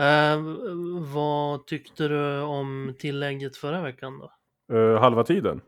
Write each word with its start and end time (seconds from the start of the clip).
Eh, 0.00 0.40
vad 1.14 1.66
tyckte 1.66 2.08
du 2.08 2.40
om 2.40 2.94
tillägget 2.98 3.56
förra 3.56 3.82
veckan 3.82 4.18
då? 4.18 4.32
Eh, 4.76 5.00
halva 5.00 5.24
tiden? 5.24 5.60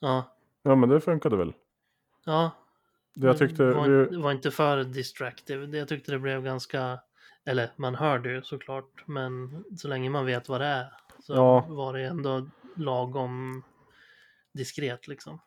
Ja, 0.00 0.24
Ja 0.62 0.74
men 0.74 0.88
det 0.88 1.00
funkade 1.00 1.36
väl. 1.36 1.52
ja. 2.24 2.50
Det 3.14 3.26
jag 3.26 3.38
tyckte, 3.38 3.62
det 3.62 3.74
var, 3.74 3.88
vi, 3.88 4.02
inte- 4.02 4.16
var 4.16 4.32
inte 4.32 4.50
för 4.50 4.84
distractive. 4.84 5.66
Det- 5.66 5.78
Jag 5.78 5.88
tyckte 5.88 6.12
det 6.12 6.18
blev 6.18 6.42
ganska, 6.42 6.98
eller 7.44 7.70
man 7.76 7.94
hörde 7.94 8.30
ju 8.32 8.42
såklart, 8.42 9.02
men 9.06 9.64
så 9.78 9.88
länge 9.88 10.10
man 10.10 10.26
vet 10.26 10.48
vad 10.48 10.60
det 10.60 10.66
är 10.66 10.86
så 11.22 11.32
Ja. 11.34 11.66
var 11.68 11.92
det 11.92 12.04
ändå 12.04 12.46
lagom 12.76 13.62
diskret 14.52 15.08
liksom. 15.08 15.40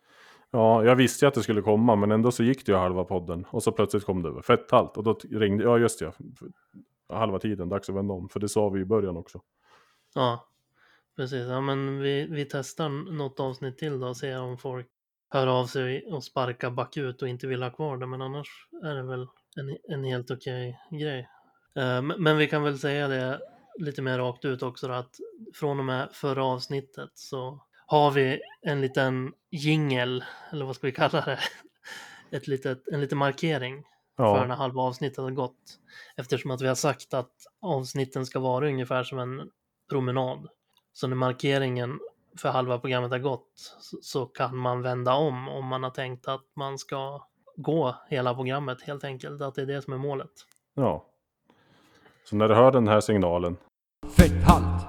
ja 0.52 0.84
jag 0.84 0.96
visste 0.96 1.26
ju 1.26 1.28
att 1.28 1.34
det 1.34 1.44
skulle 1.44 1.62
komma 1.62 1.96
men 1.96 2.12
ändå 2.12 2.32
så 2.32 2.44
gick 2.44 2.66
det 2.66 2.72
ju 2.72 2.78
halva 2.78 3.04
podden. 3.04 3.46
Och 3.50 3.64
så 3.64 3.72
plötsligt 3.72 4.06
kom 4.06 4.22
det 4.24 4.42
fett 4.42 4.72
halt 4.72 4.98
och 4.98 5.04
då 5.04 5.18
ringde, 5.32 5.64
ja 5.64 5.78
just 5.78 6.00
det, 6.00 6.12
halva 7.10 7.40
tiden, 7.40 7.70
dags 7.70 7.90
att 7.90 7.96
vända 7.96 8.14
om. 8.14 8.30
För 8.30 8.40
det 8.40 8.50
sa 8.50 8.70
vi 8.70 8.82
i 8.82 8.86
början 8.86 9.18
också. 9.18 9.42
Ja, 10.16 10.48
precis. 11.16 11.48
Ja, 11.48 11.62
men 11.62 12.00
vi, 12.00 12.28
vi 12.30 12.46
testar 12.46 12.90
något 12.90 13.40
avsnitt 13.40 13.78
till 13.78 14.00
då 14.00 14.08
och 14.08 14.18
ser 14.18 14.42
om 14.42 14.58
folk 14.58 14.88
hör 15.30 15.48
av 15.48 15.66
sig 15.66 16.06
och 16.06 16.24
sparkar 16.24 16.70
bakut 16.72 17.22
och 17.22 17.28
inte 17.28 17.48
vill 17.48 17.64
ha 17.64 17.70
kvar 17.70 17.98
det. 17.98 18.08
Men 18.08 18.22
annars 18.22 18.68
är 18.84 18.96
det 18.96 19.04
väl 19.04 19.28
en, 19.58 19.78
en 19.94 20.04
helt 20.04 20.32
okej 20.32 20.80
grej. 20.92 21.20
Eh, 21.76 22.02
men- 22.02 22.24
Men 22.24 22.38
vi 22.38 22.48
kan 22.48 22.64
väl 22.64 22.80
säga 22.80 23.08
det 23.08 23.40
lite 23.80 24.02
mer 24.02 24.18
rakt 24.18 24.46
ut 24.46 24.64
också 24.64 24.88
då, 24.88 24.94
att 24.94 25.16
från 25.54 25.80
och 25.80 25.86
med 25.86 26.10
förra 26.12 26.46
avsnittet 26.46 27.10
så 27.14 27.60
har 27.86 28.12
vi 28.12 28.42
en 28.62 28.82
liten 28.82 29.34
jingel, 29.52 30.24
eller 30.52 30.66
vad 30.66 30.76
ska 30.76 30.88
vi 30.88 30.94
kalla 30.94 31.22
det? 31.26 31.40
Ett 32.38 32.48
litet, 32.48 32.88
en 32.88 33.02
liten 33.02 33.18
markering 33.18 33.84
för 34.18 34.24
Ja, 34.24 34.46
när 34.48 34.56
halva 34.56 34.82
avsnittet 34.82 35.18
har 35.18 35.32
gått. 35.32 35.80
Eftersom 36.18 36.52
att 36.52 36.62
vi 36.62 36.68
har 36.68 36.76
sagt 36.76 37.14
att 37.14 37.32
avsnitten 37.62 38.26
ska 38.26 38.40
vara 38.40 38.68
ungefär 38.68 39.04
som 39.04 39.20
en 39.20 39.50
promenad. 39.90 40.48
Så 40.94 41.08
när 41.08 41.16
markeringen 41.16 42.00
för 42.38 42.50
halva 42.50 42.80
programmet 42.80 43.12
har 43.12 43.20
gått 43.20 43.78
så, 44.02 44.26
kan 44.26 44.58
man 44.58 44.82
vända 44.82 45.14
om 45.14 45.50
om 45.50 45.66
man 45.66 45.84
har 45.84 45.90
tänkt 45.90 46.28
att 46.28 46.46
man 46.56 46.78
ska 46.78 47.28
gå 47.56 47.96
hela 48.10 48.36
programmet 48.36 48.82
helt 48.82 49.04
enkelt. 49.04 49.42
Att 49.42 49.56
det 49.56 49.62
är 49.62 49.66
det 49.66 49.82
som 49.82 49.94
är 49.94 49.98
målet. 49.98 50.32
ja. 50.74 51.06
Så 52.24 52.36
när 52.36 52.48
du 52.48 52.56
hör 52.56 52.72
den 52.72 52.88
här 52.88 53.02
signalen 53.02 53.58
Fett 54.10 54.44
halt! 54.44 54.86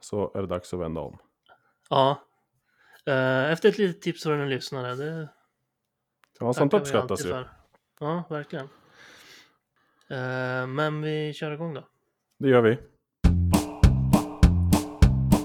så 0.00 0.30
är 0.34 0.40
det 0.40 0.46
dags 0.46 0.74
att 0.74 0.80
vända 0.80 1.00
om. 1.00 1.18
Ja. 1.90 2.20
Eh, 3.06 3.50
Efter 3.52 3.68
ett 3.68 3.78
litet 3.78 4.02
tips 4.02 4.22
från 4.22 4.40
en 4.40 4.48
lyssnare. 4.48 4.94
Det 4.94 5.28
Ja, 6.40 6.52
sånt 6.52 6.74
uppskattas 6.74 7.24
ju. 7.24 7.28
för. 7.30 7.50
Ja, 8.00 8.24
verkligen. 8.30 8.64
Eh, 10.10 10.66
Men 10.66 11.02
vi 11.02 11.32
kör 11.34 11.50
igång 11.52 11.74
då. 11.74 11.84
Det 12.38 12.48
gör 12.48 12.62
vi. 12.62 12.78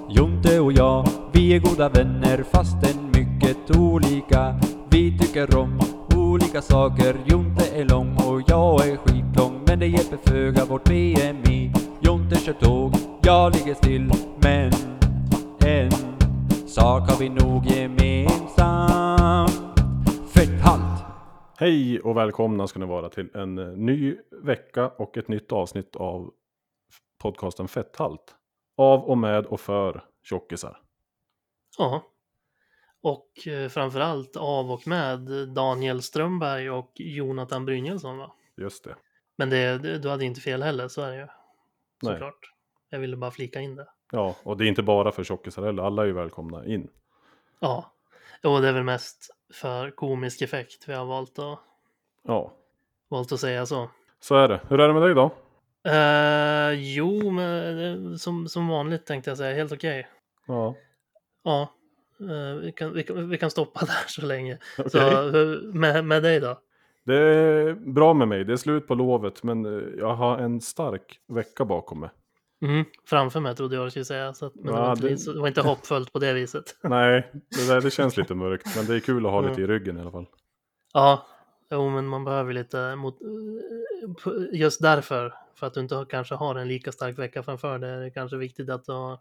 Jonte 0.09 0.59
och 0.59 0.73
jag, 0.73 1.08
vi 1.33 1.56
är 1.56 1.59
goda 1.59 1.89
vänner 1.89 2.44
fastän 2.44 3.11
mycket 3.14 3.78
olika. 3.78 4.59
Vi 4.91 5.17
tycker 5.19 5.58
om 5.58 5.80
olika 6.16 6.61
saker. 6.61 7.16
Jonte 7.25 7.66
är 7.75 7.86
lång 7.86 8.16
och 8.16 8.41
jag 8.47 8.88
är 8.88 8.97
skitlång. 8.97 9.63
Men 9.67 9.80
det 9.80 9.88
hjälper 9.88 10.17
föga 10.31 10.66
vårt 10.66 10.84
BMI. 10.84 11.73
Jonte 12.02 12.36
kör 12.36 12.53
tåg, 12.53 12.94
jag 13.22 13.56
ligger 13.56 13.73
still. 13.73 14.11
Men 14.41 14.72
en 15.66 15.91
sak 16.67 17.09
har 17.09 17.19
vi 17.19 17.30
nog 17.30 17.66
gemensamt. 17.66 19.69
Hej 21.59 21.99
och 21.99 22.17
välkomna 22.17 22.67
ska 22.67 22.79
ni 22.79 22.85
vara 22.85 23.09
till 23.09 23.35
en 23.35 23.57
eh, 23.57 23.67
ny 23.67 24.17
vecka 24.43 24.89
och 24.89 25.17
ett 25.17 25.27
nytt 25.27 25.52
avsnitt 25.52 25.95
av 25.95 26.33
podcasten 27.17 27.67
Fetthalt. 27.67 28.35
Av 28.77 29.03
och 29.03 29.17
med 29.17 29.45
och 29.45 29.59
för 29.59 30.03
tjockisar. 30.23 30.81
Ja. 31.77 32.03
Och 33.01 33.47
eh, 33.47 33.69
framförallt 33.69 34.35
av 34.35 34.71
och 34.71 34.88
med 34.88 35.19
Daniel 35.56 36.01
Strömberg 36.01 36.69
och 36.69 36.91
Jonathan 36.95 37.66
Brynjelsson 37.66 38.17
va? 38.17 38.31
Just 38.57 38.84
det. 38.84 38.95
Men 39.35 39.50
det, 39.50 39.78
du 39.97 40.09
hade 40.09 40.25
inte 40.25 40.41
fel 40.41 40.63
heller, 40.63 40.88
så 40.88 41.01
är 41.01 41.11
det 41.11 41.17
ju. 41.17 41.28
Nej. 42.01 42.13
Såklart. 42.13 42.53
Jag 42.89 43.00
ville 43.00 43.17
bara 43.17 43.31
flika 43.31 43.61
in 43.61 43.75
det. 43.75 43.88
Ja, 44.11 44.35
och 44.44 44.57
det 44.57 44.66
är 44.66 44.67
inte 44.67 44.84
bara 44.84 45.11
för 45.11 45.23
tjockisar 45.23 45.66
heller. 45.66 45.84
Alla 45.84 46.01
är 46.01 46.07
ju 46.07 46.13
välkomna 46.13 46.66
in. 46.66 46.89
Ja. 47.59 47.94
Och 48.44 48.61
det 48.61 48.67
är 48.67 48.73
väl 48.73 48.84
mest 48.84 49.38
för 49.53 49.89
komisk 49.91 50.41
effekt 50.41 50.83
vi 50.89 50.93
har 50.93 51.05
valt 51.05 51.39
att, 51.39 51.59
Ja, 52.27 52.53
valt 53.09 53.31
att 53.31 53.39
säga 53.39 53.65
så. 53.65 53.89
så 54.19 54.35
är 54.35 54.47
det. 54.47 54.59
Hur 54.69 54.79
är 54.79 54.87
det 54.87 54.93
med 54.93 55.01
dig 55.03 55.13
då? 55.15 55.31
Eh, 55.89 56.71
jo, 56.73 57.31
men 57.31 57.79
eh, 58.11 58.15
som, 58.15 58.47
som 58.47 58.67
vanligt 58.67 59.05
tänkte 59.05 59.29
jag 59.31 59.37
säga, 59.37 59.55
helt 59.55 59.71
okej. 59.71 60.07
Ja, 60.47 60.75
Ja, 61.43 61.61
eh, 62.19 62.55
vi, 62.61 62.71
kan, 62.71 62.93
vi, 62.93 63.03
kan, 63.03 63.29
vi 63.29 63.37
kan 63.37 63.51
stoppa 63.51 63.79
där 63.85 64.07
så 64.07 64.25
länge. 64.25 64.57
okej. 64.77 64.89
Så 64.91 64.99
med, 65.73 66.05
med 66.05 66.23
dig 66.23 66.39
då? 66.39 66.59
Det 67.03 67.16
är 67.17 67.73
bra 67.73 68.13
med 68.13 68.27
mig. 68.27 68.43
Det 68.43 68.53
är 68.53 68.57
slut 68.57 68.87
på 68.87 68.95
lovet, 68.95 69.43
men 69.43 69.63
jag 69.97 70.13
har 70.16 70.37
en 70.37 70.61
stark 70.61 71.19
vecka 71.27 71.66
bakom 71.66 71.99
mig. 71.99 72.09
Mm, 72.62 72.86
framför 73.06 73.40
mig 73.40 73.56
trodde 73.56 73.75
jag 73.75 73.86
du 73.86 73.90
skulle 73.90 74.06
säga. 74.06 74.34
Så 74.34 74.46
att, 74.46 74.56
men 74.56 74.66
det, 74.66 74.72
Ja, 74.72 74.81
var 74.86 74.92
inte, 74.92 75.08
det- 75.08 75.25
det... 75.25 75.34
det 75.34 75.40
var 75.40 75.47
inte 75.47 75.62
hoppfullt 75.62 76.14
på 76.14 76.20
det 76.20 76.34
viset. 76.34 76.78
Nej, 76.84 77.31
det, 77.34 77.68
där, 77.68 77.81
det 77.81 77.92
känns 77.92 78.18
lite 78.18 78.36
mörkt, 78.36 78.75
men 78.75 78.86
det 78.86 78.96
är 78.96 79.00
kul 79.00 79.25
att 79.25 79.31
ha 79.31 79.44
Ja. 79.44 79.50
lite 79.50 79.62
i 79.62 79.68
ryggen 79.68 79.97
i 79.97 80.02
alla 80.02 80.12
fall. 80.12 80.25
Ja, 80.94 81.25
jo, 81.72 81.90
men 81.90 82.08
man 82.08 82.24
behöver 82.25 82.53
lite 82.53 82.96
mot, 82.96 83.18
just 84.52 84.81
därför, 84.81 85.34
för 85.56 85.68
att 85.68 85.74
du 85.74 85.80
inte 85.80 86.06
kanske 86.09 86.36
har 86.36 86.56
en 86.56 86.68
lika 86.68 86.92
stark 86.92 87.20
vecka 87.20 87.44
framför 87.44 87.80
dig, 87.80 87.92
är 87.92 88.00
det 88.00 88.12
kanske 88.12 88.38
viktigt 88.38 88.70
att 88.70 88.86
du 88.86 88.91
har 88.91 89.20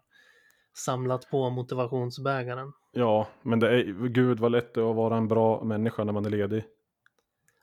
samlat 0.73 1.29
på 1.29 1.49
motivationsbägaren. 1.49 2.73
Ja, 2.91 3.27
men 3.41 3.59
det 3.59 3.69
är, 3.69 4.07
gud 4.07 4.39
vad 4.39 4.51
lätt 4.51 4.73
det 4.73 4.81
är 4.81 4.89
att 4.89 4.95
vara 4.95 5.17
en 5.17 5.27
bra 5.27 5.63
människa 5.63 6.03
när 6.03 6.13
man 6.13 6.25
är 6.25 6.29
ledig. 6.29 6.65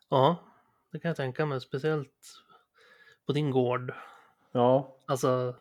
Ja, 0.09 0.37
det 0.93 0.99
kan 0.99 1.09
jag 1.09 1.17
tänka 1.17 1.47
mig, 1.47 1.61
speciellt 1.61 2.13
på 3.27 3.33
din 3.33 3.51
gård. 3.51 3.93
Ja, 4.53 4.97
Alltså, 5.07 5.55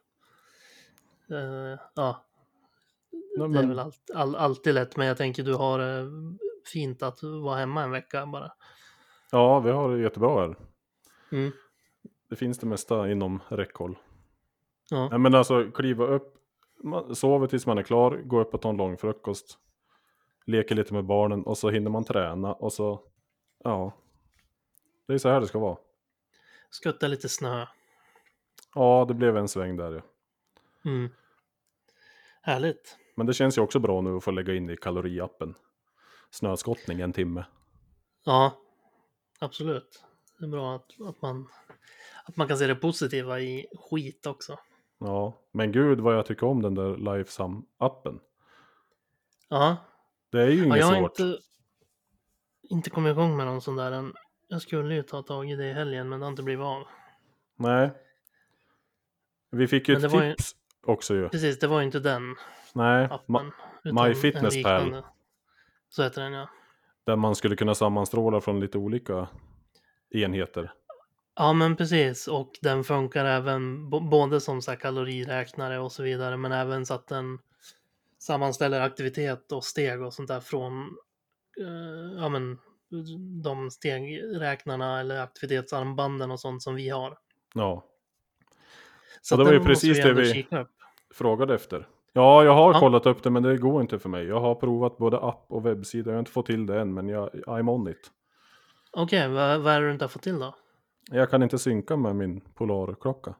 eh, 1.30 1.80
ja, 1.96 2.26
nej, 3.12 3.22
det 3.38 3.44
är 3.44 3.48
men, 3.48 3.70
väl 3.70 3.80
allt, 3.80 4.12
all, 4.14 4.36
alltid 4.36 4.74
lätt, 4.74 4.98
men 4.98 5.08
jag 5.08 5.18
tänker 5.18 5.44
du 5.44 5.54
har 5.54 5.80
det 5.80 6.12
fint 6.74 7.04
att 7.04 7.24
vara 7.24 7.58
hemma 7.58 7.84
en 7.84 7.92
vecka 7.92 8.26
bara. 8.26 8.52
ja, 9.32 9.60
vi 9.60 9.72
har 9.72 9.96
det 9.96 10.02
jättebra 10.02 10.40
här. 10.40 10.56
Mm. 11.32 11.52
Det 12.30 12.36
finns 12.36 12.60
det 12.60 12.68
mesta 12.68 13.12
inom 13.12 13.40
räckhåll. 13.50 13.98
Ja. 14.90 15.10
Nej, 15.10 15.20
men 15.20 15.36
alltså 15.36 15.72
kliva 15.72 16.06
upp, 16.06 16.36
man 16.84 17.16
sover 17.16 17.48
tills 17.48 17.66
man 17.66 17.78
är 17.78 17.84
klar, 17.84 18.22
gå 18.26 18.42
upp 18.42 18.54
och 18.54 18.62
ta 18.62 18.70
en 18.70 18.78
lång 18.78 18.98
frukost. 18.98 19.58
Leker 20.46 20.76
lite 20.76 20.94
med 20.94 21.06
barnen 21.06 21.44
och 21.44 21.58
så 21.58 21.70
hinner 21.70 21.92
man 21.92 22.04
träna 22.04 22.54
och 22.54 22.74
så, 22.74 23.02
ja. 23.64 23.94
Det 25.08 25.14
är 25.14 25.18
så 25.18 25.30
här 25.30 25.42
det 25.42 25.48
ska 25.48 25.60
vara. 25.60 25.78
Skutta 26.70 27.08
lite 27.08 27.30
snö. 27.30 27.66
Ja, 28.76 29.06
det 29.08 29.14
blev 29.14 29.38
en 29.38 29.48
sväng 29.48 29.78
där 29.78 29.92
ja. 29.92 30.02
Mm. 30.86 31.10
Härligt. 32.42 32.98
Men 33.16 33.26
det 33.28 33.34
känns 33.34 33.58
ju 33.58 33.62
också 33.62 33.80
bra 33.80 34.02
nu 34.02 34.18
att 34.18 34.24
få 34.24 34.32
lägga 34.32 34.54
in 34.56 34.70
i 34.70 34.78
kaloriappen. 34.78 35.56
Snöskottning 36.30 37.02
en 37.02 37.14
timme. 37.14 37.46
Ja, 38.26 38.62
absolut. 39.40 40.04
Det 40.40 40.46
är 40.46 40.50
bra 40.50 40.76
att, 40.76 41.02
att, 41.10 41.22
man, 41.22 41.48
att 42.26 42.36
man 42.38 42.48
kan 42.48 42.58
se 42.58 42.68
det 42.68 42.76
positiva 42.76 43.40
i 43.40 43.68
skit 43.90 44.26
också. 44.26 44.60
Ja, 44.98 45.42
men 45.52 45.72
gud 45.72 46.00
vad 46.00 46.16
jag 46.16 46.26
tycker 46.26 46.46
om 46.48 46.62
den 46.62 46.76
där 46.76 46.96
Lifesum-appen. 46.98 48.20
Ja, 49.50 49.78
Det 50.32 50.42
är 50.42 50.48
ju 50.50 50.58
ja 50.58 50.66
inget 50.66 50.78
jag 50.78 50.86
har 50.86 50.96
svårt. 51.00 51.20
inte, 51.20 51.40
inte 52.62 52.90
kommit 52.90 53.12
igång 53.12 53.38
med 53.38 53.46
någon 53.46 53.62
sån 53.62 53.76
där 53.76 53.92
än. 53.92 54.14
Jag 54.48 54.62
skulle 54.62 54.96
ju 54.96 55.04
ta 55.04 55.22
tag 55.24 55.52
i 55.52 55.56
det 55.56 55.66
i 55.70 55.74
helgen, 55.74 56.10
men 56.10 56.20
det 56.20 56.26
har 56.26 56.32
inte 56.32 56.44
blivit 56.44 56.64
av. 56.64 56.84
Nej. 57.56 57.90
Vi 59.50 59.68
fick 59.68 59.90
ju 59.90 59.96
ett 59.96 60.12
var 60.12 60.24
ju- 60.24 60.32
tips 60.36 60.56
också 60.86 61.16
ju. 61.16 61.30
Precis, 61.30 61.60
det 61.60 61.68
var 61.68 61.80
ju 61.80 61.86
inte 61.86 62.00
den 62.00 62.36
Nej, 62.74 63.08
appen. 63.12 63.52
ma- 63.84 64.08
MyFitnessPal. 64.08 65.04
Så 65.90 66.04
heter 66.04 66.22
den 66.22 66.34
ja. 66.34 66.50
där 67.04 67.16
man 67.16 67.36
skulle 67.36 67.56
kunna 67.56 67.76
sammanstråla 67.76 68.42
från 68.42 68.60
lite 68.60 68.78
olika 68.78 69.28
enheter. 70.10 70.74
Ja, 71.36 71.54
men 71.54 71.76
precis. 71.76 72.28
Och 72.28 72.52
den 72.62 72.84
funkar 72.84 73.26
även 73.26 73.90
både 73.90 74.42
som 74.42 74.62
så 74.62 74.76
kaloriräknare 74.76 75.80
och 75.80 75.92
så 75.92 76.04
vidare, 76.04 76.38
men 76.38 76.52
även 76.52 76.86
så 76.86 76.94
att 76.94 77.08
den 77.08 77.40
sammanställer 78.20 78.82
aktivitet 78.82 79.52
och 79.52 79.64
steg 79.64 80.02
och 80.02 80.14
sånt 80.14 80.28
där 80.28 80.40
från 80.40 80.98
eh, 81.62 82.20
ja, 82.22 82.30
men, 82.30 82.58
de 83.44 83.72
stegräknarna 83.72 85.00
eller 85.00 85.20
aktivitetsarmbanden 85.22 86.32
och 86.32 86.40
sånt 86.40 86.64
som 86.64 86.76
vi 86.76 86.90
har. 86.90 87.18
Ja, 87.54 87.86
Så 89.22 89.36
Och 89.36 89.40
det 89.40 89.46
var 89.46 89.54
ju 89.54 89.64
precis 89.66 89.98
det 89.98 90.14
vi-. 90.14 90.48
Frågade 91.16 91.56
efter. 91.56 91.88
Ja, 92.14 92.44
jag 92.44 92.54
har 92.54 92.74
Ja. 92.74 92.80
kollat 92.80 93.06
upp 93.06 93.24
det 93.24 93.30
men 93.30 93.44
det 93.44 93.58
går 93.58 93.82
inte 93.82 94.00
för 94.00 94.10
mig. 94.10 94.26
Jag 94.26 94.40
har 94.40 94.56
provat 94.56 94.98
både 94.98 95.20
app 95.20 95.46
och 95.48 95.66
webbsida. 95.66 96.10
Jag 96.12 96.16
har 96.16 96.20
inte 96.20 96.32
fått 96.32 96.46
till 96.46 96.66
det 96.66 96.80
än 96.82 96.94
men 96.94 97.10
jag, 97.10 97.30
I'm 97.30 97.70
on 97.70 97.88
it. 97.88 98.12
Okej, 98.92 99.30
vad, 99.30 99.62
vad 99.62 99.74
är 99.74 99.82
det 99.82 99.88
du 99.88 99.92
inte 99.94 100.04
har 100.06 100.10
fått 100.10 100.22
till 100.22 100.40
då? 100.40 100.56
Jag 101.12 101.30
kan 101.30 101.44
inte 101.44 101.60
synka 101.60 101.96
med 101.98 102.16
min 102.16 102.42
Polarklocka. 102.42 103.36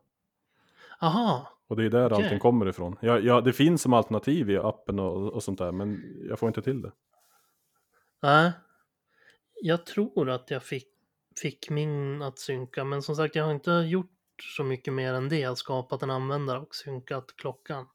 Aha, 1.02 1.48
Och 1.68 1.76
det 1.76 1.86
är 1.86 1.90
där 1.90 2.06
Okej. 2.14 2.24
allting 2.24 2.40
kommer 2.40 2.66
ifrån. 2.68 2.96
Ja, 3.02 3.20
ja, 3.20 3.42
det 3.42 3.54
finns 3.54 3.82
som 3.82 3.94
alternativ 3.94 4.50
i 4.50 4.58
appen 4.58 5.00
och, 5.00 5.34
och 5.34 5.44
sånt 5.44 5.60
där, 5.60 5.72
men 5.72 6.02
jag 6.30 6.40
får 6.40 6.48
inte 6.48 6.62
till 6.62 6.82
det. 6.82 6.92
nej. 8.22 8.52
Jag 9.62 9.86
tror 9.86 10.30
att 10.30 10.52
jag 10.52 10.64
fick, 10.64 10.88
fick 11.42 11.70
min 11.70 12.22
att 12.22 12.40
synka, 12.40 12.84
men 12.84 13.02
som 13.02 13.16
sagt, 13.16 13.36
jag 13.36 13.44
har 13.44 13.52
inte 13.52 13.72
gjort 13.72 14.12
så 14.42 14.64
mycket 14.64 14.94
mer 14.94 15.14
än 15.14 15.30
det. 15.30 15.58
Skapat 15.58 16.04
en 16.04 16.12
användare 16.12 16.60
och 16.60 16.76
synkat 16.76 17.26
klockan. 17.38 17.86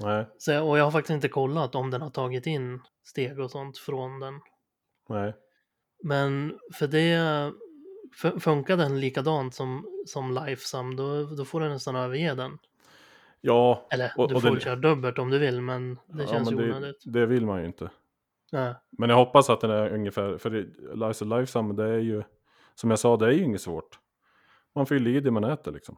Nej, 0.00 0.26
Så, 0.38 0.64
och 0.68 0.78
jag 0.78 0.84
har 0.84 0.90
faktiskt 0.90 1.14
inte 1.14 1.28
kollat 1.28 1.74
om 1.74 1.90
den 1.90 2.02
har 2.02 2.10
tagit 2.10 2.46
in 2.46 2.80
steg 3.04 3.40
och 3.40 3.50
sånt 3.50 3.78
från 3.78 4.20
den. 4.20 4.40
nej. 5.08 5.34
Men 6.02 6.58
för 6.74 6.86
det 6.86 7.52
funkar 8.40 8.76
den 8.76 9.00
likadant 9.00 9.54
som, 9.54 9.86
som 10.06 10.34
Lifesum, 10.34 10.96
då, 10.96 11.22
då 11.24 11.44
får 11.44 11.60
du 11.60 11.68
nästan 11.68 11.96
överge 11.96 12.34
den. 12.34 12.58
Ja, 13.40 13.86
Eller 13.90 14.12
Och- 14.16 14.28
du 14.28 14.34
och 14.34 14.42
får 14.42 14.54
det- 14.54 14.60
köra 14.60 14.76
dubbelt 14.76 15.18
om 15.18 15.30
du 15.30 15.38
vill, 15.38 15.60
men 15.60 15.94
det 16.06 16.22
ja, 16.22 16.28
känns 16.28 16.50
men 16.50 16.58
ju 16.60 16.66
det, 16.66 16.76
onödigt. 16.76 17.02
det 17.04 17.26
vill 17.26 17.46
man 17.46 17.60
ju 17.60 17.66
inte. 17.66 17.90
Nej. 18.52 18.74
Men 18.90 19.10
jag 19.10 19.16
hoppas 19.16 19.50
att 19.50 19.60
den 19.60 19.70
är 19.70 19.90
ungefär, 19.94 20.38
för 20.38 20.50
det- 20.50 20.94
Lives 20.94 21.22
of 21.22 21.28
Lifesum, 21.28 21.76
det 21.76 21.84
är 21.84 21.98
ju, 21.98 22.22
som 22.74 22.90
jag 22.90 22.98
sa, 22.98 23.16
det 23.16 23.26
är 23.26 23.30
ju 23.30 23.44
inget 23.44 23.60
svårt. 23.60 23.98
Man 24.76 24.86
fyller 24.86 25.10
i 25.10 25.20
det 25.20 25.30
man 25.30 25.44
äter 25.44 25.72
liksom. 25.72 25.96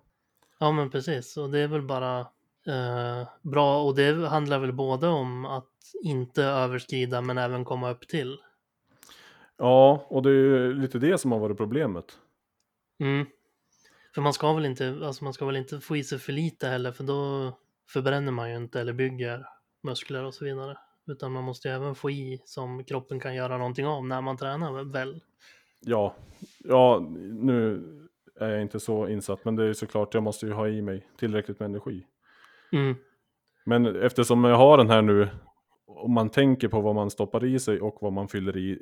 Ja, 0.58 0.72
men 0.72 0.90
precis. 0.90 1.36
Och 1.36 1.50
det 1.50 1.58
är 1.58 1.68
väl 1.68 1.82
bara 1.82 2.20
eh, 2.66 3.28
bra. 3.42 3.82
Och 3.82 3.94
det 3.96 4.28
handlar 4.28 4.58
väl 4.58 4.72
både 4.72 5.08
om 5.08 5.44
att 5.44 5.72
inte 6.02 6.44
överskrida, 6.44 7.20
men 7.20 7.38
även 7.38 7.64
komma 7.64 7.90
upp 7.90 8.08
till. 8.08 8.38
Ja, 9.56 10.06
och 10.08 10.22
det 10.22 10.30
är 10.30 10.32
ju 10.32 10.74
lite 10.74 10.98
det 10.98 11.18
som 11.18 11.32
har 11.32 11.38
varit 11.38 11.56
problemet. 11.56 12.18
Mm. 13.00 13.26
För 14.14 14.22
man 14.22 14.32
ska 14.32 14.52
väl 14.52 14.64
inte, 14.64 15.00
alltså 15.04 15.24
man 15.24 15.32
ska 15.32 15.46
väl 15.46 15.56
inte 15.56 15.80
få 15.80 15.96
i 15.96 16.04
sig 16.04 16.18
för 16.18 16.32
lite 16.32 16.68
heller, 16.68 16.92
för 16.92 17.04
då 17.04 17.52
förbränner 17.88 18.32
man 18.32 18.50
ju 18.50 18.56
inte 18.56 18.80
eller 18.80 18.92
bygger 18.92 19.46
muskler 19.82 20.24
och 20.24 20.34
så 20.34 20.44
vidare. 20.44 20.78
Utan 21.06 21.32
man 21.32 21.44
måste 21.44 21.68
ju 21.68 21.74
även 21.74 21.94
få 21.94 22.10
i 22.10 22.42
som 22.44 22.84
kroppen 22.84 23.20
kan 23.20 23.34
göra 23.34 23.58
någonting 23.58 23.86
av 23.86 24.06
när 24.06 24.20
man 24.20 24.36
tränar 24.36 24.84
väl. 24.84 25.20
Ja, 25.80 26.14
ja, 26.58 27.06
nu 27.30 27.82
är 28.40 28.48
jag 28.48 28.62
inte 28.62 28.80
så 28.80 29.08
insatt, 29.08 29.44
men 29.44 29.56
det 29.56 29.64
är 29.64 29.72
såklart, 29.72 30.14
jag 30.14 30.22
måste 30.22 30.46
ju 30.46 30.52
ha 30.52 30.68
i 30.68 30.82
mig 30.82 31.06
tillräckligt 31.18 31.60
med 31.60 31.66
energi. 31.66 32.06
Mm. 32.72 32.94
Men 33.66 34.02
eftersom 34.02 34.44
jag 34.44 34.56
har 34.56 34.78
den 34.78 34.90
här 34.90 35.02
nu, 35.02 35.28
om 35.86 36.12
man 36.12 36.30
tänker 36.30 36.68
på 36.68 36.80
vad 36.80 36.94
man 36.94 37.10
stoppar 37.10 37.44
i 37.44 37.58
sig 37.58 37.80
och 37.80 37.98
vad 38.00 38.12
man 38.12 38.28
fyller 38.28 38.56
i, 38.56 38.78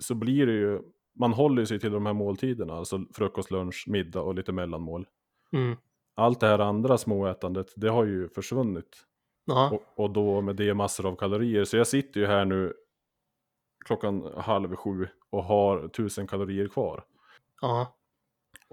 så 0.00 0.14
blir 0.14 0.46
det 0.46 0.52
ju, 0.52 0.80
man 1.14 1.32
håller 1.32 1.64
sig 1.64 1.80
till 1.80 1.92
de 1.92 2.06
här 2.06 2.12
måltiderna, 2.12 2.74
alltså 2.74 3.00
frukost, 3.14 3.50
lunch, 3.50 3.84
middag 3.88 4.20
och 4.20 4.34
lite 4.34 4.52
mellanmål. 4.52 5.06
Mm. 5.52 5.76
Allt 6.16 6.40
det 6.40 6.46
här 6.46 6.58
andra 6.58 6.98
småätandet, 6.98 7.66
det 7.76 7.88
har 7.88 8.04
ju 8.04 8.28
försvunnit. 8.28 9.06
Och, 9.72 10.04
och 10.04 10.10
då 10.10 10.40
med 10.40 10.56
det 10.56 10.74
massor 10.74 11.06
av 11.06 11.16
kalorier. 11.16 11.64
Så 11.64 11.76
jag 11.76 11.86
sitter 11.86 12.20
ju 12.20 12.26
här 12.26 12.44
nu 12.44 12.72
klockan 13.84 14.32
halv 14.36 14.76
sju 14.76 15.08
och 15.30 15.44
har 15.44 15.88
tusen 15.88 16.26
kalorier 16.26 16.68
kvar. 16.68 17.04
ja, 17.60 17.96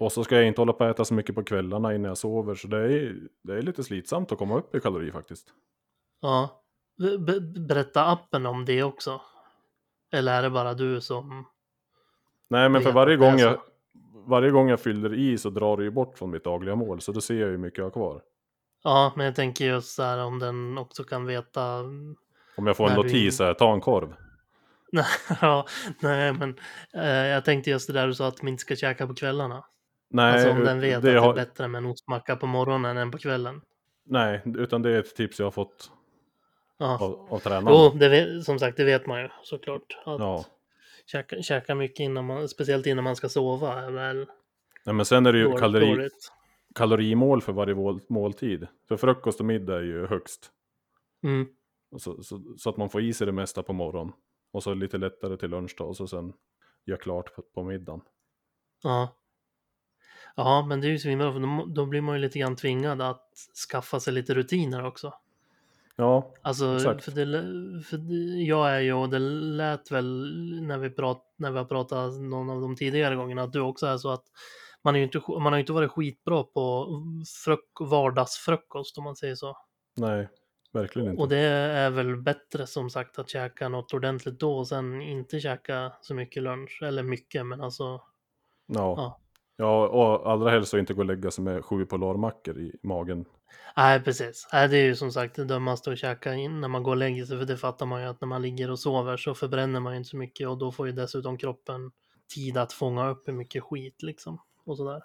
Och 0.02 0.12
så 0.12 0.24
ska 0.24 0.36
jag 0.36 0.46
inte 0.46 0.60
hålla 0.60 0.72
på 0.72 0.84
att 0.84 0.90
äta 0.94 1.04
så 1.04 1.14
mycket 1.14 1.34
på 1.34 1.44
kvällarna 1.44 1.94
innan 1.94 2.08
jag 2.08 2.18
sover, 2.18 2.54
så 2.54 2.68
det 2.68 2.76
är, 2.76 3.16
det 3.42 3.52
är 3.58 3.62
lite 3.62 3.84
slitsamt 3.84 4.32
att 4.32 4.38
komma 4.38 4.58
upp 4.58 4.74
i 4.74 4.80
kalorier 4.80 5.12
faktiskt. 5.12 5.48
ja. 6.20 6.58
Be- 6.98 7.18
be- 7.18 7.40
berätta 7.40 8.06
appen 8.06 8.46
om 8.46 8.64
det 8.64 8.82
också. 8.82 9.20
Eller 10.12 10.38
är 10.38 10.42
det 10.42 10.50
bara 10.50 10.74
du 10.74 11.00
som... 11.00 11.46
Nej, 12.50 12.68
men 12.68 12.82
för 12.82 12.92
varje 12.92 13.16
gång, 13.16 13.38
jag, 13.38 13.60
varje 14.26 14.50
gång 14.50 14.68
jag 14.68 14.80
fyller 14.80 15.14
i 15.14 15.38
så 15.38 15.50
drar 15.50 15.76
det 15.76 15.82
ju 15.84 15.90
bort 15.90 16.18
från 16.18 16.30
mitt 16.30 16.44
dagliga 16.44 16.74
mål, 16.74 17.00
så 17.00 17.12
då 17.12 17.20
ser 17.20 17.40
jag 17.40 17.46
hur 17.46 17.58
mycket 17.58 17.78
jag 17.78 17.84
har 17.84 17.90
kvar. 17.90 18.22
Ja, 18.84 19.12
men 19.16 19.26
jag 19.26 19.34
tänker 19.34 19.64
just 19.64 19.94
så 19.94 20.02
här 20.02 20.18
om 20.18 20.38
den 20.38 20.78
också 20.78 21.04
kan 21.04 21.26
veta... 21.26 21.78
Om 22.56 22.66
jag 22.66 22.76
får 22.76 22.88
en 22.88 22.96
du 22.96 23.02
notis 23.02 23.38
här, 23.38 23.54
ta 23.54 23.72
en 23.72 23.80
korv. 23.80 24.14
ja, 25.40 25.66
nej, 26.00 26.32
men 26.32 26.58
eh, 26.94 27.06
jag 27.06 27.44
tänkte 27.44 27.70
just 27.70 27.86
det 27.86 27.92
där 27.92 28.06
du 28.06 28.14
sa 28.14 28.28
att 28.28 28.42
man 28.42 28.48
inte 28.48 28.60
ska 28.60 28.76
käka 28.76 29.06
på 29.06 29.14
kvällarna. 29.14 29.64
Nej, 30.12 30.32
alltså 30.32 30.50
om 30.50 30.64
den 30.64 30.80
vet 30.80 30.96
att 30.96 31.02
det 31.02 31.12
det 31.12 31.18
har, 31.20 31.30
är 31.30 31.34
bättre 31.34 31.68
med 31.68 31.78
en 31.78 31.86
ostmacka 31.86 32.36
på 32.36 32.46
morgonen 32.46 32.96
än 32.96 33.10
på 33.10 33.18
kvällen. 33.18 33.60
nej, 34.04 34.42
utan 34.44 34.82
det 34.82 34.90
är 34.90 34.98
ett 35.00 35.14
tips 35.16 35.38
jag 35.38 35.46
har 35.46 35.50
fått 35.50 35.90
Ja. 36.78 36.98
av, 37.00 37.26
av 37.34 37.38
tränaren. 37.38 37.76
Jo, 37.92 37.98
det 37.98 38.08
vet, 38.08 38.44
som 38.44 38.58
sagt, 38.58 38.76
det 38.76 38.84
vet 38.84 39.06
man 39.06 39.22
ju 39.22 39.28
såklart. 39.42 39.98
Att 40.04 40.20
Ja. 40.20 40.44
käka, 41.06 41.42
käka 41.42 41.74
mycket 41.74 42.00
innan 42.00 42.24
man, 42.24 42.48
speciellt 42.48 42.86
innan 42.86 43.04
man 43.04 43.16
ska 43.16 43.28
sova 43.28 43.82
är 43.82 43.90
väl 43.90 44.26
Nej, 44.84 44.94
men 44.94 45.04
sen 45.06 45.26
är 45.26 45.32
det 45.32 45.38
ju 45.38 45.44
dåligt. 45.44 45.60
kalori, 45.60 45.86
dåligt. 45.94 46.32
kalorimål 46.74 47.42
för 47.42 47.52
varje 47.52 47.74
mål, 47.74 48.00
måltid. 48.08 48.66
För 48.88 48.96
frukost 48.96 49.40
och 49.40 49.46
middag 49.46 49.76
är 49.78 49.82
ju 49.82 50.06
högst. 50.06 50.50
Mm. 51.24 51.46
Så, 51.98 52.22
så, 52.22 52.42
så 52.58 52.70
att 52.70 52.76
man 52.76 52.90
får 52.90 53.00
i 53.02 53.12
sig 53.12 53.26
det 53.26 53.32
mesta 53.32 53.62
på 53.62 53.72
morgonen. 53.72 54.12
Och 54.52 54.62
så 54.62 54.74
lite 54.74 54.98
lättare 54.98 55.36
till 55.36 55.50
lunch 55.50 55.74
då, 55.78 55.84
och 55.84 55.96
så 55.96 56.06
sen 56.06 56.32
gör 56.86 56.96
klart 56.96 57.34
på, 57.36 57.42
på 57.42 57.62
middagen. 57.62 58.00
Ja. 58.82 59.16
Ja, 60.36 60.66
men 60.68 60.80
det 60.80 60.86
är 60.86 60.90
ju 60.90 60.98
svinbra 60.98 61.32
för 61.32 61.40
då, 61.40 61.64
då 61.66 61.86
blir 61.86 62.00
man 62.00 62.14
ju 62.14 62.20
lite 62.20 62.38
grann 62.38 62.56
tvingad 62.56 63.02
att 63.02 63.28
skaffa 63.70 64.00
sig 64.00 64.12
lite 64.12 64.34
rutiner 64.34 64.84
också. 64.84 65.14
Ja, 65.96 66.34
Alltså, 66.42 66.76
Exakt. 66.76 67.04
för, 67.04 67.12
det, 67.12 67.82
för 67.82 67.96
det, 67.96 68.42
jag 68.42 68.70
är 68.70 68.80
ju, 68.80 68.92
och 68.92 69.10
det 69.10 69.18
lät 69.18 69.90
väl 69.90 70.30
när 70.62 70.78
vi, 70.78 70.90
prat, 70.90 71.34
när 71.36 71.50
vi 71.50 71.58
har 71.58 71.64
pratat 71.64 72.12
någon 72.20 72.50
av 72.50 72.60
de 72.60 72.76
tidigare 72.76 73.16
gångerna, 73.16 73.42
att 73.42 73.52
du 73.52 73.60
också 73.60 73.86
är 73.86 73.96
så 73.96 74.10
att 74.10 74.24
man, 74.84 74.94
är 74.94 74.98
ju 74.98 75.04
inte, 75.04 75.22
man 75.28 75.46
har 75.46 75.54
ju 75.54 75.60
inte 75.60 75.72
varit 75.72 75.90
skitbra 75.90 76.42
på 76.42 76.88
fruk, 77.44 77.70
vardagsfrukost 77.80 78.98
om 78.98 79.04
man 79.04 79.16
säger 79.16 79.34
så. 79.34 79.56
nej, 79.96 80.28
verkligen 80.72 81.10
inte. 81.10 81.22
Och 81.22 81.28
det 81.28 81.38
är 81.38 81.90
väl 81.90 82.16
bättre 82.16 82.66
som 82.66 82.90
sagt 82.90 83.18
att 83.18 83.28
käka 83.28 83.68
något 83.68 83.94
ordentligt 83.94 84.40
då 84.40 84.58
och 84.58 84.68
sen 84.68 85.02
inte 85.02 85.40
käka 85.40 85.92
så 86.00 86.14
mycket 86.14 86.42
lunch, 86.42 86.82
eller 86.82 87.02
mycket, 87.02 87.46
men 87.46 87.60
alltså, 87.60 87.84
ja. 88.66 88.94
ja. 88.96 89.18
Ja, 89.62 89.88
och 89.88 90.30
allra 90.30 90.50
helst 90.50 90.74
att 90.74 90.78
inte 90.80 90.94
gå 90.94 91.00
och 91.00 91.06
lägga 91.06 91.30
sig 91.30 91.44
med 91.44 91.64
sju 91.64 91.86
polarmackor 91.86 92.58
i 92.58 92.72
magen. 92.82 93.24
Nej, 93.76 94.00
precis. 94.00 94.48
Nej, 94.52 94.68
det 94.68 94.76
är 94.76 94.84
ju 94.84 94.96
som 94.96 95.12
sagt 95.12 95.36
det 95.36 95.44
dummaste 95.44 95.92
att 95.92 95.98
käka 95.98 96.34
in 96.34 96.60
när 96.60 96.68
man 96.68 96.82
går 96.82 96.90
och 96.92 96.96
lägger 96.96 97.24
sig, 97.24 97.38
för 97.38 97.44
det 97.46 97.56
fattar 97.56 97.86
man 97.86 98.02
ju 98.02 98.08
att 98.08 98.20
när 98.20 98.28
man 98.28 98.42
ligger 98.42 98.70
och 98.70 98.78
sover 98.78 99.16
så 99.16 99.34
förbränner 99.34 99.80
man 99.80 99.92
ju 99.92 99.96
inte 99.98 100.10
så 100.10 100.16
mycket 100.16 100.48
och 100.48 100.58
då 100.58 100.72
får 100.72 100.86
ju 100.86 100.92
dessutom 100.92 101.38
kroppen 101.38 101.90
tid 102.34 102.56
att 102.56 102.72
fånga 102.72 103.08
upp 103.10 103.28
hur 103.28 103.32
mycket 103.32 103.62
skit 103.62 104.02
liksom 104.02 104.38
och 104.64 104.76
sådär. 104.76 105.02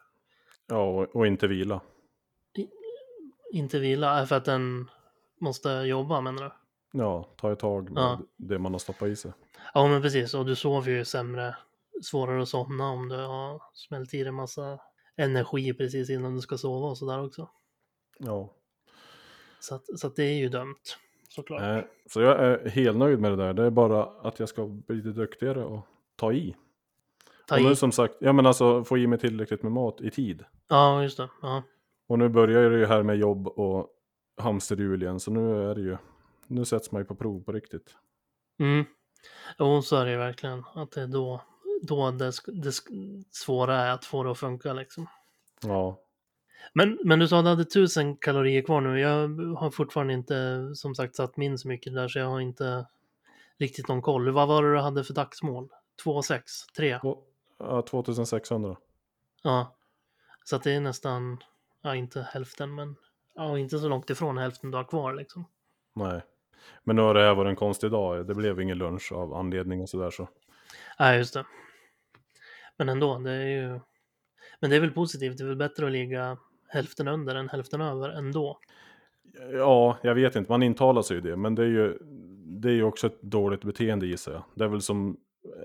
Ja, 0.67 0.83
och, 0.83 1.15
och 1.15 1.27
inte 1.27 1.47
vila. 1.47 1.81
Inte 3.51 3.79
vila, 3.79 4.25
för 4.25 4.35
att 4.35 4.45
den 4.45 4.89
måste 5.39 5.69
jobba 5.69 6.21
menar 6.21 6.43
du? 6.43 6.51
Ja, 6.99 7.29
ta 7.37 7.51
ett 7.51 7.59
tag 7.59 7.89
med 7.91 8.03
Ja. 8.03 8.19
det 8.37 8.59
man 8.59 8.71
har 8.71 8.79
stoppat 8.79 9.07
i 9.07 9.15
sig. 9.15 9.31
Ja, 9.73 9.87
men 9.87 10.01
precis. 10.01 10.33
Och 10.33 10.45
du 10.45 10.55
sover 10.55 10.91
ju 10.91 11.05
sämre, 11.05 11.55
svårare 12.01 12.41
att 12.41 12.49
somna 12.49 12.89
om 12.89 13.09
du 13.09 13.15
har 13.15 13.61
smält 13.73 14.13
i 14.13 14.23
dig 14.23 14.31
massa 14.31 14.79
energi 15.15 15.73
precis 15.73 16.09
innan 16.09 16.35
du 16.35 16.41
ska 16.41 16.57
sova 16.57 16.87
och 16.87 16.97
sådär 16.97 17.25
också. 17.25 17.49
Ja. 18.19 18.53
Så 19.59 19.75
att, 19.75 19.99
så 19.99 20.07
att 20.07 20.15
det 20.15 20.23
är 20.23 20.33
ju 20.33 20.49
dumt, 20.49 20.75
såklart. 21.29 21.61
Nej, 21.61 21.87
så 22.05 22.21
jag 22.21 22.39
är 22.39 22.69
helt 22.69 22.97
nöjd 22.97 23.19
med 23.19 23.31
det 23.31 23.37
där. 23.37 23.53
Det 23.53 23.63
är 23.63 23.69
bara 23.69 24.03
att 24.03 24.39
jag 24.39 24.49
ska 24.49 24.67
bli 24.67 24.95
lite 24.95 25.09
duktigare 25.09 25.65
och 25.65 25.87
ta 26.15 26.33
i. 26.33 26.55
Ta 27.47 27.55
och 27.55 27.61
nu 27.61 27.71
i. 27.71 27.75
som 27.75 27.91
sagt, 27.91 28.13
ja 28.19 28.33
men 28.33 28.45
alltså 28.45 28.83
få 28.83 28.97
i 28.97 29.07
mig 29.07 29.19
tillräckligt 29.19 29.63
med 29.63 29.71
mat 29.71 30.01
i 30.01 30.11
tid. 30.11 30.43
Ja, 30.67 31.03
just 31.03 31.17
det. 31.17 31.29
Ja. 31.41 31.63
Och 32.07 32.19
nu 32.19 32.29
börjar 32.29 32.69
det 32.69 32.77
ju 32.77 32.85
här 32.85 33.03
med 33.03 33.17
jobb 33.17 33.47
och 33.47 33.87
hamsterhjul 34.37 35.03
igen, 35.03 35.19
så 35.19 35.31
nu 35.31 35.69
är 35.69 35.75
det 35.75 35.81
ju, 35.81 35.97
nu 36.47 36.65
sätts 36.65 36.91
man 36.91 37.01
ju 37.01 37.05
på 37.05 37.15
prov 37.15 37.43
på 37.43 37.51
riktigt. 37.51 37.95
Mm. 38.59 38.85
Jo, 39.59 39.81
så 39.81 39.95
är 39.95 40.05
det 40.05 40.11
ju 40.11 40.17
verkligen. 40.17 40.63
Att 40.75 40.91
det 40.91 41.01
är 41.01 41.07
då, 41.07 41.41
då 41.81 42.11
det, 42.11 42.31
det 42.47 42.71
svåra 43.31 43.75
är 43.75 43.91
att 43.91 44.05
få 44.05 44.23
det 44.23 44.31
att 44.31 44.37
funka 44.37 44.73
liksom. 44.73 45.07
Ja, 45.61 45.99
Men, 46.73 46.99
men 47.03 47.19
du 47.19 47.27
sa 47.27 47.39
att 47.39 47.45
du 47.45 47.49
hade 47.49 47.65
tusen 47.65 48.15
kalorier 48.17 48.61
kvar 48.61 48.81
nu. 48.81 48.99
Jag 48.99 49.27
har 49.57 49.69
fortfarande 49.71 50.13
inte 50.13 50.69
som 50.75 50.95
sagt 50.95 51.15
satt 51.15 51.37
min 51.37 51.57
så 51.57 51.67
mycket 51.67 51.93
där 51.93 52.07
så 52.07 52.19
jag 52.19 52.29
har 52.29 52.39
inte 52.39 52.85
riktigt 53.57 53.87
någon 53.87 54.01
koll. 54.01 54.29
Vad 54.31 54.47
var 54.47 54.63
det 54.63 54.71
du 54.73 54.79
hade 54.79 55.03
för 55.03 55.13
dagsmål? 55.13 55.69
2, 56.03 56.21
6, 56.21 56.67
3? 56.77 56.99
Två- 56.99 57.23
ja 57.59 57.81
2600. 57.81 58.75
Ja. 59.43 59.75
Så 60.43 60.55
att 60.55 60.63
det 60.63 60.71
är 60.71 60.79
nästan, 60.81 61.37
ja 61.81 61.95
inte 61.95 62.21
hälften 62.31 62.75
men 62.75 62.95
ja, 63.35 63.57
inte 63.57 63.79
så 63.79 63.87
långt 63.89 64.09
ifrån 64.09 64.37
hälften 64.37 64.71
du 64.71 64.77
har 64.77 64.83
kvar 64.83 65.13
liksom. 65.13 65.45
Nej. 65.93 66.21
Men 66.83 66.95
nu 66.95 67.01
har 67.01 67.13
det 67.13 67.21
här 67.21 67.35
varit 67.35 67.49
en 67.49 67.55
konstig 67.55 67.91
dag. 67.91 68.27
Det 68.27 68.35
blev 68.35 68.61
ingen 68.61 68.77
lunch 68.77 69.11
av 69.11 69.33
anledning 69.33 69.81
och 69.81 69.89
sådär 69.89 70.09
så. 70.11 70.27
Nej, 70.99 71.17
just 71.17 71.33
det. 71.33 71.45
Men 72.77 72.89
ändå, 72.89 73.19
det 73.19 73.31
är 73.31 73.45
ju... 73.47 73.79
Men 74.59 74.69
det 74.69 74.75
är 74.75 74.79
väl 74.79 74.91
positivt, 74.91 75.37
det 75.37 75.43
är 75.43 75.47
väl 75.47 75.55
bättre 75.55 75.85
att 75.85 75.91
ligga 75.91 76.37
hälften 76.67 77.07
under 77.07 77.35
än 77.35 77.49
hälften 77.49 77.81
över 77.81 78.09
ändå. 78.09 78.59
Ja, 79.53 79.97
jag 80.03 80.15
vet 80.15 80.35
inte, 80.35 80.51
man 80.51 80.63
intalar 80.63 81.01
sig 81.01 81.15
ju 81.15 81.21
det. 81.21 81.35
Men 81.35 81.55
det 81.55 81.63
är 81.63 81.67
ju, 81.67 81.97
det 82.61 82.69
är 82.69 82.73
ju 82.73 82.83
också 82.83 83.07
ett 83.07 83.21
dåligt 83.21 83.63
beteende 83.63 84.07
gissar 84.07 84.31
jag. 84.31 84.43
Det 84.55 84.63
är 84.63 84.67
väl 84.67 84.81
som 84.81 85.17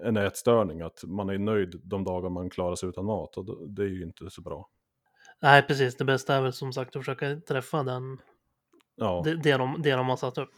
en 0.03 0.17
ätstörning, 0.17 0.81
att 0.81 1.05
man 1.07 1.29
är 1.31 1.39
nöjd 1.39 1.81
de 1.85 2.05
dagar 2.05 2.31
man 2.31 2.51
klarar 2.51 2.75
sig 2.75 2.89
utan 2.89 3.05
mat. 3.05 3.37
Och 3.37 3.69
det 3.69 3.83
är 3.83 3.89
ju 3.89 4.03
inte 4.03 4.31
så 4.31 4.43
bra. 4.43 4.69
Nej, 5.41 5.63
precis. 5.63 5.97
Det 5.97 6.05
bästa 6.05 6.35
är 6.35 6.43
väl 6.43 6.53
som 6.53 6.73
sagt 6.73 6.97
att 6.97 7.03
försöka 7.03 7.37
träffa 7.37 7.83
den, 7.83 8.19
Ja, 8.97 9.23
det, 9.25 9.35
det, 9.37 9.57
de, 9.57 9.83
det 9.83 9.93
de 9.93 10.09
har 10.09 10.17
satt 10.17 10.39
upp. 10.39 10.51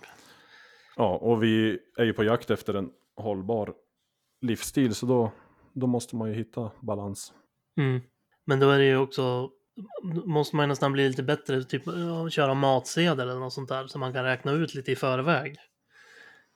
ja, 0.97 1.17
och 1.17 1.43
vi 1.43 1.79
är 1.97 2.05
ju 2.05 2.13
på 2.13 2.25
jakt 2.25 2.51
efter 2.51 2.75
en 2.75 2.91
hållbar 3.17 3.75
livsstil 4.41 4.95
så 4.95 5.07
då, 5.07 5.33
då 5.75 5.87
måste 5.87 6.17
man 6.17 6.29
ju 6.29 6.35
hitta 6.35 6.71
balans. 6.81 7.33
Mm. 7.77 8.01
Men 8.45 8.61
då 8.61 8.71
är 8.71 8.79
det 8.79 8.85
ju 8.85 8.97
också, 8.97 9.51
måste 10.25 10.57
man 10.57 10.65
ju 10.65 10.69
nästan 10.69 10.93
bli 10.93 11.09
lite 11.09 11.23
bättre, 11.23 11.65
typ 11.65 11.83
köra 12.31 12.55
matsedel 12.55 13.29
eller 13.29 13.41
något 13.41 13.53
sånt 13.53 13.69
där, 13.69 13.87
så 13.87 13.99
man 13.99 14.13
kan 14.13 14.25
räkna 14.25 14.53
ut 14.53 14.75
lite 14.75 14.93
i 14.93 14.97
förväg. 14.97 15.57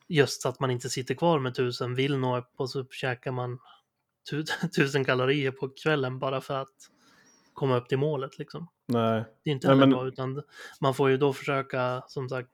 Just 0.08 0.42
så 0.42 0.48
att 0.48 0.60
man 0.60 0.70
inte 0.70 0.88
sitter 0.90 1.14
kvar 1.14 1.38
med 1.38 1.54
tusen, 1.54 1.94
vill 1.94 2.18
nå 2.18 2.38
upp 2.38 2.50
och 2.56 2.70
så 2.70 2.84
käkar 2.84 3.32
man 3.32 3.58
tu- 4.30 4.44
tusen 4.76 5.04
kalorier 5.04 5.50
på 5.50 5.68
kvällen 5.68 6.18
bara 6.18 6.40
för 6.40 6.54
att 6.54 6.90
komma 7.54 7.76
upp 7.76 7.88
till 7.88 7.98
målet 7.98 8.38
liksom. 8.38 8.68
Nej, 8.86 9.24
Det 9.44 9.50
är 9.50 9.54
inte 9.54 9.66
Nej, 9.68 9.76
heller 9.76 9.86
men- 9.86 9.96
bra, 9.98 10.06
utan 10.08 10.42
man 10.80 10.94
får 10.94 11.10
ju 11.10 11.16
då 11.16 11.32
försöka, 11.32 12.02
som 12.08 12.28
sagt, 12.28 12.50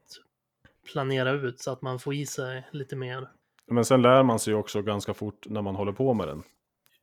planera 0.93 1.31
ut 1.31 1.61
så 1.61 1.71
att 1.71 1.83
man 1.83 1.99
får 1.99 2.15
i 2.15 2.27
sig 2.27 2.69
lite 2.73 2.97
mer. 2.97 3.29
men 3.67 3.85
sen 3.85 4.03
lär 4.03 4.23
man 4.23 4.39
sig 4.39 4.55
också 4.55 4.83
ganska 4.83 5.15
fort 5.15 5.47
när 5.49 5.63
man 5.63 5.75
håller 5.77 5.93
på 5.93 6.15
med 6.15 6.29
den. 6.29 6.43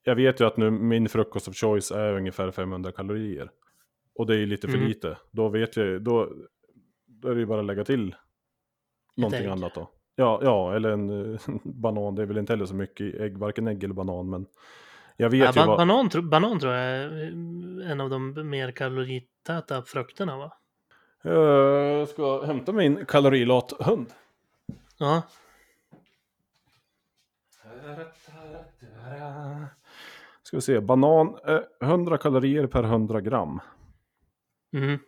Jag 0.04 0.16
vet 0.16 0.40
ju 0.42 0.46
att 0.48 0.58
nu 0.58 0.72
min 0.72 1.10
frukost 1.10 1.48
of 1.48 1.56
choice 1.56 1.92
är 1.92 2.14
ungefär 2.14 2.52
500 2.52 2.92
kalorier. 2.92 3.52
Och 4.16 4.26
det 4.28 4.34
är 4.36 4.38
ju 4.38 4.46
lite 4.46 4.68
för 4.68 4.76
Mm. 4.78 4.88
lite. 4.88 5.18
Då 5.32 5.50
vet 5.50 5.76
jag, 5.78 6.02
då, 6.04 6.30
då 7.06 7.28
är 7.30 7.34
det 7.34 7.40
ju 7.40 7.46
bara 7.46 7.60
att 7.60 7.66
lägga 7.66 7.84
till 7.84 8.16
någonting 9.18 9.46
annat 9.48 9.76
då. 9.76 9.90
Ja, 10.16 10.40
ja, 10.44 10.76
eller 10.76 10.90
en 10.90 11.34
eh, 11.34 11.40
banan. 11.64 12.16
Det 12.16 12.22
är 12.22 12.26
väl 12.26 12.38
inte 12.38 12.54
heller 12.54 12.66
så 12.66 12.76
mycket 12.76 13.16
ägg, 13.16 13.38
varken 13.38 13.68
ägg 13.68 13.84
eller 13.84 13.94
banan. 13.94 14.30
Men 14.30 14.46
jag 15.18 15.30
vet 15.30 15.40
Ja, 15.56 15.62
ju 15.62 15.62
ba- 15.62 15.66
vad... 15.68 15.78
banan, 15.78 16.10
tro- 16.10 16.22
banan 16.22 16.60
tror 16.60 16.74
jag 16.74 16.84
är 16.98 17.08
en 17.92 18.02
av 18.02 18.10
de 18.10 18.50
mer 18.50 18.72
kaloritäta 18.72 19.82
frukterna 19.84 20.38
va? 20.38 20.54
Jag 21.24 22.08
ska 22.10 22.46
hämta 22.46 22.72
min 22.72 23.06
kalorilat 23.06 23.74
hund. 23.80 24.08
Ja, 24.98 25.22
Ska 30.52 30.58
vi 30.58 30.62
se, 30.62 30.80
banan 30.80 31.38
är 31.44 31.66
100 31.84 32.18
kalorier 32.18 32.68
per 32.68 32.84
100 32.84 33.22
gram. 33.22 33.60
mhm. 34.74 35.00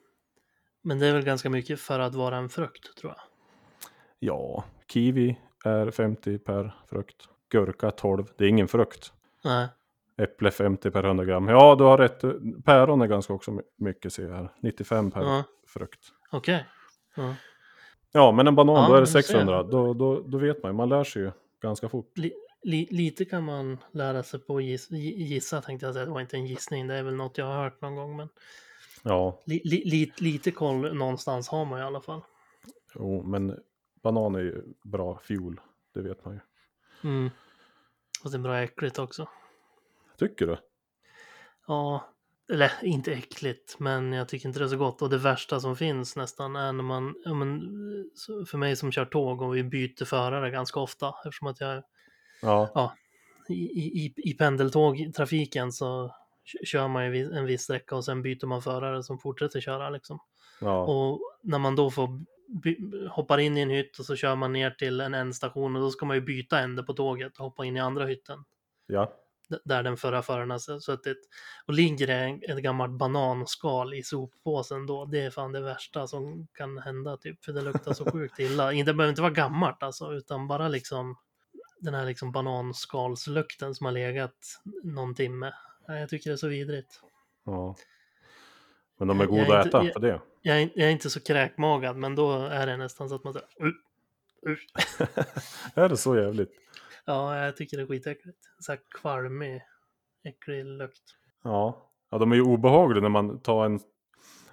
Men 0.83 1.00
det 1.00 1.07
är 1.07 1.13
väl 1.13 1.23
ganska 1.23 1.50
mycket 1.50 1.79
för 1.79 2.00
att 2.00 2.15
vara 2.15 2.38
en 2.38 2.50
frukt 2.50 2.97
tror 2.97 3.13
jag. 3.17 3.21
Ja, 4.19 4.63
kiwi 4.88 5.39
är 5.65 5.91
50 5.91 6.38
per 6.39 6.75
frukt. 6.89 7.15
Gurka 7.50 7.91
12, 7.91 8.25
det 8.38 8.45
är 8.45 8.50
ingen 8.50 8.67
frukt. 8.67 9.13
Nej, 9.43 9.67
Äpple 10.17 10.51
50 10.51 10.91
per 10.91 11.03
100 11.03 11.25
gram. 11.25 11.47
Ja, 11.47 11.75
du 11.75 11.83
har 11.83 11.97
rätt. 11.97 12.21
Päron 12.65 13.01
är 13.01 13.07
ganska 13.07 13.33
också 13.33 13.51
my- 13.51 13.62
mycket 13.77 14.13
ser 14.13 14.27
jag 14.27 14.35
här. 14.35 14.50
95 14.62 15.12
per 15.12 15.21
Ja. 15.21 15.43
frukt. 15.67 16.00
okej. 16.31 16.65
Ja. 17.15 17.35
Ja, 18.12 18.31
men 18.31 18.47
en 18.47 18.55
banan 18.55 18.75
Ja, 18.75 18.88
då 18.88 18.93
är 18.93 18.97
det 19.00 19.01
du 19.01 19.05
ser. 19.12 19.21
600. 19.21 19.63
Då, 19.63 19.93
då, 19.93 20.21
då 20.21 20.38
vet 20.38 20.63
man 20.63 20.71
ju, 20.71 20.75
man 20.75 20.89
lär 20.89 21.03
sig 21.03 21.21
ju 21.21 21.31
ganska 21.62 21.89
fort. 21.89 22.17
Li, 22.17 22.33
li, 22.63 22.88
lite 22.91 23.25
kan 23.25 23.43
man 23.43 23.77
lära 23.91 24.24
sig 24.24 24.39
på 24.39 24.58
att 24.58 24.63
giss, 24.63 24.91
gi- 24.91 25.24
gissa 25.24 25.62
tänkte 25.62 25.86
jag 25.86 25.93
säga. 25.96 26.05
Det 26.05 26.12
var 26.12 26.22
inte 26.22 26.36
en 26.38 26.46
gissning, 26.46 26.88
det 26.88 26.93
är 26.96 27.03
väl 27.03 27.15
något 27.15 27.38
jag 27.38 27.46
har 27.46 27.63
hört 27.63 27.82
någon 27.82 27.96
gång. 27.96 28.17
Men 28.17 28.29
Ja, 29.03 29.41
li, 29.46 29.62
li, 29.65 29.84
li, 29.86 30.12
lite 30.17 30.51
koll 30.51 30.96
någonstans 30.96 31.48
har 31.48 31.65
man 31.65 31.79
i 31.79 31.84
alla 31.84 32.01
fall. 32.01 32.22
jo, 32.96 33.24
men 33.24 33.60
banan 34.03 34.36
är 34.36 34.39
ju 34.39 34.63
bra 34.84 35.20
fuel. 35.24 35.60
Det 35.93 36.01
vet 36.01 36.25
man 36.25 36.34
ju. 36.34 36.39
Mm. 37.10 37.29
Och 38.24 38.32
det 38.32 38.38
är 38.38 38.39
bra 38.41 38.58
äckligt 38.62 39.00
också. 39.00 39.27
Tycker 40.17 40.48
du? 40.48 40.58
Ja, 41.67 42.10
eller 42.51 42.72
inte 42.82 43.13
äckligt, 43.13 43.79
men 43.79 44.13
jag 44.13 44.29
tycker 44.29 44.48
inte 44.48 44.60
det 44.60 44.65
är 44.65 44.70
så 44.70 44.77
gott. 44.77 45.01
Och 45.01 45.10
det 45.10 45.17
värsta 45.17 45.60
som 45.60 45.75
finns 45.75 46.15
nästan 46.15 46.55
är 46.55 46.72
när 46.74 46.84
man, 46.84 47.15
ja, 47.25 47.34
men, 47.34 47.62
för 48.48 48.58
mig 48.58 48.75
som 48.75 48.91
kör 48.91 49.05
tåg 49.05 49.41
och 49.41 49.55
vi 49.55 49.63
byter 49.63 50.05
förare 50.05 50.51
ganska 50.51 50.79
ofta 50.79 51.13
eftersom 51.25 51.48
att 51.48 51.60
jag 51.60 51.84
Ja, 52.43 52.95
i, 53.50 53.53
i, 53.53 54.13
i 54.17 54.33
pendeltågtrafiken 54.33 55.71
så 55.71 56.15
kör 56.65 56.88
man 56.88 57.15
ju 57.15 57.33
en 57.33 57.45
viss 57.45 57.62
sträcka 57.62 57.95
och 57.95 58.05
sen 58.05 58.21
byter 58.21 58.45
man 58.45 58.62
förare 58.62 59.03
som 59.03 59.19
fortsätter 59.19 59.62
köra 59.62 59.89
liksom. 59.89 60.19
ja, 60.59 60.83
Och 60.83 61.19
när 61.41 61.59
man 61.59 61.75
då 61.75 61.91
får 61.91 62.09
hoppar 63.09 63.38
in 63.38 63.57
i 63.57 63.62
en 63.62 63.69
hytt 63.69 64.00
och 64.00 64.05
så 64.05 64.15
kör 64.15 64.35
man 64.35 64.53
ner 64.53 64.71
till 64.71 65.01
en 65.01 65.13
ändstation 65.13 65.75
och 65.75 65.81
då 65.81 65.91
ska 65.91 66.05
man 66.05 66.15
ju 66.15 66.21
byta 66.21 66.59
ände 66.59 66.83
på 66.83 66.93
tåget 66.93 67.38
och 67.38 67.45
hoppa 67.45 67.65
in 67.65 67.77
i 67.77 67.79
andra 67.79 68.05
hytten 68.05 68.43
ja. 68.88 69.13
där 69.63 69.83
den 69.83 69.97
förra 69.97 70.21
föraren 70.21 70.50
har 70.50 70.79
suttit. 70.79 71.17
Och 71.65 71.73
ligger 71.73 72.07
det 72.07 72.39
ett 72.51 72.57
gammalt 72.57 72.91
bananskal 72.91 73.93
i 73.93 74.03
soppåsen 74.03 74.85
då, 74.85 75.05
det 75.05 75.19
är 75.19 75.29
fan 75.29 75.51
det 75.51 75.62
värsta 75.62 76.07
som 76.07 76.47
kan 76.53 76.77
hända 76.77 77.17
typ, 77.17 77.45
för 77.45 77.51
det 77.53 77.62
luktar 77.62 77.93
så 77.93 78.12
sjukt 78.12 78.39
illa. 78.39 78.71
Det 78.71 78.83
behöver 78.83 79.09
inte 79.09 79.21
vara 79.21 79.31
gammalt 79.31 79.83
alltså, 79.83 80.13
utan 80.13 80.47
bara 80.47 80.67
liksom 80.67 81.17
den 81.83 81.93
här 81.93 82.05
liksom 82.05 82.31
bananskalslukten 82.31 83.75
som 83.75 83.85
har 83.85 83.91
legat 83.91 84.61
någon 84.83 85.15
timme. 85.15 85.53
Jag 85.87 86.09
tycker 86.09 86.29
det 86.29 86.33
är 86.33 86.37
så 86.37 86.47
vidrigt. 86.47 87.01
ja. 87.45 87.75
Men 88.97 89.07
de 89.07 89.21
är 89.21 89.25
goda 89.25 89.41
är 89.55 89.59
att 89.59 89.65
äta 89.65 89.83
jag- 89.83 89.93
för 89.93 89.99
det. 89.99 90.21
Jag 90.41 90.61
är, 90.61 90.69
jag 90.75 90.87
är 90.87 90.91
inte 90.91 91.09
så 91.09 91.19
kräkmagad, 91.19 91.97
men 91.97 92.15
då 92.15 92.31
är 92.31 92.67
det 92.67 92.77
nästan 92.77 93.09
så 93.09 93.15
att 93.15 93.23
man 93.23 93.33
säger 93.33 93.47
"Uh, 93.61 93.71
uh." 94.51 94.57
är 95.75 95.89
det 95.89 95.97
så 95.97 96.15
jävligt? 96.17 96.51
Ja, 97.05 97.45
jag 97.45 97.57
tycker 97.57 97.77
det 97.77 97.83
är 97.83 97.87
skitäckligt. 97.87 98.37
Så 98.59 98.71
här 98.71 98.79
kvalmig, 99.01 99.61
äcklig 100.23 100.65
lukt. 100.65 101.03
Ja. 101.43 101.91
ja, 102.09 102.17
de 102.17 102.31
är 102.31 102.35
ju 102.35 102.41
obehagliga 102.41 103.01
när 103.01 103.09
man 103.09 103.39
tar 103.41 103.65
en... 103.65 103.79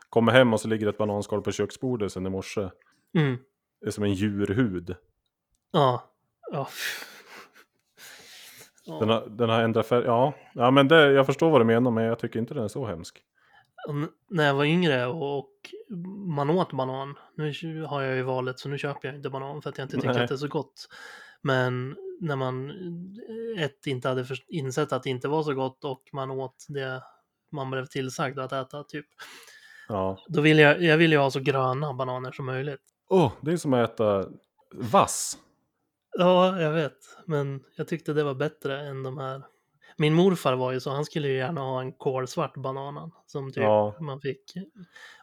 Kommer 0.08 0.32
hem 0.32 0.52
och 0.52 0.60
så 0.60 0.68
ligger 0.68 0.86
ett 0.86 0.98
bananskal 0.98 1.42
på 1.42 1.52
köksbordet 1.52 2.12
sen 2.12 2.26
i 2.26 2.30
morse. 2.30 2.70
Mm. 3.14 3.38
Det 3.80 3.86
är 3.86 3.90
som 3.90 4.04
en 4.04 4.14
djurhud. 4.14 4.96
Ja. 5.70 6.12
Ja. 6.52 6.68
Den 8.98 9.08
har, 9.08 9.26
den 9.28 9.48
har 9.48 9.62
ändrat 9.62 9.86
färg. 9.86 10.04
Ja, 10.04 10.32
ja 10.54 10.70
men 10.70 10.88
det, 10.88 11.12
jag 11.12 11.26
förstår 11.26 11.50
vad 11.50 11.60
du 11.60 11.64
menar 11.64 11.90
men 11.90 12.04
jag 12.04 12.18
tycker 12.18 12.38
inte 12.38 12.54
den 12.54 12.64
är 12.64 12.68
så 12.68 12.86
hemsk. 12.86 13.22
N- 13.88 14.08
När 14.30 14.46
jag 14.46 14.54
var 14.54 14.64
yngre 14.64 15.06
och 15.06 15.50
man 16.36 16.50
åt 16.50 16.72
banan, 16.72 17.14
nu 17.36 17.82
har 17.88 18.02
jag 18.02 18.16
ju 18.16 18.22
valet 18.22 18.58
så 18.58 18.68
nu 18.68 18.78
köper 18.78 19.08
jag 19.08 19.14
inte 19.16 19.30
banan 19.30 19.62
för 19.62 19.70
att 19.70 19.78
jag 19.78 19.84
inte 19.84 19.96
tycker 19.96 20.12
Nej. 20.12 20.22
att 20.22 20.28
det 20.28 20.34
är 20.34 20.36
så 20.36 20.48
gott. 20.48 20.88
Men 21.42 21.96
när 22.20 22.36
man 22.36 22.70
ett 23.58 23.86
inte 23.86 24.08
hade 24.08 24.24
insett 24.48 24.92
att 24.92 25.02
det 25.02 25.10
inte 25.10 25.28
var 25.28 25.42
så 25.42 25.54
gott 25.54 25.84
och 25.84 26.02
man 26.12 26.30
åt 26.30 26.66
det 26.68 27.02
man 27.52 27.70
blev 27.70 27.86
tillsagd 27.86 28.38
att 28.38 28.52
äta 28.52 28.84
typ. 28.84 29.06
Ja. 29.88 30.18
Då 30.28 30.40
vill 30.40 30.58
jag, 30.58 30.82
jag 30.82 30.96
vill 30.96 31.12
ju 31.12 31.18
ha 31.18 31.30
så 31.30 31.40
gröna 31.40 31.92
bananer 31.94 32.32
som 32.32 32.46
möjligt. 32.46 32.80
Åh, 33.08 33.32
det 33.40 33.52
är 33.52 33.56
som 33.56 33.74
att 33.74 33.90
äta 33.90 34.24
vass. 34.74 35.38
Ja, 36.18 36.60
jag 36.60 36.72
vet. 36.72 36.96
Men 37.24 37.64
jag 37.76 37.88
tyckte 37.88 38.12
det 38.12 38.24
var 38.24 38.34
bättre 38.34 38.80
än 38.80 39.02
de 39.02 39.18
här. 39.18 39.42
Min 39.96 40.14
morfar 40.14 40.54
var 40.56 40.72
ju 40.72 40.80
så, 40.80 40.90
han 40.90 41.04
skulle 41.04 41.28
ju 41.28 41.34
gärna 41.36 41.60
ha 41.60 41.80
en 41.80 41.92
kolsvart 41.92 42.56
bananen. 42.56 43.10
Som 43.26 43.52
typ 43.52 43.62
Ja. 43.62 43.94
man 44.00 44.20
fick, 44.20 44.54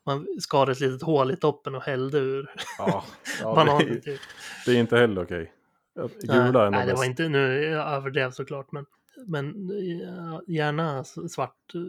man 0.05 0.27
skar 0.39 0.69
ett 0.69 0.79
litet 0.79 1.01
hål 1.01 1.31
i 1.31 1.35
toppen 1.37 1.75
och 1.75 1.81
hällde 1.81 2.17
ur 2.17 2.53
Ja, 2.77 3.03
ja 3.41 3.49
det, 3.49 3.55
bananen. 3.55 3.87
är, 3.87 3.95
Typ. 3.99 4.19
det 4.65 4.71
är 4.71 4.75
inte 4.79 4.97
heller 4.97 5.23
okej. 5.23 5.53
Gula 6.21 6.37
är 6.37 6.51
nej, 6.51 6.63
nog 6.63 6.71
nej, 6.71 6.87
det 6.87 6.93
var 6.93 7.03
inte, 7.05 7.27
nu 7.29 7.63
jag 7.63 7.87
överdrev 7.87 8.31
såklart, 8.31 8.71
men, 8.71 8.85
men 9.25 9.53
gärna 10.47 11.03
svart 11.03 11.75
eh, 11.75 11.81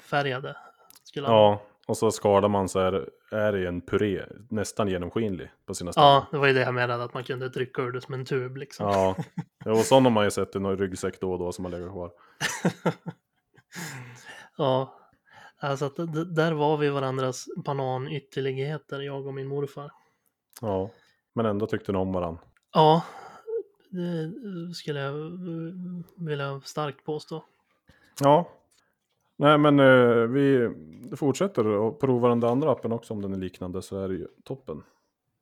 färgade. 0.00 0.56
Skulle. 1.04 1.26
Ja, 1.26 1.62
och 1.90 1.96
så 1.96 2.10
skadar 2.10 2.48
man 2.48 2.68
så 2.68 2.78
är, 2.78 3.08
är 3.30 3.52
det 3.52 3.68
en 3.68 3.80
puré, 3.80 4.24
nästan 4.48 4.88
genomskinlig 4.88 5.50
på 5.66 5.74
sina 5.74 5.92
ställen. 5.92 6.08
ja, 6.08 6.26
det 6.30 6.38
var 6.38 6.46
ju 6.46 6.52
det 6.52 6.60
jag 6.60 6.74
menade, 6.74 7.04
att 7.04 7.14
man 7.14 7.24
kunde 7.24 7.50
trycka 7.50 7.82
ur 7.82 7.92
det 7.92 8.00
som 8.00 8.14
en 8.14 8.24
tub 8.24 8.56
liksom. 8.56 8.86
Ja, 8.86 9.16
och 9.72 9.78
sån 9.78 10.04
har 10.04 10.10
man 10.10 10.24
ju 10.24 10.30
sett 10.30 10.56
i 10.56 10.58
någon 10.58 10.78
ryggsäck 10.78 11.20
då 11.20 11.32
och 11.32 11.38
då 11.38 11.52
som 11.52 11.64
har 11.64 11.72
legat 11.72 11.90
kvar. 11.90 12.10
Ja, 14.56 14.94
alltså 15.58 15.84
att 15.84 15.96
där 16.36 16.52
var 16.52 16.76
vi 16.76 16.88
varandras 16.88 17.46
bananytterligheter, 17.64 19.00
jag 19.00 19.26
och 19.26 19.34
min 19.34 19.46
morfar. 19.46 19.90
Ja, 20.60 20.90
men 21.32 21.46
ändå 21.46 21.66
tyckte 21.66 21.92
ni 21.92 21.98
om 21.98 22.12
varandra. 22.12 22.42
Ja, 22.72 23.02
det 23.90 24.74
skulle 24.74 25.00
jag 25.00 25.12
vilja 26.16 26.60
starkt 26.64 27.04
påstå. 27.04 27.44
Ja. 28.20 28.48
Nej 29.40 29.58
men 29.58 29.80
eh, 29.80 30.26
vi 30.26 30.70
fortsätter 31.16 31.66
och 31.66 32.00
provar 32.00 32.28
den 32.28 32.40
där 32.40 32.48
andra 32.48 32.70
appen 32.70 32.92
också 32.92 33.14
om 33.14 33.22
den 33.22 33.32
är 33.32 33.38
liknande 33.38 33.82
så 33.82 34.00
är 34.04 34.08
det 34.08 34.14
ju 34.14 34.26
toppen. 34.44 34.82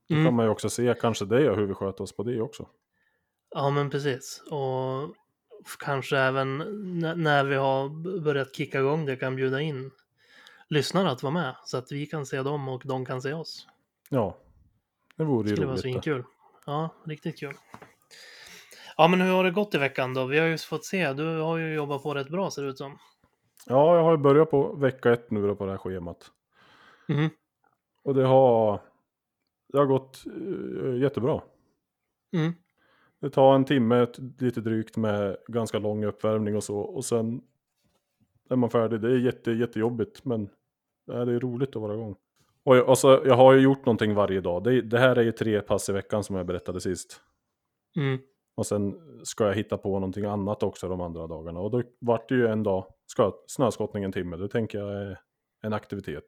Då 0.08 0.14
Mm. 0.14 0.26
kan 0.26 0.34
man 0.34 0.44
ju 0.46 0.50
också 0.50 0.70
se 0.70 0.94
kanske 1.00 1.24
det 1.24 1.50
och 1.50 1.56
hur 1.56 1.66
vi 1.66 1.74
sköter 1.74 2.04
oss 2.04 2.16
på 2.16 2.22
det 2.22 2.40
också. 2.40 2.66
Ja, 3.50 3.70
men 3.70 3.90
precis. 3.90 4.42
Och 4.50 5.02
f- 5.66 5.76
kanske 5.78 6.18
även 6.18 6.60
n- 6.60 7.14
när 7.22 7.44
vi 7.44 7.54
har 7.56 7.88
b- 7.88 8.20
börjat 8.20 8.54
kicka 8.56 8.78
igång 8.80 9.06
det 9.06 9.16
kan 9.16 9.36
bjuda 9.36 9.60
in 9.60 9.90
lyssnare 10.68 11.10
att 11.10 11.22
vara 11.22 11.32
med 11.32 11.54
så 11.64 11.76
att 11.76 11.92
vi 11.92 12.06
kan 12.06 12.26
se 12.26 12.42
dem 12.42 12.68
och 12.68 12.82
de 12.84 13.04
kan 13.04 13.22
se 13.22 13.32
oss. 13.32 13.66
Ja, 14.10 14.36
det 15.16 15.24
vore 15.24 15.42
Det 15.44 15.50
ju 15.50 15.56
skulle 15.56 15.66
vara 15.66 15.74
roligt. 15.76 15.84
det. 15.84 15.90
svinkul. 16.02 16.24
Ja, 16.66 16.88
riktigt 17.06 17.38
kul. 17.40 17.54
Ja, 18.96 19.08
men 19.08 19.20
hur 19.20 19.32
har 19.32 19.44
det 19.44 19.50
gått 19.50 19.74
i 19.74 19.78
veckan 19.78 20.14
då? 20.14 20.24
Vi 20.24 20.38
har 20.38 20.46
ju 20.46 20.58
fått 20.58 20.84
se, 20.84 21.12
du 21.12 21.38
har 21.40 21.56
ju 21.56 21.74
jobbat 21.74 22.02
på 22.02 22.14
rätt 22.14 22.28
bra 22.28 22.50
ser 22.50 22.62
det 22.62 22.68
ut 22.68 22.78
som. 22.78 22.98
Ja, 23.68 23.96
jag 23.96 24.04
har 24.04 24.16
börjat 24.16 24.50
på 24.50 24.72
vecka 24.72 25.12
ett 25.12 25.30
nu 25.30 25.46
då 25.46 25.54
på 25.54 25.64
det 25.64 25.70
här 25.70 25.78
schemat. 25.78 26.30
Mhm. 27.08 27.30
Och 28.02 28.14
det 28.14 28.24
har, 28.24 28.80
det 29.72 29.78
har 29.78 29.86
gått 29.86 30.24
eh, 30.26 31.02
jättebra. 31.02 31.42
Mm. 32.32 32.52
Det 33.20 33.30
tar 33.30 33.54
en 33.54 33.64
timme, 33.64 34.06
lite 34.38 34.60
drygt 34.60 34.96
med 34.96 35.36
ganska 35.48 35.78
lång 35.78 36.04
uppvärmning 36.04 36.56
och 36.56 36.64
så. 36.64 36.78
Och 36.78 37.04
sen 37.04 37.40
är 38.50 38.56
man 38.56 38.70
färdig. 38.70 39.00
Det 39.00 39.10
är 39.10 39.18
jätte, 39.18 39.50
jättejobbigt 39.50 40.24
men 40.24 40.48
det 41.06 41.14
är 41.14 41.40
roligt 41.40 41.76
att 41.76 41.82
vara 41.82 41.94
igång. 41.94 42.16
Och 42.64 42.76
jag, 42.76 42.88
alltså, 42.88 43.22
jag 43.26 43.34
har 43.34 43.52
ju 43.52 43.60
gjort 43.60 43.86
någonting 43.86 44.14
varje 44.14 44.40
dag. 44.40 44.64
Det, 44.64 44.82
det 44.82 44.98
här 44.98 45.16
är 45.16 45.22
ju 45.22 45.32
tre 45.32 45.60
pass 45.60 45.88
i 45.88 45.92
veckan 45.92 46.24
som 46.24 46.36
jag 46.36 46.46
berättade 46.46 46.80
sist. 46.80 47.20
Mm. 47.96 48.18
Och 48.58 48.66
sen 48.66 49.00
ska 49.24 49.46
jag 49.46 49.54
hitta 49.54 49.78
på 49.78 49.88
någonting 49.88 50.24
annat 50.24 50.62
också 50.62 50.88
de 50.88 51.00
andra 51.00 51.26
dagarna. 51.26 51.60
Och 51.60 51.70
då 51.70 51.82
vart 52.00 52.28
det 52.28 52.34
ju 52.34 52.46
en 52.46 52.62
dag 52.62 52.86
ska, 53.06 53.32
snöskottning 53.46 54.04
en 54.04 54.12
timme. 54.12 54.36
Det 54.36 54.48
tänker 54.48 54.78
jag 54.78 54.90
är 55.02 55.18
en 55.62 55.72
aktivitet. 55.72 56.24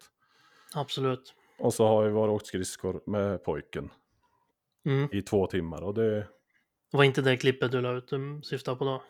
Absolut. 0.74 1.34
Och 1.58 1.74
så 1.74 1.86
har 1.86 2.04
jag 2.04 2.10
varit 2.10 2.28
och 2.28 2.34
åkt 2.34 2.46
skridskor 2.46 3.00
med 3.06 3.44
pojken 3.44 3.90
Mm. 4.86 5.08
i 5.12 5.22
två 5.22 5.46
timmar. 5.46 5.82
Och 5.82 5.94
det, 5.94 6.14
Det 6.90 6.96
var 6.96 7.04
inte 7.04 7.22
det 7.22 7.36
klippet 7.36 7.72
du 7.72 7.80
la 7.80 7.92
ut 7.92 8.08
du 8.08 8.40
syftade 8.42 8.76
på 8.76 8.84
då? 8.84 9.02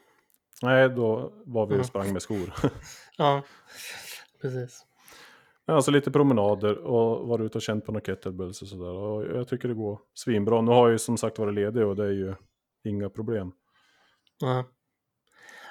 nej, 0.62 0.88
då 0.88 1.32
var 1.44 1.66
vi 1.66 1.70
och 1.70 1.74
Mm. 1.74 1.84
sprang 1.84 2.12
med 2.12 2.22
skor. 2.22 2.52
Ja, 3.18 3.42
precis. 4.42 4.86
Alltså 5.66 5.90
lite 5.90 6.10
promenader 6.10 6.78
och 6.78 7.28
varit 7.28 7.44
ute 7.44 7.58
och 7.58 7.62
känt 7.62 7.84
på 7.86 7.92
några 7.92 8.04
kettlebells 8.04 8.62
och 8.62 8.68
sådär. 8.68 8.90
Och 8.92 9.36
jag 9.36 9.48
tycker 9.48 9.68
det 9.68 9.74
går 9.74 9.98
svinbra. 10.14 10.60
Nu 10.60 10.70
har 10.70 10.86
jag 10.86 10.92
ju 10.92 10.98
som 10.98 11.16
sagt 11.16 11.38
varit 11.38 11.54
ledig 11.54 11.86
och 11.86 11.96
det 11.96 12.04
är 12.04 12.10
ju 12.12 12.34
inga 12.84 13.10
problem. 13.10 13.52
Ja. 14.40 14.64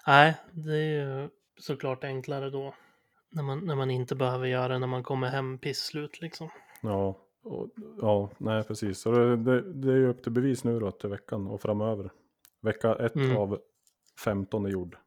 Nej, 0.08 0.36
det 0.52 0.72
är 0.78 1.22
ju 1.22 1.30
såklart 1.60 2.04
enklare 2.04 2.50
då. 2.50 2.74
När 3.30 3.44
man, 3.44 3.60
när 3.66 3.76
man 3.76 3.92
inte 3.92 4.16
behöver 4.16 4.48
göra 4.48 4.68
det 4.68 4.80
när 4.80 4.88
man 4.88 5.04
kommer 5.04 5.28
hem 5.28 5.58
pisslut 5.58 6.22
liksom. 6.22 6.50
Ja, 6.82 7.18
och, 7.44 7.68
ja 8.02 8.30
nej 8.38 8.64
precis. 8.64 9.00
Så 9.00 9.12
det, 9.12 9.36
det, 9.36 9.74
det 9.74 9.92
är 9.92 9.96
ju 9.98 10.08
upp 10.10 10.24
till 10.24 10.32
bevis 10.32 10.64
nu 10.64 10.80
då 10.80 10.92
till 10.92 11.10
veckan 11.10 11.48
och 11.48 11.62
framöver. 11.62 12.12
Vecka 12.62 12.96
ett 12.96 13.16
Mm. 13.16 13.38
av 13.38 13.60
15 14.26 14.66
är 14.66 14.70
gjord. 14.70 14.98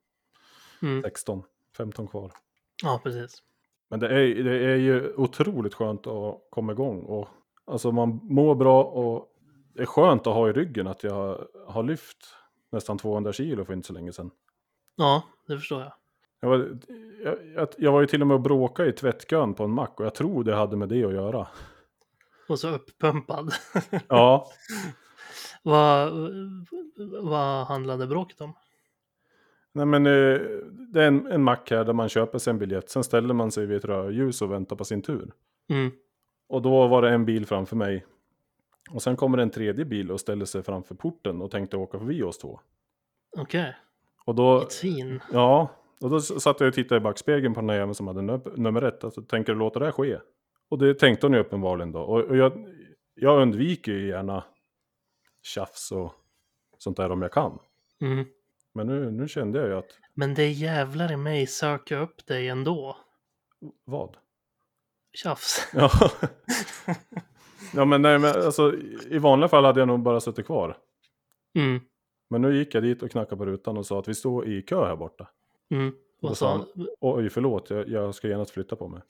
Mm. 0.82 1.02
16, 1.02 1.42
15 1.76 2.08
kvar. 2.08 2.32
Ja, 2.82 3.00
precis. 3.02 3.42
Men 3.88 4.00
det 4.00 4.08
är, 4.08 4.44
det 4.44 4.72
är 4.72 4.76
ju 4.76 5.14
otroligt 5.16 5.74
skönt 5.74 6.06
att 6.06 6.46
komma 6.50 6.72
igång. 6.72 7.02
Och, 7.02 7.28
alltså 7.64 7.92
man 7.92 8.20
mår 8.22 8.54
bra 8.54 8.84
och 8.84 9.31
är 9.74 9.86
skönt 9.86 10.26
att 10.26 10.34
ha 10.34 10.48
i 10.48 10.52
ryggen 10.52 10.86
att 10.86 11.04
jag 11.04 11.46
har 11.66 11.82
lyft 11.82 12.34
nästan 12.72 12.98
200 12.98 13.32
kilo 13.32 13.64
för 13.64 13.72
inte 13.72 13.86
så 13.86 13.92
länge 13.92 14.12
sedan. 14.12 14.30
Ja, 14.96 15.22
det 15.46 15.58
förstår 15.58 15.80
jag. 15.80 15.92
Jag 16.40 16.48
var, 16.48 16.78
jag, 17.24 17.38
jag, 17.54 17.68
jag 17.78 17.92
var 17.92 18.00
ju 18.00 18.06
till 18.06 18.20
och 18.20 18.26
med 18.26 18.34
och 18.34 18.40
bråka 18.40 18.86
i 18.86 18.92
tvättkön 18.92 19.54
på 19.54 19.64
en 19.64 19.70
mack 19.70 20.00
och 20.00 20.06
jag 20.06 20.14
tror 20.14 20.44
det 20.44 20.54
hade 20.54 20.76
med 20.76 20.88
det 20.88 21.04
att 21.04 21.12
göra. 21.12 21.46
Och 22.48 22.58
så 22.58 22.68
uppumpad. 22.68 23.52
Ja, 24.08 24.50
vad, 25.62 26.12
vad 27.22 27.66
handlade 27.66 28.06
bråket 28.06 28.40
om? 28.40 28.54
nej 29.74 29.86
men 29.86 30.06
eh, 30.06 30.40
det 30.92 31.02
är 31.02 31.06
en, 31.06 31.26
en 31.26 31.42
mack 31.42 31.70
här 31.70 31.84
där 31.84 31.92
man 31.92 32.08
köper 32.08 32.38
sig 32.38 32.50
en 32.50 32.58
biljett. 32.58 32.90
Sen 32.90 33.04
ställer 33.04 33.34
man 33.34 33.50
sig 33.50 33.66
vid 33.66 33.76
ett 33.76 33.84
rödljus 33.84 34.42
och 34.42 34.52
väntar 34.52 34.76
på 34.76 34.84
sin 34.84 35.02
tur. 35.02 35.32
Mm. 35.70 35.90
Och 36.48 36.62
då 36.62 36.86
var 36.88 37.02
det 37.02 37.10
en 37.10 37.24
bil 37.24 37.46
framför 37.46 37.76
mig. 37.76 38.06
Och 38.90 39.02
sen 39.02 39.16
kommer 39.16 39.38
en 39.38 39.50
tredje 39.50 39.84
bil 39.84 40.10
och 40.10 40.20
ställer 40.20 40.44
sig 40.44 40.62
framför 40.62 40.94
porten 40.94 41.42
och 41.42 41.50
tänkte 41.50 41.76
åka 41.76 41.98
förbi 41.98 42.22
oss 42.22 42.38
två. 42.38 42.60
Okej, 43.38 43.76
Och 44.24 44.34
då, 44.34 44.66
svin. 44.68 45.20
ja, 45.32 45.70
och 46.00 46.10
då 46.10 46.20
satt 46.20 46.60
jag 46.60 46.68
och 46.68 46.74
tittade 46.74 46.96
i 46.96 47.00
backspegeln 47.00 47.54
på 47.54 47.60
den 47.60 47.68
här 47.70 47.76
jäveln 47.76 47.94
som 47.94 48.06
hade 48.06 48.22
nummer 48.56 48.82
ett. 48.82 49.04
Alltså, 49.04 49.22
tänker 49.22 49.52
du 49.52 49.58
låta 49.58 49.78
det 49.78 49.84
här 49.84 49.92
ske? 49.92 50.18
Och 50.68 50.78
det 50.78 50.94
tänkte 50.94 51.26
hon 51.26 51.34
ju 51.34 51.40
uppenbarligen 51.40 51.92
då. 51.92 52.00
Och, 52.00 52.20
och 52.24 52.36
jag, 52.36 52.52
jag 53.14 53.42
undviker 53.42 53.92
ju 53.92 54.08
gärna 54.08 54.44
tjafs 55.42 55.92
och 55.92 56.12
sånt 56.78 56.96
där 56.96 57.10
om 57.12 57.22
jag 57.22 57.32
kan. 57.32 57.58
Mm. 58.00 58.24
Men 58.74 58.86
nu, 58.86 59.10
nu 59.10 59.28
kände 59.28 59.58
jag 59.58 59.68
ju 59.68 59.74
att, 59.74 59.98
Men 60.14 60.34
det 60.34 60.48
jävlar 60.50 61.12
i 61.12 61.16
mig 61.16 61.46
söker 61.46 61.96
upp 62.00 62.26
dig 62.26 62.48
ändå. 62.48 62.96
vad? 63.84 64.16
Tjafs. 65.14 65.68
Ja, 65.74 65.90
ja 67.74 67.84
men, 67.84 68.02
nej, 68.02 68.18
men 68.18 68.30
alltså, 68.30 68.74
i 69.10 69.18
vanliga 69.18 69.48
fall 69.48 69.64
hade 69.64 69.80
jag 69.80 69.86
nog 69.86 70.00
bara 70.00 70.20
suttit 70.20 70.46
kvar. 70.46 70.76
Mm. 71.54 71.80
Men 72.30 72.42
nu 72.42 72.56
gick 72.56 72.74
jag 72.74 72.82
dit 72.82 73.02
och 73.02 73.10
knackade 73.10 73.36
på 73.36 73.46
rutan 73.46 73.76
och 73.76 73.86
sa 73.86 73.98
att 73.98 74.08
vi 74.08 74.14
står 74.14 74.48
i 74.48 74.62
kö 74.62 74.86
här 74.86 74.96
borta. 74.96 75.28
Mm. 75.70 75.94
Och 76.22 76.28
då 76.28 76.34
sa 76.34 76.50
han, 76.50 76.86
oj 77.00 77.30
förlåt, 77.30 77.70
jag, 77.70 77.88
jag 77.88 78.14
ska 78.14 78.28
genast 78.28 78.50
flytta 78.50 78.76
på 78.76 78.88
mig. 78.88 79.00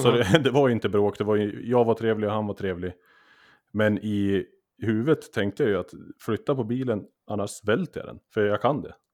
Så 0.00 0.10
det, 0.10 0.38
det 0.44 0.50
var 0.50 0.68
ju 0.68 0.74
inte 0.74 0.88
bråk, 0.88 1.18
det 1.18 1.24
var 1.24 1.36
ju, 1.36 1.70
jag 1.70 1.84
var 1.84 1.94
trevlig 1.94 2.28
och 2.28 2.34
han 2.34 2.46
var 2.46 2.54
trevlig. 2.54 2.92
Men 3.72 3.98
i 3.98 4.46
huvudet 4.82 5.32
tänkte 5.32 5.62
jag 5.62 5.70
ju 5.70 5.78
att 5.78 5.90
flytta 6.20 6.54
på 6.54 6.64
bilen, 6.64 7.04
annars 7.26 7.64
välter 7.64 8.00
jag 8.00 8.08
den. 8.08 8.18
För 8.34 8.46
jag 8.46 8.62
kan 8.62 8.82
det. 8.82 8.94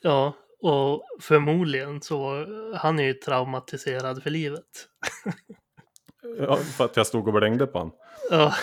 Ja, 0.00 0.32
och 0.58 1.04
förmodligen 1.20 2.00
så 2.00 2.46
han 2.76 2.98
är 2.98 3.04
ju 3.04 3.14
traumatiserad 3.14 4.22
för 4.22 4.30
livet. 4.30 4.88
Ja, 6.38 6.56
för 6.56 6.84
att 6.84 6.96
jag 6.96 7.06
stod 7.06 7.28
och 7.28 7.34
blängde 7.34 7.66
på 7.66 7.78
han. 7.78 7.90
Ja, 8.30 8.54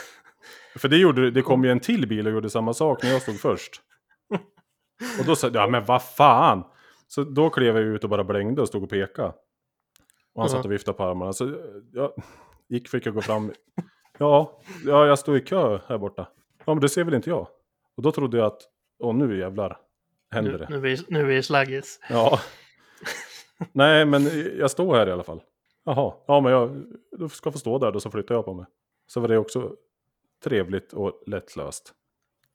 För 0.76 0.90
det, 0.90 0.98
gjorde, 0.98 1.32
det 1.32 1.42
kom 1.42 1.64
ju 1.64 1.72
en 1.72 1.80
till 1.80 2.08
bil 2.08 2.28
och 2.28 2.34
gjorde 2.34 2.50
samma 2.50 2.74
sak 2.74 3.04
när 3.04 3.12
jag 3.12 3.22
stod 3.22 3.40
först. 3.40 3.82
Och 5.20 5.26
då 5.26 5.36
sa 5.36 5.48
jag, 5.48 5.56
ja 5.56 5.68
men 5.68 5.86
vad 5.86 6.04
fan! 6.04 6.64
Så 7.08 7.24
då 7.24 7.50
klev 7.50 7.76
jag 7.76 7.86
ut 7.86 8.04
och 8.04 8.10
bara 8.10 8.24
blängde 8.24 8.62
och 8.62 8.68
stod 8.68 8.84
och 8.84 8.90
pekade. 8.90 9.34
Och 10.34 10.42
han 10.42 10.50
satt 10.50 10.66
och 10.66 10.72
viftade 10.72 10.98
på 10.98 11.04
armarna. 11.04 11.34
Så 11.34 11.56
jag 11.94 12.12
gick, 12.70 12.90
fick 12.90 13.06
jag 13.06 13.14
gå 13.14 13.22
fram. 13.22 13.52
Ja, 14.18 14.62
ja, 14.86 15.06
jag 15.06 15.20
står 15.20 15.38
i 15.38 15.42
kö 15.42 15.80
här 15.88 15.98
borta. 15.98 16.28
Ja, 16.66 16.74
men 16.74 16.82
det 16.82 16.90
ser 16.90 17.04
väl 17.04 17.14
inte 17.14 17.30
jag. 17.30 17.48
Och 17.98 18.04
då 18.04 18.12
trodde 18.12 18.38
jag 18.38 18.48
att, 18.48 18.62
åh 19.00 19.16
nu 19.16 19.40
jävlar, 19.40 19.78
händer 20.32 20.52
nu, 20.52 20.58
det. 20.58 20.68
nu, 20.70 20.76
är 20.76 20.80
vi, 20.80 20.98
nu 21.08 21.38
är 21.38 21.42
slaggis. 21.42 22.00
Ja. 22.10 22.40
Nej, 23.72 24.06
men 24.06 24.30
jag 24.58 24.72
står 24.72 24.96
här 24.96 25.08
i 25.08 25.12
alla 25.12 25.24
fall. 25.24 25.42
Jaha, 25.84 26.14
ja 26.28 26.42
men 26.42 26.52
jag 26.52 26.86
du 27.12 27.30
ska 27.30 27.52
få 27.52 27.60
stå 27.60 27.78
där 27.78 27.92
då 27.92 28.00
så 28.00 28.12
flyttar 28.12 28.36
jag 28.36 28.46
på 28.46 28.54
mig. 28.54 28.66
Så 29.08 29.20
var 29.20 29.28
det 29.28 29.38
också 29.38 29.76
trevligt 30.44 30.94
och 30.94 31.24
lättlöst. 31.28 31.94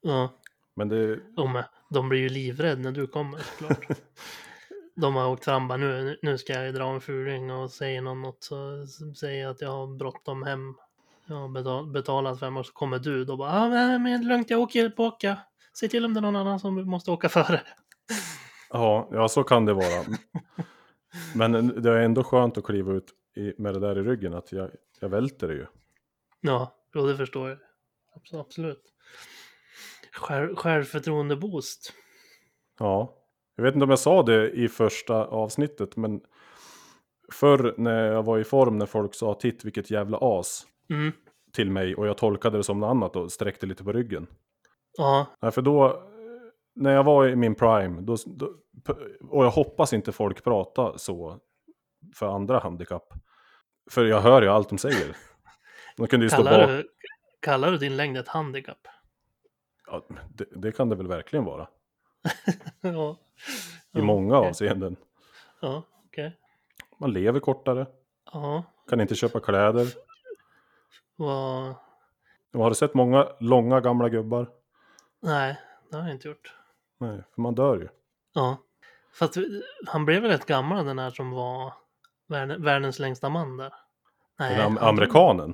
Ja, 0.01 0.29
Men 0.75 0.89
det, 0.89 1.19
de, 1.35 1.63
de 1.89 2.09
blir 2.09 2.19
ju 2.19 2.29
livrädda 2.29 2.81
när 2.81 2.91
du 2.91 3.07
kommer 3.07 3.39
såklart. 3.39 3.87
De 4.95 5.15
har 5.15 5.29
åkt 5.29 5.45
fram 5.45 5.67
bara 5.67 5.77
nu, 5.77 6.19
nu 6.21 6.37
ska 6.37 6.53
jag 6.53 6.73
dra 6.73 6.93
en 6.93 7.01
fuling 7.01 7.51
och 7.51 7.71
säger 7.71 8.01
någon 8.01 8.21
något 8.21 8.43
så 8.43 8.85
säger 9.19 9.43
jag 9.43 9.51
att 9.51 9.61
jag 9.61 9.69
har 9.69 9.87
bråttom 9.87 10.43
hem. 10.43 10.75
Jag 11.25 11.35
har 11.35 11.49
betal, 11.49 11.87
betalat 11.87 12.39
fem 12.39 12.57
och 12.57 12.65
så 12.65 12.73
kommer 12.73 12.99
du 12.99 13.25
då 13.25 13.37
bara 13.37 13.51
ah, 13.51 13.69
men, 13.69 14.03
men 14.03 14.27
lugnt 14.27 14.49
jag 14.49 14.59
åker 14.59 14.89
på 14.89 15.03
åka. 15.03 15.37
Se 15.73 15.87
till 15.87 16.05
om 16.05 16.13
det 16.13 16.19
är 16.19 16.21
någon 16.21 16.35
annan 16.35 16.59
som 16.59 16.89
måste 16.89 17.11
åka 17.11 17.29
före. 17.29 17.61
ja, 18.69 19.09
ja, 19.11 19.27
så 19.27 19.43
kan 19.43 19.65
det 19.65 19.73
vara. 19.73 20.03
Men 21.35 21.81
det 21.81 21.91
är 21.91 21.97
ändå 21.97 22.23
skönt 22.23 22.57
att 22.57 22.63
kliva 22.63 22.93
ut 22.93 23.13
i, 23.35 23.53
med 23.61 23.73
det 23.73 23.79
där 23.79 23.97
i 23.97 24.01
ryggen, 24.03 24.33
att 24.33 24.51
jag, 24.51 24.71
jag 24.99 25.09
välter 25.09 25.47
det 25.47 25.53
ju. 25.53 25.65
Ja, 26.41 26.75
jo, 26.95 27.05
det 27.07 27.17
förstår 27.17 27.49
jag. 27.49 27.57
Abs- 28.15 28.39
Absolut. 28.39 28.81
Själv, 30.13 30.55
självförtroende-boost. 30.55 31.93
Ja, 32.79 33.13
jag 33.55 33.63
vet 33.63 33.73
inte 33.73 33.83
om 33.83 33.89
jag 33.89 33.99
sa 33.99 34.23
det 34.23 34.51
i 34.51 34.67
första 34.69 35.25
avsnittet, 35.25 35.95
men 35.95 36.21
förr 37.33 37.75
när 37.77 38.11
jag 38.11 38.23
var 38.23 38.39
i 38.39 38.43
form 38.43 38.77
när 38.77 38.85
folk 38.85 39.15
sa 39.15 39.33
titt 39.33 39.65
vilket 39.65 39.91
jävla 39.91 40.17
as 40.21 40.67
Mm. 40.89 41.11
till 41.53 41.71
mig 41.71 41.95
och 41.95 42.07
jag 42.07 42.17
tolkade 42.17 42.57
det 42.57 42.63
som 42.63 42.79
något 42.79 42.87
annat 42.89 43.15
och 43.15 43.31
sträckte 43.31 43.65
lite 43.65 43.83
på 43.83 43.91
ryggen. 43.91 44.27
Ja, 44.97 45.25
Nej, 45.41 45.51
för 45.51 45.61
då, 45.61 46.03
när 46.77 46.91
jag 46.91 47.03
var 47.03 47.27
i 47.27 47.35
min 47.35 47.55
prime, 47.55 48.01
då, 48.01 48.17
då, 48.25 48.53
och 49.29 49.45
jag 49.45 49.51
hoppas 49.51 49.93
inte 49.93 50.11
folk 50.11 50.43
pratar 50.43 50.97
så 50.97 51.39
för 52.15 52.27
andra 52.27 52.59
handikapp. 52.59 53.13
För 53.91 54.05
jag 54.05 54.21
hör 54.21 54.41
ju 54.41 54.47
allt 54.47 54.69
de 54.69 54.77
säger. 54.77 55.15
De 55.97 56.07
kunde 56.07 56.25
ju 56.25 56.29
stå 56.29 56.37
kallar 56.37 56.59
bak. 56.59 56.67
du, 56.69 56.89
kallar 57.39 57.71
du 57.71 57.77
din 57.77 57.97
längd 57.97 58.17
ett 58.17 58.27
handikapp? 58.27 58.87
Ja, 59.87 60.05
det, 60.29 60.45
det 60.51 60.71
kan 60.71 60.89
det 60.89 60.95
väl 60.95 61.07
verkligen 61.07 61.45
vara. 61.45 61.67
ja. 62.81 63.17
I 63.93 64.01
många 64.01 64.37
okej. 64.37 64.49
avseenden. 64.49 64.95
Ja, 65.61 65.83
okej. 66.07 66.37
Man 66.97 67.13
lever 67.13 67.39
kortare, 67.39 67.87
Ja, 68.33 68.63
kan 68.89 69.01
inte 69.01 69.15
köpa 69.15 69.39
kläder. 69.39 69.87
vad... 71.15 71.75
Har 72.53 72.69
du 72.69 72.75
sett 72.75 72.93
många 72.93 73.27
långa 73.39 73.79
gamla 73.81 74.09
gubbar? 74.09 74.49
Nej, 75.21 75.59
det 75.89 75.97
har 75.97 76.03
jag 76.03 76.11
inte 76.15 76.27
gjort. 76.27 76.53
Nej, 76.97 77.23
för 77.35 77.41
man 77.41 77.55
dör 77.55 77.77
ju. 77.77 77.87
Ja. 78.33 78.57
Fast 79.19 79.37
han 79.87 80.05
blev 80.05 80.21
väl 80.21 80.31
rätt 80.31 80.45
gammal 80.45 80.85
den 80.85 80.99
här 80.99 81.09
som 81.11 81.31
var 81.31 81.73
värld- 82.27 82.59
världens 82.63 82.99
längsta 82.99 83.29
man 83.29 83.57
där? 83.57 83.73
Nej, 84.39 84.61
am- 84.61 84.77
amerikanen. 84.81 85.53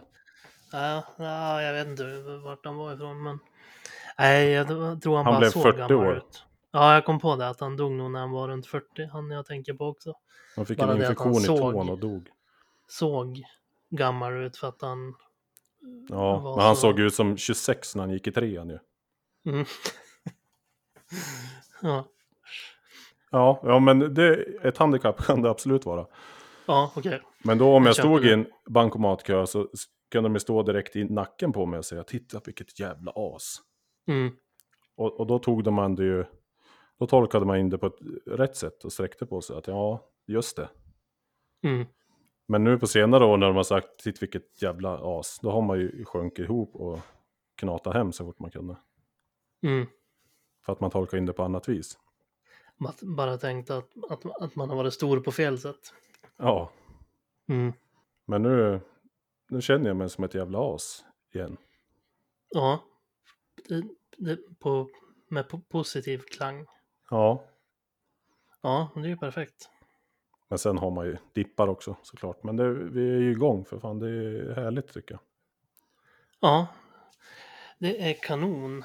Ja, 0.71 1.03
ja, 1.17 1.61
jag 1.61 1.73
vet 1.73 1.87
inte 1.87 2.03
vart 2.43 2.65
han 2.65 2.75
var 2.75 2.93
ifrån 2.93 3.23
men... 3.23 3.39
Nej, 4.17 4.49
jag 4.49 4.67
tror 5.01 5.15
han, 5.15 5.25
Han 5.25 5.41
bara 5.41 5.51
såg 5.51 5.63
40 5.63 5.77
gammal 5.77 5.97
år. 6.07 6.17
ut. 6.17 6.43
Ja, 6.71 6.93
jag 6.93 7.05
kom 7.05 7.19
på 7.19 7.35
det 7.35 7.49
att 7.49 7.59
han 7.59 7.77
dog 7.77 7.91
nog 7.91 8.11
när 8.11 8.19
han 8.19 8.31
var 8.31 8.47
runt 8.47 8.67
40, 8.67 9.05
han 9.11 9.31
jag 9.31 9.45
tänker 9.45 9.73
på 9.73 9.85
också. 9.85 10.13
Han 10.55 10.65
fick 10.65 10.77
Bara 10.79 10.91
en 10.91 10.97
infektion 11.01 11.41
i 11.41 11.45
tån 11.45 11.89
och 11.89 11.99
dog. 11.99 12.29
Såg 12.87 13.43
gammal 13.89 14.33
ut 14.33 14.57
för 14.57 14.67
att 14.67 14.81
han... 14.81 15.15
Ja, 16.09 16.53
men 16.55 16.65
han 16.65 16.75
så- 16.75 16.81
såg 16.81 16.99
ut 16.99 17.13
som 17.13 17.37
26 17.37 17.95
när 17.95 18.03
han 18.03 18.11
gick 18.11 18.27
i 18.27 18.31
trean 18.31 18.69
ju. 18.69 18.79
Mm. 19.51 19.65
Ja, 21.81 22.05
Ja, 23.33 23.59
ja 23.63 23.79
men 23.79 24.13
det, 24.13 24.45
ett 24.63 24.77
handikapp 24.77 25.25
kan 25.25 25.41
det 25.41 25.49
absolut 25.49 25.85
vara. 25.85 26.07
ja 26.65 26.91
okej. 26.95 27.21
Men 27.43 27.57
då 27.57 27.75
om 27.75 27.83
Jag 27.83 27.89
jag 27.89 27.95
stod 27.95 28.25
i 28.25 28.33
en 28.33 28.47
bankomatkö 28.69 29.45
så 29.45 29.67
kunde 30.11 30.29
de 30.29 30.33
ju 30.35 30.39
stå 30.39 30.63
direkt 30.63 30.95
i 30.95 31.03
nacken 31.03 31.53
på 31.53 31.65
mig 31.65 31.77
och 31.77 31.85
säga 31.85 32.03
titta 32.03 32.41
vilket 32.45 32.79
jävla 32.79 33.11
as. 33.15 33.57
Mm. 34.07 34.31
Och, 34.95 35.19
och 35.19 35.27
då 35.27 35.39
tog 35.39 35.63
de 35.63 35.73
man 35.73 35.95
det 35.95 36.03
ju, 36.03 36.25
då 36.99 37.07
tolkade 37.07 37.45
man 37.45 37.57
in 37.57 37.69
det 37.69 37.77
på 37.77 37.87
ett 37.87 37.99
rätt 38.25 38.55
sätt 38.55 38.83
och 38.83 38.93
sträckte 38.93 39.25
på 39.25 39.41
sig 39.41 39.57
att 39.57 39.67
ja, 39.67 40.09
just 40.27 40.57
det. 40.57 40.69
Mm. 41.63 41.85
Men 42.47 42.63
nu 42.63 42.79
på 42.79 42.87
senare 42.87 43.25
år 43.25 43.37
när 43.37 43.47
de 43.47 43.55
har 43.55 43.63
sagt 43.63 43.99
titta 44.03 44.17
vilket 44.21 44.61
jävla 44.61 45.19
as, 45.19 45.39
då 45.41 45.51
har 45.51 45.61
man 45.61 45.79
ju 45.79 46.05
sjunkit 46.05 46.45
ihop 46.45 46.75
och 46.75 46.99
knatat 47.57 47.93
hem 47.93 48.11
så 48.11 48.25
fort 48.25 48.39
man 48.39 48.51
kunde. 48.51 48.77
Mm. 49.63 49.87
För 50.65 50.73
att 50.73 50.79
man 50.79 50.91
tolkar 50.91 51.17
in 51.17 51.25
det 51.25 51.33
på 51.33 51.43
annat 51.43 51.69
vis. 51.69 51.99
Att- 52.87 53.01
Bara 53.01 53.37
tänkt 53.37 53.69
att, 53.69 53.89
att, 54.09 54.41
att 54.41 54.55
man 54.55 54.69
har 54.69 54.75
varit 54.77 54.93
stor 54.93 55.19
på 55.19 55.31
fel 55.31 55.59
sätt. 55.59 55.93
Ja, 56.37 56.69
Mm. 57.47 57.73
men 58.25 58.43
nu, 58.43 58.81
nu 59.49 59.61
känner 59.61 59.87
jag 59.87 59.95
mig 59.97 60.09
som 60.09 60.23
ett 60.23 60.33
jävla 60.33 60.75
as 60.75 61.05
igen. 61.33 61.57
Ja, 62.49 62.83
det, 63.67 63.83
det, 64.17 64.59
på, 64.59 64.89
med 65.27 65.45
po- 65.45 65.63
positiv 65.69 66.17
klang. 66.31 66.65
Ja, 67.09 67.43
Ja, 68.61 68.89
det 68.95 68.99
är 69.01 69.05
ju 69.05 69.17
perfekt. 69.17 69.69
men 70.47 70.59
sen 70.59 70.77
har 70.77 70.91
man 70.91 71.05
ju 71.05 71.17
dippar 71.33 71.67
också 71.67 71.95
såklart. 72.03 72.43
Men 72.43 72.55
det, 72.55 72.73
vi 72.73 73.09
är 73.15 73.19
ju 73.19 73.31
igång 73.31 73.65
för 73.65 73.79
fan, 73.79 73.99
det 73.99 74.07
är 74.09 74.55
härligt 74.55 74.93
tycker 74.93 75.13
jag. 75.13 75.21
Ja, 76.39 76.67
det 77.79 78.09
är 78.09 78.13
kanon. 78.21 78.83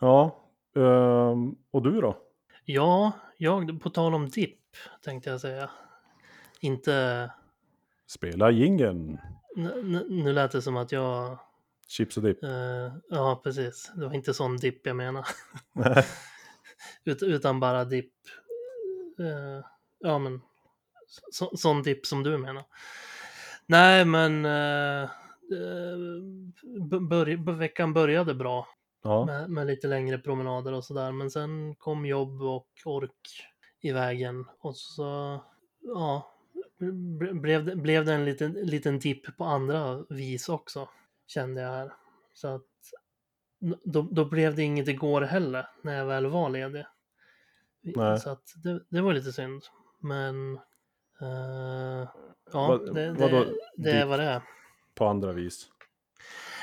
Ja, 0.00 0.44
ehm, 0.78 1.54
och 1.70 1.82
du 1.82 2.00
då? 2.00 2.16
Ja, 2.64 3.12
jag, 3.38 3.80
på 3.82 3.90
tal 3.90 4.14
om 4.14 4.28
dipp 4.28 4.58
tänkte 5.04 5.30
jag 5.30 5.40
säga. 5.40 5.70
Inte, 6.60 7.30
Spela 8.06 8.50
jingeln. 8.50 9.18
nu 10.08 10.32
lät 10.32 10.50
det 10.52 10.62
som 10.62 10.76
att 10.76 10.92
jag, 10.92 11.38
Chips 11.88 12.16
och 12.16 12.22
dipp. 12.22 12.42
eh, 12.44 12.92
ja 13.08 13.40
precis, 13.44 13.92
det 13.96 14.06
var 14.06 14.14
inte 14.14 14.34
sån 14.34 14.56
dipp 14.56 14.86
jag 14.86 14.96
menar. 14.96 15.26
Ut, 17.04 17.22
utan 17.22 17.60
bara 17.60 17.84
dipp, 17.84 18.12
eh, 19.18 19.64
ja 19.98 20.18
men, 20.18 20.40
så, 21.30 21.56
sån 21.56 21.82
dipp 21.82 22.06
som 22.06 22.22
du 22.22 22.38
menar. 22.38 22.64
Nej 23.66 24.04
men, 24.04 24.42
b- 26.90 26.98
börj, 27.00 27.36
veckan 27.36 27.92
började 27.92 28.34
bra. 28.34 28.68
Ja, 29.02 29.24
med, 29.24 29.50
med 29.50 29.66
lite 29.66 29.86
längre 29.86 30.18
promenader 30.18 30.72
och 30.72 30.84
sådär. 30.84 31.12
Men 31.12 31.30
sen 31.30 31.74
kom 31.74 32.06
jobb 32.06 32.42
och 32.42 32.68
ork 32.84 33.46
i 33.80 33.92
vägen 33.92 34.44
och 34.58 34.76
så, 34.76 35.40
ja, 35.80 36.34
ble- 36.80 37.40
blev 37.40 37.64
det, 37.64 37.76
blev 37.76 38.04
det 38.04 38.12
en 38.14 38.24
liten, 38.24 38.52
liten 38.52 38.98
dipp 38.98 39.36
på 39.36 39.44
andra 39.44 40.04
vis 40.08 40.48
också, 40.48 40.88
kände 41.26 41.60
jag 41.60 41.70
här. 41.70 41.92
Så 42.32 42.48
att 42.48 42.62
då, 43.84 44.02
då 44.02 44.24
blev 44.24 44.54
det 44.56 44.62
inget 44.62 44.88
igår 44.88 45.20
heller, 45.20 45.68
när 45.82 45.98
jag 45.98 46.06
väl 46.06 46.26
var 46.26 46.50
ledig. 46.50 46.84
Nej. 47.80 48.20
Så 48.20 48.30
att 48.30 48.52
det, 48.64 48.80
det 48.88 49.00
var 49.00 49.12
lite 49.12 49.32
synd. 49.32 49.62
Men, 49.98 50.54
eh, 51.20 52.08
ja, 52.52 52.68
Vad- 52.68 52.94
det, 52.94 53.12
det, 53.12 53.54
det 53.76 53.90
är 53.90 54.06
vad 54.06 54.18
det 54.18 54.24
är. 54.24 54.42
på 54.94 55.04
andra 55.06 55.32
vis. 55.32 55.66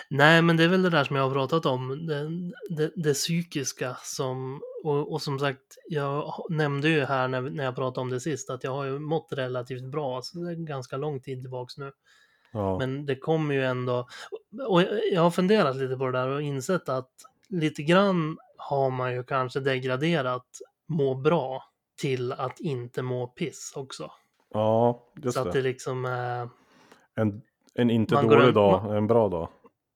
Nej, 0.10 0.42
men 0.42 0.58
det 0.58 0.64
är 0.64 0.68
väl 0.68 0.82
det 0.84 0.90
där 0.90 1.04
som 1.04 1.16
jag 1.16 1.24
har 1.24 1.34
pratat 1.34 1.66
om, 1.66 2.06
det, 2.08 2.30
det, 2.76 2.92
det 2.96 3.14
psykiska 3.14 3.98
som, 4.04 4.62
och, 4.84 5.12
och 5.14 5.22
som 5.22 5.40
sagt, 5.40 5.78
jag 5.88 6.34
nämnde 6.50 6.90
ju 6.90 7.06
här 7.06 7.28
när, 7.28 7.42
när 7.42 7.64
jag 7.64 7.76
pratade 7.76 8.02
om 8.02 8.10
det 8.10 8.20
sist, 8.20 8.50
att 8.50 8.64
jag 8.64 8.72
har 8.72 8.84
ju 8.86 9.00
mått 9.00 9.28
relativt 9.32 9.84
bra, 9.84 10.22
så 10.22 10.38
det 10.40 10.52
är 10.52 10.56
ganska 10.56 10.98
lång 10.98 11.20
tid 11.20 11.42
tillbaks 11.42 11.78
nu. 11.78 11.92
Ja, 12.52 12.78
Men 12.80 13.06
det 13.06 13.16
kommer 13.16 13.56
ju 13.56 13.66
ändå, 13.66 14.08
och 14.68 14.82
jag 15.12 15.22
har 15.22 15.32
funderat 15.32 15.76
lite 15.76 15.98
på 15.98 16.06
det 16.06 16.12
där 16.12 16.28
och 16.28 16.42
insett 16.42 16.90
att 16.90 17.10
lite 17.50 17.84
grann 17.84 18.38
har 18.58 18.90
man 18.90 19.14
ju 19.14 19.24
kanske 19.24 19.60
degraderat 19.60 20.46
må 20.88 21.16
bra 21.16 21.64
till 22.02 22.32
att 22.32 22.60
inte 22.60 23.02
må 23.02 23.28
piss 23.28 23.74
också. 23.76 24.12
ja 24.54 25.04
just 25.24 25.34
så 25.34 25.40
att 25.42 25.52
det 25.54 25.60
det. 25.60 25.64
liksom 25.64 26.06
är, 26.06 26.50
En, 27.16 27.42
en 27.74 27.90
inte 27.90 28.14
Man 28.14 28.28
dålig 28.28 28.48
en- 28.48 28.54
dag, 28.54 28.98
en 28.98 29.08
bra 29.08 29.30
dag. 29.30 29.50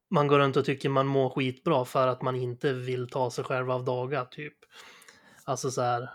Man 0.10 0.28
går 0.28 0.40
runt 0.40 0.58
och 0.58 0.66
tycker 0.66 0.90
man 0.90 1.08
mår 1.08 1.30
skitbra 1.30 1.86
för 1.86 2.08
att 2.08 2.22
man 2.22 2.36
inte 2.36 2.74
vill 2.74 3.10
ta 3.10 3.32
sig 3.32 3.44
själv 3.44 3.72
av 3.72 3.86
dagar 3.86 4.26
typ. 4.26 4.54
Alltså 5.44 5.72
så 5.72 5.82
här. 5.82 6.10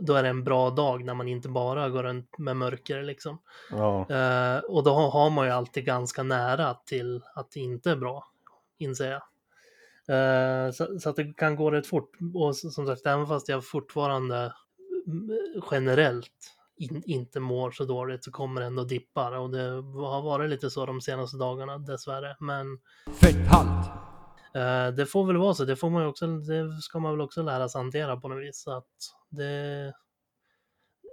Då 0.00 0.14
är 0.14 0.22
det 0.22 0.28
en 0.28 0.44
bra 0.44 0.70
dag 0.70 1.04
när 1.04 1.14
man 1.14 1.28
inte 1.28 1.48
bara 1.48 1.88
går 1.88 2.02
runt 2.02 2.38
med 2.38 2.56
mörker 2.56 3.02
liksom. 3.02 3.38
Ja, 3.70 4.10
Eh, 4.10 4.58
och 4.58 4.84
då 4.84 4.90
har 4.90 5.30
man 5.30 5.46
ju 5.46 5.52
alltid 5.52 5.84
ganska 5.84 6.22
nära 6.22 6.74
till 6.74 7.22
att 7.34 7.50
det 7.50 7.60
inte 7.60 7.90
är 7.90 7.96
bra, 7.96 8.24
inser 8.78 9.10
jag. 9.10 9.22
Eh, 10.08 10.70
så, 10.70 10.98
så 11.00 11.10
att 11.10 11.16
det 11.16 11.34
kan 11.36 11.56
gå 11.56 11.70
rätt 11.70 11.86
fort. 11.86 12.10
Och 12.34 12.56
som 12.56 12.86
sagt, 12.86 13.06
även 13.06 13.26
fast 13.26 13.48
jag 13.48 13.66
fortfarande 13.66 14.52
mm, 15.06 15.30
generellt 15.70 16.54
in, 16.76 17.02
inte 17.06 17.40
mår 17.40 17.70
så 17.70 17.84
dåligt 17.84 18.24
så 18.24 18.30
kommer 18.30 18.60
det 18.60 18.66
ändå 18.66 18.84
dippar. 18.84 19.32
Och 19.32 19.50
det 19.50 19.68
har 19.82 20.22
varit 20.22 20.50
lite 20.50 20.70
så 20.70 20.86
de 20.86 21.00
senaste 21.00 21.36
dagarna 21.36 21.78
dessvärre. 21.78 22.36
Men 22.40 22.66
Fetthalt. 23.20 23.90
Eh, 24.54 24.94
det 24.96 25.06
får 25.06 25.26
väl 25.26 25.36
vara 25.36 25.54
så, 25.54 25.64
det, 25.64 25.76
får 25.76 25.90
man 25.90 26.02
ju 26.02 26.08
också, 26.08 26.26
det 26.26 26.82
ska 26.82 26.98
man 26.98 27.12
väl 27.12 27.20
också 27.20 27.42
lära 27.42 27.68
sig 27.68 27.78
hantera 27.78 28.16
på 28.16 28.28
något 28.28 28.42
vis. 28.42 28.62
Så 28.62 28.76
att 28.76 28.88
det 29.30 29.92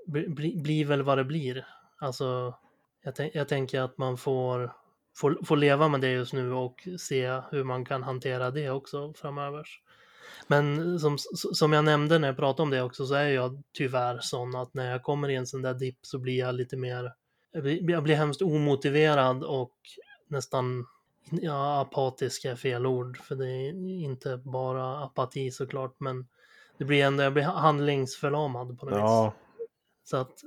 bli, 0.07 0.29
bli, 0.29 0.61
blir 0.61 0.85
väl 0.85 1.01
vad 1.01 1.17
det 1.17 1.23
blir. 1.23 1.67
Alltså, 1.99 2.55
jag, 3.03 3.15
tänk, 3.15 3.35
jag 3.35 3.47
tänker 3.47 3.81
att 3.81 3.97
man 3.97 4.17
får, 4.17 4.73
får, 5.17 5.45
får 5.45 5.57
leva 5.57 5.87
med 5.87 6.01
det 6.01 6.11
just 6.11 6.33
nu 6.33 6.53
och 6.53 6.87
se 6.99 7.41
hur 7.51 7.63
man 7.63 7.85
kan 7.85 8.03
hantera 8.03 8.51
det 8.51 8.69
också 8.69 9.13
framöver. 9.13 9.67
Men 10.47 10.99
som, 10.99 11.17
som 11.53 11.73
jag 11.73 11.85
nämnde 11.85 12.19
när 12.19 12.27
jag 12.27 12.37
pratade 12.37 12.63
om 12.63 12.69
det 12.69 12.81
också 12.81 13.05
så 13.05 13.13
är 13.13 13.27
jag 13.27 13.63
tyvärr 13.73 14.19
sån 14.21 14.55
att 14.55 14.73
när 14.73 14.91
jag 14.91 15.03
kommer 15.03 15.29
i 15.29 15.35
en 15.35 15.47
sån 15.47 15.61
där 15.61 15.73
dipp 15.73 15.99
så 16.01 16.19
blir 16.19 16.39
jag 16.39 16.55
lite 16.55 16.77
mer, 16.77 17.13
jag 17.51 17.63
blir, 17.63 17.91
jag 17.91 18.03
blir 18.03 18.15
hemskt 18.15 18.41
omotiverad 18.41 19.43
och 19.43 19.75
nästan 20.27 20.85
Ja, 21.29 21.79
apatisk 21.79 22.45
är 22.45 22.55
fel 22.55 22.85
ord, 22.85 23.17
för 23.17 23.35
det 23.35 23.47
är 23.47 23.73
inte 24.03 24.37
bara 24.37 25.03
apati 25.03 25.51
såklart, 25.51 25.95
men 25.99 26.27
det 26.77 26.85
blir 26.85 27.03
ändå, 27.03 27.23
jag 27.23 27.33
blir 27.33 27.43
handlingsförlamad 27.43 28.79
på 28.79 28.85
något 28.85 28.93
vis. 28.93 28.99
ja, 28.99 29.33
Så 30.03 30.17
att 30.17 30.41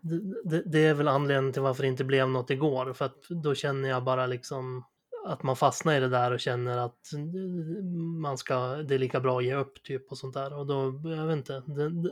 det, 0.00 0.20
det, 0.44 0.62
det 0.66 0.78
är 0.78 0.94
väl 0.94 1.08
anledningen 1.08 1.52
till 1.52 1.62
varför 1.62 1.82
det 1.82 1.88
inte 1.88 2.04
blev 2.04 2.28
något 2.28 2.50
igår, 2.50 2.92
för 2.92 3.04
att 3.04 3.28
då 3.28 3.54
känner 3.54 3.88
jag 3.88 4.04
bara 4.04 4.26
liksom 4.26 4.84
att 5.24 5.42
man 5.42 5.56
fastnar 5.56 5.96
i 5.96 6.00
det 6.00 6.08
där 6.08 6.32
och 6.32 6.40
känner 6.40 6.78
att 6.78 7.10
man 8.20 8.38
ska, 8.38 8.76
det 8.76 8.94
är 8.94 8.98
lika 8.98 9.20
bra 9.20 9.38
att 9.38 9.44
ge 9.44 9.54
upp 9.54 9.82
typ 9.82 10.10
och 10.10 10.18
sånt 10.18 10.34
där. 10.34 10.58
Och 10.58 10.66
då, 10.66 11.00
jag 11.04 11.26
vet 11.26 11.36
inte, 11.36 11.62
den, 11.66 12.02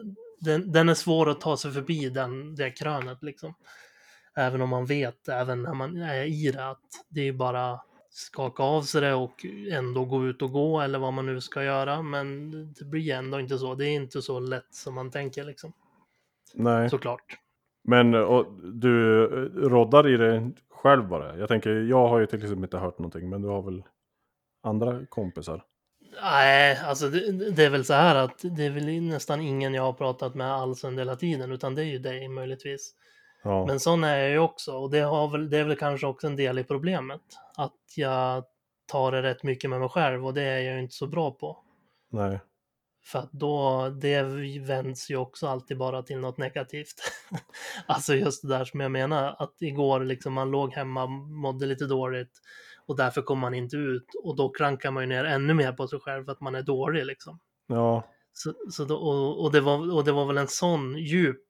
den, 0.41 0.73
den 0.73 0.89
är 0.89 0.95
svår 0.95 1.31
att 1.31 1.41
ta 1.41 1.57
sig 1.57 1.73
förbi 1.73 2.09
den, 2.09 2.55
det 2.55 2.71
krönet 2.71 3.23
liksom. 3.23 3.55
Även 4.37 4.63
om 4.63 4.69
man 4.69 4.87
vet, 4.87 5.29
även 5.29 5.63
när 5.63 5.75
man 5.75 6.03
är 6.03 6.25
i 6.25 6.51
det, 6.51 6.69
att 6.69 6.85
det 7.09 7.21
är 7.21 7.33
bara 7.33 7.81
skaka 8.11 8.63
av 8.63 8.83
sig 8.83 9.01
det 9.01 9.15
och 9.15 9.47
ändå 9.71 10.05
gå 10.05 10.27
ut 10.27 10.43
och 10.43 10.53
gå 10.53 10.81
eller 10.81 10.99
vad 10.99 11.13
man 11.13 11.27
nu 11.27 11.41
ska 11.41 11.65
göra. 11.65 12.03
Men 12.03 12.51
det 12.73 12.85
blir 12.85 13.15
ändå 13.15 13.41
inte 13.41 13.59
så. 13.59 13.75
Det 13.75 13.89
är 13.89 13.95
inte 13.95 14.23
så 14.23 14.41
lätt 14.41 14.75
som 14.75 14.95
man 14.95 15.11
tänker 15.11 15.45
liksom. 15.45 15.73
nej. 16.55 16.91
Såklart. 16.91 17.39
Men 17.85 18.15
och, 18.15 18.47
du 18.73 19.25
eh, 19.25 19.29
roddar 19.69 20.09
i 20.09 20.17
det 20.17 20.53
själv 20.83 21.09
bara? 21.09 21.37
Jag 21.37 21.49
tänker, 21.49 21.71
jag 21.71 22.09
har 22.09 22.19
ju 22.19 22.27
till 22.27 22.43
exempel 22.43 22.65
inte 22.65 22.79
hört 22.79 22.99
någonting, 22.99 23.31
men 23.31 23.43
du 23.43 23.49
har 23.49 23.63
väl 23.63 23.83
andra 24.63 25.07
kompisar? 25.07 25.65
Nej, 26.23 26.79
alltså 26.85 27.09
det, 27.09 27.51
det 27.51 27.65
är 27.65 27.71
väl 27.71 27.85
så 27.85 27.95
här 27.95 28.15
att 28.15 28.39
det 28.43 28.67
är 28.67 28.71
väl 28.71 29.03
nästan 29.03 29.41
ingen 29.41 29.75
jag 29.75 29.83
har 29.83 29.93
pratat 29.93 30.35
med 30.35 30.53
alls 30.53 30.85
under 30.85 30.99
hela 31.05 31.17
tiden, 31.17 31.53
utan 31.53 31.75
det 31.75 31.83
är 31.83 31.87
ju 31.87 31.99
dig 31.99 32.29
möjligtvis. 32.29 32.95
Ja, 33.43 33.67
Men 33.67 33.81
sån 33.81 34.05
är 34.05 34.19
jag 34.19 34.31
ju 34.31 34.39
också 34.39 34.73
och 34.73 34.91
det, 34.91 35.01
har 35.01 35.29
väl, 35.29 35.51
det 35.51 35.59
är 35.59 35.65
väl 35.65 35.77
kanske 35.77 36.07
också 36.07 36.27
en 36.27 36.37
del 36.37 36.59
i 36.59 36.65
problemet. 36.65 37.21
Att 37.57 37.97
jag 37.97 38.45
tar 38.87 39.13
det 39.13 39.23
rätt 39.23 39.43
mycket 39.43 39.71
med 39.71 39.81
mig 39.81 39.89
själv 39.89 40.27
och 40.27 40.35
det 40.35 40.43
är 40.43 40.61
jag 40.61 40.75
ju 40.75 40.81
inte 40.81 40.95
så 40.95 41.07
bra 41.07 41.31
på. 41.31 41.59
nej. 42.11 42.41
För 43.09 43.19
att 43.19 43.33
då, 43.33 43.89
det 43.89 44.23
vänds 44.61 45.11
ju 45.11 45.17
också 45.17 45.47
alltid 45.47 45.79
bara 45.79 46.03
till 46.03 46.19
något 46.19 46.39
negativt. 46.39 46.95
alltså 47.87 48.15
just 48.15 48.43
det 48.43 48.49
där 48.49 48.65
som 48.65 48.81
jag 48.81 48.91
menar, 48.91 49.37
att 49.39 49.55
igår 49.63 50.01
liksom 50.01 50.33
man 50.33 50.51
låg 50.51 50.73
hemma, 50.73 51.07
mådde 51.07 51.67
lite 51.67 51.87
dåligt 51.87 52.33
och 52.87 52.97
därför 52.97 53.23
kom 53.23 53.39
man 53.39 53.55
inte 53.55 53.77
ut 53.77 54.07
och 54.23 54.37
då 54.37 54.49
krankar 54.49 54.91
man 54.91 55.03
ju 55.03 55.07
ner 55.07 55.25
ännu 55.25 55.55
mer 55.55 55.73
på 55.73 55.89
sig 55.89 56.01
själv 56.01 56.25
för 56.25 56.33
att 56.33 56.41
man 56.41 56.55
är 56.55 56.63
dålig 56.63 57.07
liksom. 57.07 57.39
Ja, 57.67 58.05
Så, 58.33 58.55
så 58.71 58.85
då, 58.85 58.97
och, 58.97 59.45
och, 59.45 59.53
det 59.53 59.61
var, 59.61 59.95
och 59.95 60.05
det 60.05 60.13
var 60.13 60.27
väl 60.27 60.39
en 60.39 60.49
sån 60.49 60.99
djup 60.99 61.45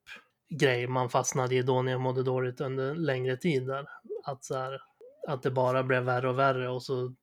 grej 0.50 0.86
man 0.86 1.10
fastnade 1.10 1.54
i 1.54 1.62
då 1.62 1.82
när 1.82 1.92
jag 1.92 2.00
mådde 2.00 2.22
dåligt 2.22 2.60
under 2.60 2.94
längre 2.94 3.36
tid 3.36 3.66
där. 3.66 3.86
Att, 4.24 4.44
så 4.44 4.54
här, 4.54 4.80
att 5.28 5.42
det 5.42 5.50
bara 5.50 5.82
blev 5.82 6.02
värre 6.02 6.28
och 6.28 6.38
värre 6.38 6.68
och 6.68 6.82
så 6.82 7.14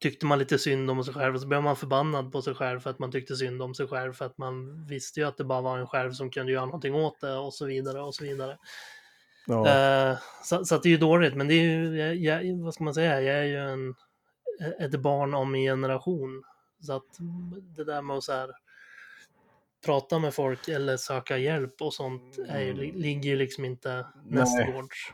tyckte 0.00 0.26
man 0.26 0.38
lite 0.38 0.58
synd 0.58 0.90
om 0.90 1.04
sig 1.04 1.14
själv 1.14 1.34
och 1.34 1.40
så 1.40 1.46
blev 1.46 1.62
man 1.62 1.76
förbannad 1.76 2.32
på 2.32 2.42
sig 2.42 2.54
själv 2.54 2.80
för 2.80 2.90
att 2.90 2.98
man 2.98 3.12
tyckte 3.12 3.36
synd 3.36 3.62
om 3.62 3.74
sig 3.74 3.86
själv 3.86 4.12
för 4.12 4.24
att 4.24 4.38
man 4.38 4.86
visste 4.86 5.20
ju 5.20 5.26
att 5.26 5.36
det 5.36 5.44
bara 5.44 5.60
var 5.60 5.78
en 5.78 5.86
själv 5.86 6.12
som 6.12 6.30
kunde 6.30 6.52
göra 6.52 6.64
någonting 6.64 6.94
åt 6.94 7.20
det 7.20 7.36
och 7.36 7.54
så 7.54 7.66
vidare 7.66 8.02
och 8.02 8.14
så 8.14 8.24
vidare. 8.24 8.58
Ja. 9.46 9.68
Eh, 9.68 10.18
så, 10.44 10.64
så 10.64 10.78
det 10.78 10.88
är 10.88 10.90
ju 10.90 10.96
dåligt, 10.96 11.34
men 11.34 11.48
det 11.48 11.54
är 11.54 11.62
ju, 11.62 11.96
jag, 11.96 12.16
jag, 12.16 12.64
vad 12.64 12.74
ska 12.74 12.84
man 12.84 12.94
säga, 12.94 13.20
jag 13.20 13.38
är 13.38 13.44
ju 13.44 13.56
en, 13.56 13.94
ett 14.80 15.00
barn 15.00 15.34
om 15.34 15.54
en 15.54 15.60
generation. 15.60 16.42
Så 16.80 16.92
att 16.92 17.16
det 17.76 17.84
där 17.84 18.02
med 18.02 18.16
att 18.16 18.24
så 18.24 18.32
här, 18.32 18.50
prata 19.86 20.18
med 20.18 20.34
folk 20.34 20.68
eller 20.68 20.96
söka 20.96 21.38
hjälp 21.38 21.82
och 21.82 21.94
sånt 21.94 22.38
är 22.48 22.74
li- 22.74 22.92
ligger 22.92 23.30
ju 23.30 23.36
liksom 23.36 23.64
inte 23.64 24.06
nästgårds. 24.24 25.12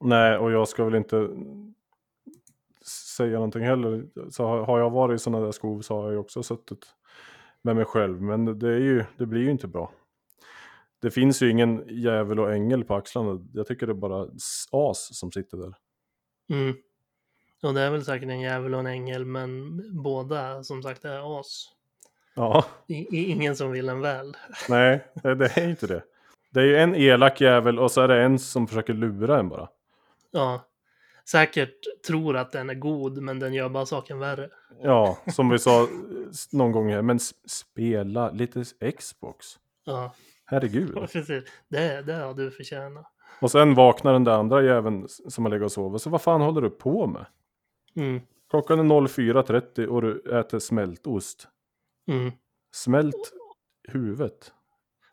Nej, 0.00 0.36
och 0.36 0.52
jag 0.52 0.68
ska 0.68 0.84
väl 0.84 0.94
inte 0.94 1.28
säga 2.86 3.34
någonting 3.34 3.62
heller. 3.64 4.06
Så 4.30 4.46
har- 4.46 4.78
jag 4.78 4.90
varit 4.90 5.16
i 5.16 5.18
sådana 5.22 5.44
där 5.44 5.52
skov 5.52 5.80
så 5.80 5.96
har 5.96 6.02
jag 6.04 6.12
ju 6.12 6.18
också 6.18 6.42
suttit 6.42 6.86
med 7.62 7.76
mig 7.76 7.84
själv. 7.84 8.22
Men 8.22 8.58
det, 8.58 8.68
är 8.68 8.78
ju, 8.78 9.04
det 9.18 9.26
blir 9.26 9.40
ju 9.40 9.50
inte 9.50 9.66
bra. 9.68 9.92
Det 11.02 11.10
finns 11.10 11.42
ju 11.42 11.50
ingen 11.50 11.84
djävul 11.88 12.40
och 12.40 12.52
ängel 12.52 12.84
på 12.84 12.94
axlarna. 12.94 13.46
Jag 13.54 13.66
tycker 13.66 13.86
det 13.86 13.92
är 13.92 13.94
bara 13.94 14.28
as 14.72 15.18
som 15.18 15.32
sitter 15.32 15.56
där. 15.56 15.74
Mm. 16.50 16.76
Och 17.62 17.74
det 17.74 17.80
är 17.80 17.90
väl 17.90 18.04
säkert 18.04 18.28
en 18.28 18.40
djävul 18.40 18.74
och 18.74 18.80
en 18.80 18.86
ängel, 18.86 19.24
men 19.24 19.80
båda 20.02 20.62
som 20.64 20.82
sagt 20.82 21.04
är 21.04 21.40
as. 21.40 21.68
Ja, 22.34 22.64
I, 22.86 23.30
ingen 23.32 23.56
som 23.56 23.70
vill 23.70 23.88
en 23.88 24.00
väl. 24.00 24.36
nej, 24.68 25.06
det 25.22 25.34
det 25.34 25.56
är 25.58 25.68
inte 25.68 25.86
det. 25.86 26.02
Det 26.50 26.60
är 26.60 26.64
ju 26.64 26.76
en 26.76 26.94
elak 26.94 27.40
jävel 27.40 27.78
och 27.78 27.90
så 27.90 28.00
är 28.00 28.08
det 28.08 28.22
en 28.22 28.38
som 28.38 28.66
försöker 28.66 28.94
lura 28.94 29.38
en 29.38 29.48
bara. 29.48 29.68
Ja. 30.30 30.60
Säkert 31.28 32.04
tror 32.06 32.36
att 32.36 32.52
den 32.52 32.70
är 32.70 32.74
god, 32.74 33.22
men 33.22 33.38
den 33.38 33.54
gör 33.54 33.68
bara 33.68 33.86
saken 33.86 34.18
värre. 34.18 34.50
Ja, 34.82 35.18
som 35.32 35.48
vi 35.48 35.58
sa 35.58 35.82
eh, 35.82 35.88
någon 36.52 36.72
gång 36.72 36.92
här, 36.92 37.02
men 37.02 37.18
spela 37.46 38.30
lite 38.30 38.64
Xbox. 38.98 39.46
Ja, 39.84 40.14
Herregud. 40.44 40.94
precis. 41.12 41.44
Det, 41.68 42.02
det 42.02 42.14
har 42.14 42.34
du 42.34 42.50
förtjänat. 42.50 43.06
Och 43.40 43.50
sen 43.50 43.74
vaknar 43.74 44.12
den 44.12 44.24
där 44.24 44.32
andra 44.32 44.62
jäveln 44.62 45.08
som 45.08 45.44
har 45.44 45.50
legat 45.50 45.64
och 45.64 45.72
sovit. 45.72 46.02
Så 46.02 46.10
vad 46.10 46.22
fan 46.22 46.40
håller 46.40 46.60
du 46.60 46.70
på 46.70 47.06
med? 47.06 47.26
Mm. 47.96 48.20
Klockan 48.50 48.78
är 48.78 48.84
04.30 48.84 49.86
och 49.86 50.02
du 50.02 50.38
äter 50.40 50.58
smältost. 50.58 51.48
Mm. 52.08 52.32
Smält 52.74 53.32
huvudet. 53.88 54.52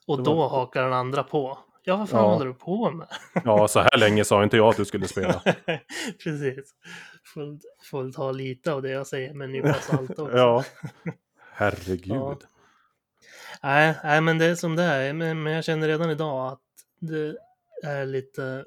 Och 0.07 0.23
då 0.23 0.35
var- 0.35 0.49
hakar 0.49 0.83
den 0.83 0.93
andra 0.93 1.23
på. 1.23 1.57
Ja, 1.89 1.95
vad 1.97 2.09
fan 2.09 2.23
Ja. 2.23 2.33
håller 2.33 2.45
du 2.45 2.53
på 2.53 2.91
med? 2.91 3.07
Ja, 3.45 3.67
så 3.67 3.79
här 3.79 3.97
länge 3.97 4.25
sa 4.25 4.43
inte 4.43 4.57
jag 4.57 4.67
att 4.69 4.77
du 4.77 4.85
skulle 4.85 5.07
spela. 5.07 5.41
Precis. 6.23 6.73
Får, 7.33 7.59
får 7.91 8.11
ta 8.11 8.31
lite 8.31 8.73
av 8.73 8.81
det 8.81 8.89
jag 8.89 9.07
säger 9.07 9.33
med 9.33 9.45
en 9.45 9.51
nypa 9.51 9.73
salt 9.73 10.19
också. 10.19 10.29
Ja. 10.37 10.63
Herregud. 11.51 12.11
Ja. 12.11 12.37
Nej, 13.63 13.95
nej, 14.03 14.21
men 14.21 14.37
det 14.37 14.45
är 14.45 14.55
som 14.55 14.75
det 14.75 14.83
är. 14.83 15.13
Men, 15.13 15.43
men 15.43 15.53
jag 15.53 15.63
känner 15.63 15.87
redan 15.87 16.09
idag 16.09 16.47
att 16.47 16.61
det 16.99 17.35
är 17.83 18.05
lite, 18.05 18.65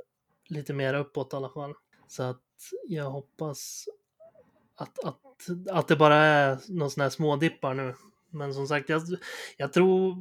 lite 0.48 0.72
mer 0.72 0.94
uppåt 0.94 1.32
i 1.32 1.36
alla 1.36 1.48
fall. 1.48 1.74
Så 2.08 2.22
att 2.22 2.40
jag 2.88 3.10
hoppas 3.10 3.84
att, 4.76 5.04
att, 5.04 5.18
att 5.70 5.88
det 5.88 5.96
bara 5.96 6.16
är 6.16 6.58
någon 6.68 6.90
sån 6.90 7.00
här 7.02 7.10
smådippar 7.10 7.74
nu. 7.74 7.94
Men 8.30 8.54
som 8.54 8.66
sagt, 8.66 8.88
jag, 8.88 9.02
jag 9.56 9.72
tror 9.72 10.16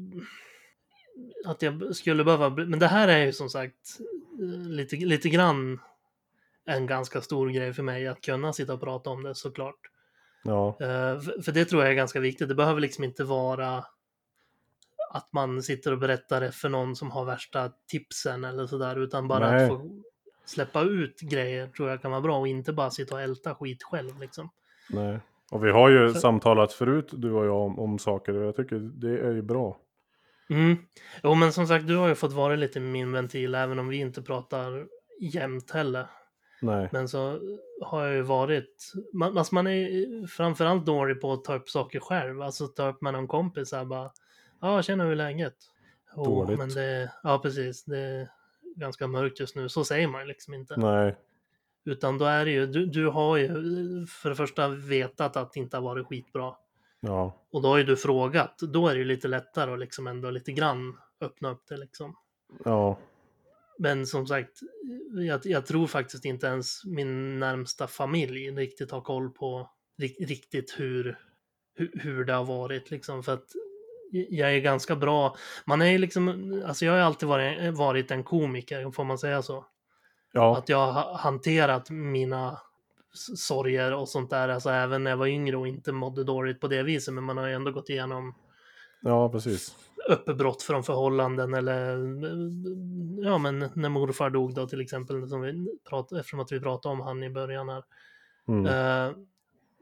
att 1.45 1.61
jag 1.61 1.95
skulle 1.95 2.23
behöva... 2.23 2.49
Men 2.49 2.79
det 2.79 2.87
här 2.87 3.07
är 3.07 3.25
ju 3.25 3.33
som 3.33 3.49
sagt 3.49 3.99
eh, 4.41 4.69
lite, 4.69 4.95
lite 4.95 5.29
grann 5.29 5.79
en 6.65 6.87
ganska 6.87 7.21
stor 7.21 7.49
grej 7.49 7.73
för 7.73 7.83
mig 7.83 8.07
att 8.07 8.21
kunna 8.21 8.53
sitta 8.53 8.73
och 8.73 8.81
prata 8.81 9.09
om 9.09 9.23
det 9.23 9.35
såklart. 9.35 9.79
Ja. 10.43 10.77
Eh, 10.79 11.19
för, 11.21 11.41
för 11.41 11.51
det 11.51 11.65
tror 11.65 11.81
jag 11.81 11.91
är 11.91 11.95
ganska 11.95 12.19
viktigt. 12.19 12.49
Det 12.49 12.55
behöver 12.55 12.81
liksom 12.81 13.03
inte 13.03 13.23
vara 13.23 13.85
att 15.13 15.33
man 15.33 15.63
sitter 15.63 15.91
och 15.91 15.97
berättar 15.97 16.41
det 16.41 16.51
för 16.51 16.69
någon 16.69 16.95
som 16.95 17.11
har 17.11 17.25
värsta 17.25 17.71
tipsen 17.87 18.43
eller 18.43 18.67
sådär, 18.67 18.99
utan 18.99 19.27
bara 19.27 19.51
Nej. 19.51 19.63
att 19.63 19.69
få 19.69 20.01
släppa 20.45 20.81
ut 20.81 21.19
grejer 21.19 21.67
tror 21.67 21.89
jag 21.89 22.01
kan 22.01 22.11
vara 22.11 22.21
bra 22.21 22.39
och 22.39 22.47
inte 22.47 22.73
bara 22.73 22.89
sitta 22.89 23.15
och 23.15 23.21
älta 23.21 23.55
skit 23.55 23.83
själv 23.83 24.19
liksom. 24.19 24.49
Nej. 24.89 25.19
Och 25.51 25.65
vi 25.65 25.71
har 25.71 25.89
ju 25.89 26.13
För- 26.13 26.19
samtalat 26.19 26.73
förut, 26.73 27.09
du 27.11 27.31
och 27.31 27.45
jag, 27.45 27.55
om, 27.57 27.79
om 27.79 27.99
saker 27.99 28.33
och 28.33 28.45
jag 28.45 28.55
tycker 28.55 28.75
det 28.75 29.19
är 29.19 29.31
ju 29.31 29.41
bra. 29.41 29.77
Mm. 30.51 30.77
Jo, 31.23 31.35
men 31.35 31.53
som 31.53 31.67
sagt, 31.67 31.87
du 31.87 31.95
har 31.95 32.07
ju 32.07 32.15
fått 32.15 32.33
vara 32.33 32.55
lite 32.55 32.79
min 32.79 33.11
ventil, 33.11 33.55
även 33.55 33.79
om 33.79 33.87
vi 33.87 33.97
inte 33.97 34.21
pratar 34.21 34.87
jämt 35.19 35.71
heller. 35.71 36.07
Nej. 36.61 36.89
Men 36.91 37.07
så 37.07 37.39
har 37.81 38.05
jag 38.05 38.15
ju 38.15 38.21
varit, 38.21 38.91
man, 39.13 39.37
alltså 39.37 39.55
man 39.55 39.67
är 39.67 40.27
framförallt 40.27 40.85
dålig 40.85 41.21
på 41.21 41.33
att 41.33 41.43
ta 41.43 41.55
upp 41.55 41.69
saker 41.69 41.99
själv, 41.99 42.41
alltså 42.41 42.67
ta 42.67 42.89
upp 42.89 43.01
med 43.01 43.13
någon 43.13 43.27
kompis 43.27 43.71
här 43.71 43.85
bara, 43.85 44.11
ja, 44.61 44.81
känner 44.81 45.05
hur 45.05 45.15
läget? 45.15 45.55
Oh, 46.15 46.23
Dåligt. 46.23 46.57
Men 46.59 46.69
det, 46.69 47.11
ja, 47.23 47.39
precis, 47.39 47.85
det 47.85 47.99
är 47.99 48.29
ganska 48.75 49.07
mörkt 49.07 49.39
just 49.39 49.55
nu, 49.55 49.69
så 49.69 49.83
säger 49.83 50.07
man 50.07 50.27
liksom 50.27 50.53
inte. 50.53 50.77
Nej. 50.77 51.15
Utan 51.85 52.17
då 52.17 52.25
är 52.25 52.45
det 52.45 52.51
ju, 52.51 52.65
du, 52.65 52.85
du 52.85 53.07
har 53.07 53.37
ju 53.37 53.47
för 54.05 54.29
det 54.29 54.35
första 54.35 54.67
vetat 54.67 55.37
att 55.37 55.53
det 55.53 55.59
inte 55.59 55.77
har 55.77 55.81
varit 55.81 56.07
skitbra. 56.07 56.55
Ja. 57.01 57.37
Och 57.51 57.61
då 57.61 57.67
har 57.67 57.77
ju 57.77 57.83
du 57.83 57.97
frågat, 57.97 58.59
då 58.59 58.87
är 58.87 58.93
det 58.93 58.99
ju 58.99 59.05
lite 59.05 59.27
lättare 59.27 59.73
att 59.73 59.79
liksom 59.79 60.07
ändå 60.07 60.29
lite 60.29 60.51
grann 60.51 60.97
öppna 61.21 61.51
upp 61.51 61.63
det 61.69 61.77
liksom. 61.77 62.15
Ja. 62.65 62.99
Men 63.77 64.07
som 64.07 64.27
sagt, 64.27 64.59
jag, 65.27 65.39
jag 65.43 65.65
tror 65.65 65.87
faktiskt 65.87 66.25
inte 66.25 66.47
ens 66.47 66.85
min 66.85 67.39
närmsta 67.39 67.87
familj 67.87 68.51
riktigt 68.51 68.91
har 68.91 69.01
koll 69.01 69.29
på 69.29 69.69
ri- 70.01 70.25
riktigt 70.25 70.75
hur, 70.77 71.17
hur, 71.75 71.91
hur 71.93 72.25
det 72.25 72.33
har 72.33 72.45
varit 72.45 72.91
liksom. 72.91 73.23
För 73.23 73.33
att 73.33 73.47
jag 74.11 74.55
är 74.55 74.59
ganska 74.59 74.95
bra, 74.95 75.35
man 75.65 75.81
är 75.81 75.91
ju 75.91 75.97
liksom, 75.97 76.27
alltså 76.65 76.85
jag 76.85 76.93
har 76.93 76.99
alltid 76.99 77.29
varit, 77.29 77.73
varit 77.77 78.11
en 78.11 78.23
komiker, 78.23 78.91
får 78.91 79.03
man 79.03 79.17
säga 79.17 79.41
så? 79.41 79.65
Ja. 80.33 80.57
Att 80.57 80.69
jag 80.69 80.91
har 80.91 81.17
hanterat 81.17 81.89
mina 81.89 82.59
sorger 83.13 83.93
och 83.93 84.09
sånt 84.09 84.29
där, 84.29 84.49
alltså 84.49 84.69
även 84.69 85.03
när 85.03 85.11
jag 85.11 85.17
var 85.17 85.27
yngre 85.27 85.57
och 85.57 85.67
inte 85.67 85.91
mådde 85.91 86.23
dåligt 86.23 86.59
på 86.59 86.67
det 86.67 86.83
viset, 86.83 87.13
men 87.13 87.23
man 87.23 87.37
har 87.37 87.47
ju 87.47 87.53
ändå 87.53 87.71
gått 87.71 87.89
igenom 87.89 88.33
Ja, 89.01 89.29
precis. 89.29 89.75
uppbrott 90.07 90.61
från 90.61 90.83
förhållanden 90.83 91.53
eller 91.53 91.97
ja 93.23 93.37
men 93.37 93.69
när 93.73 93.89
morfar 93.89 94.29
dog 94.29 94.55
då 94.55 94.67
till 94.67 94.81
exempel 94.81 95.27
som 95.27 95.41
vi 95.41 95.67
prat, 95.89 96.11
eftersom 96.11 96.39
att 96.39 96.51
vi 96.51 96.59
pratade 96.59 96.93
om 96.93 97.01
han 97.01 97.23
i 97.23 97.29
början 97.29 97.69
här. 97.69 97.83
Mm. 98.47 98.65
Eh, 98.65 99.15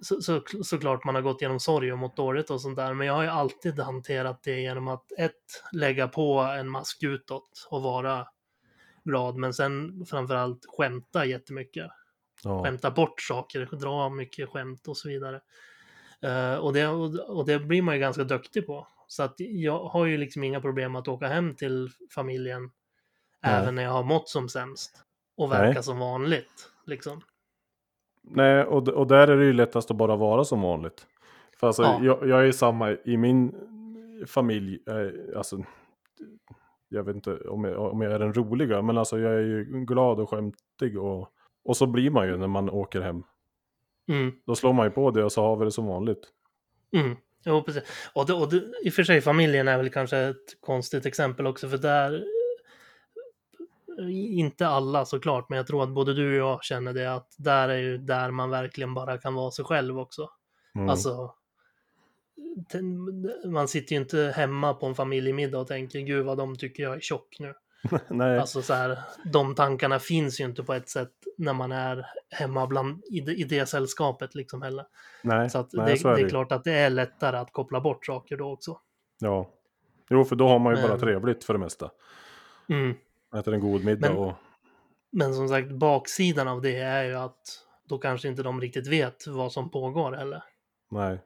så, 0.01 0.21
så, 0.21 0.41
såklart 0.63 1.03
man 1.03 1.15
har 1.15 1.21
gått 1.21 1.41
igenom 1.41 1.59
sorg 1.59 1.91
och 1.91 1.97
mått 1.97 2.15
dåligt 2.15 2.49
och 2.49 2.61
sånt 2.61 2.75
där 2.75 2.93
men 2.93 3.07
jag 3.07 3.13
har 3.13 3.23
ju 3.23 3.29
alltid 3.29 3.79
hanterat 3.79 4.43
det 4.43 4.61
genom 4.61 4.87
att 4.87 5.11
ett 5.17 5.63
lägga 5.73 6.07
på 6.07 6.39
en 6.39 6.69
mask 6.69 7.03
utåt 7.03 7.67
och 7.69 7.81
vara 7.81 8.27
glad 9.03 9.35
men 9.35 9.53
sen 9.53 10.05
framförallt 10.05 10.65
skämta 10.77 11.25
jättemycket 11.25 11.91
Ja. 12.43 12.63
skämta 12.63 12.91
bort 12.91 13.21
saker, 13.21 13.69
dra 13.71 14.09
mycket 14.09 14.49
skämt 14.49 14.87
och 14.87 14.97
så 14.97 15.09
vidare. 15.09 15.41
Eh, 16.21 16.55
och, 16.55 16.73
det, 16.73 16.87
och, 16.87 17.45
det 17.45 17.59
blir 17.59 17.81
man 17.81 17.95
ju 17.95 18.01
ganska 18.01 18.23
duktig 18.23 18.67
på. 18.67 18.87
Så 19.07 19.23
att 19.23 19.35
jag 19.37 19.83
har 19.83 20.05
ju 20.05 20.17
liksom 20.17 20.43
inga 20.43 20.61
problem 20.61 20.95
att 20.95 21.07
åka 21.07 21.27
hem 21.27 21.55
till 21.55 21.89
familjen 22.15 22.61
Nej. 23.43 23.53
även 23.53 23.75
när 23.75 23.83
jag 23.83 23.91
har 23.91 24.03
mått 24.03 24.29
som 24.29 24.49
sämst 24.49 25.03
och 25.37 25.51
verka 25.51 25.73
Nej. 25.73 25.83
som 25.83 25.99
vanligt. 25.99 26.71
Liksom. 26.85 27.21
Nej, 28.21 28.63
och, 28.63 28.87
och 28.87 29.07
där 29.07 29.27
är 29.27 29.37
det 29.37 29.45
ju 29.45 29.53
lättast 29.53 29.91
att 29.91 29.97
bara 29.97 30.15
vara 30.15 30.43
som 30.43 30.61
vanligt. 30.61 31.07
För 31.59 31.67
alltså, 31.67 31.83
Ja. 31.83 31.99
jag, 32.03 32.27
jag 32.27 32.47
är 32.47 32.51
samma 32.51 32.91
i 32.91 33.17
min 33.17 33.55
familj. 34.27 34.79
Eh, 34.87 35.37
alltså, 35.37 35.63
jag 36.89 37.03
vet 37.03 37.15
inte 37.15 37.37
om 37.37 37.63
jag, 37.63 37.93
om 37.93 38.01
jag 38.01 38.13
är 38.13 38.19
den 38.19 38.33
roliga, 38.33 38.81
men 38.81 38.97
alltså 38.97 39.19
jag 39.19 39.33
är 39.33 39.41
ju 39.41 39.85
glad 39.85 40.19
och 40.19 40.29
skämtig. 40.29 40.99
Och, 40.99 41.33
och 41.65 41.77
så 41.77 41.87
blir 41.87 42.09
man 42.09 42.27
ju 42.27 42.37
när 42.37 42.47
man 42.47 42.69
åker 42.69 43.01
hem. 43.01 43.23
Mm, 44.09 44.31
Då 44.45 44.55
slår 44.55 44.73
man 44.73 44.85
ju 44.85 44.91
på 44.91 45.11
det 45.11 45.23
och 45.23 45.31
så 45.31 45.41
har 45.41 45.55
vi 45.57 45.65
det 45.65 45.71
som 45.71 45.85
vanligt. 45.85 46.29
mm. 46.95 47.17
Jo, 47.45 47.63
precis. 47.63 47.83
Och, 48.13 48.25
det, 48.25 48.33
och 48.33 48.49
det, 48.49 48.71
i 48.83 48.89
och 48.89 48.93
för 48.93 49.03
sig 49.03 49.21
familjen 49.21 49.67
är 49.67 49.77
väl 49.77 49.89
kanske 49.89 50.17
ett 50.17 50.61
konstigt 50.61 51.05
exempel 51.05 51.47
också 51.47 51.69
för 51.69 51.77
där 51.77 52.23
inte 54.09 54.67
alla 54.67 55.05
såklart, 55.05 55.49
men 55.49 55.57
jag 55.57 55.67
tror 55.67 55.83
att 55.83 55.89
både 55.89 56.13
du 56.13 56.41
och 56.41 56.49
jag 56.49 56.63
känner 56.63 56.93
det 56.93 57.13
att 57.13 57.35
där 57.37 57.69
är 57.69 57.77
ju 57.77 57.97
där 57.97 58.31
man 58.31 58.49
verkligen 58.49 58.93
bara 58.93 59.17
kan 59.17 59.33
vara 59.33 59.51
sig 59.51 59.65
själv 59.65 59.99
också. 59.99 60.29
Mm. 60.75 60.89
Alltså, 60.89 61.33
man 63.45 63.67
sitter 63.67 63.95
ju 63.95 64.01
inte 64.01 64.33
hemma 64.35 64.73
på 64.73 64.85
en 64.85 64.95
familjemiddag 64.95 65.59
och 65.59 65.67
tänker 65.67 65.99
gud 65.99 66.25
vad 66.25 66.37
de 66.37 66.57
tycker 66.57 66.83
jag 66.83 66.95
är 66.95 66.99
tjock 66.99 67.37
nu. 67.39 67.53
Nej, 68.09 68.39
Alltså 68.39 68.61
så 68.61 68.73
här, 68.73 68.99
de 69.25 69.55
tankarna 69.55 69.99
finns 69.99 70.39
ju 70.39 70.45
inte 70.45 70.63
på 70.63 70.73
ett 70.73 70.89
sätt 70.89 71.11
när 71.37 71.53
man 71.53 71.71
är 71.71 72.05
hemma 72.29 72.67
bland, 72.67 73.03
i, 73.11 73.19
det, 73.21 73.33
i 73.33 73.43
det 73.43 73.65
sällskapet 73.65 74.35
liksom 74.35 74.61
heller. 74.61 74.85
nej, 75.23 75.49
Så 75.49 75.67
nej, 75.73 75.91
det, 75.91 75.97
så 75.99 76.07
är 76.09 76.15
det 76.15 76.21
det 76.21 76.25
är 76.27 76.29
klart 76.29 76.51
att 76.51 76.63
det 76.63 76.73
är 76.73 76.89
lättare 76.89 77.37
att 77.37 77.53
koppla 77.53 77.81
bort 77.81 78.05
saker 78.05 78.37
då 78.37 78.51
också. 78.51 78.79
Ja. 79.19 79.49
Jo, 80.09 80.25
för 80.25 80.35
då 80.35 80.47
har 80.47 80.59
man 80.59 80.75
ju 80.75 80.81
bara 80.81 80.91
Men- 80.91 80.99
trevligt 80.99 81.43
för 81.43 81.53
det 81.53 81.59
mesta. 81.59 81.91
Mm. 82.69 82.95
Äter 83.35 83.53
en 83.53 83.59
god 83.59 83.85
middag 83.85 84.09
Men- 84.09 84.17
och... 84.17 84.33
Men 85.11 85.33
som 85.33 85.47
sagt, 85.47 85.71
baksidan 85.71 86.47
av 86.47 86.61
det 86.61 86.75
är 86.79 87.03
ju 87.03 87.15
att 87.15 87.41
då 87.85 87.97
kanske 87.97 88.27
inte 88.27 88.43
de 88.43 88.61
riktigt 88.61 88.87
vet 88.87 89.27
vad 89.27 89.51
som 89.51 89.69
pågår 89.71 90.11
heller. 90.11 90.43
Nej. 90.91 91.19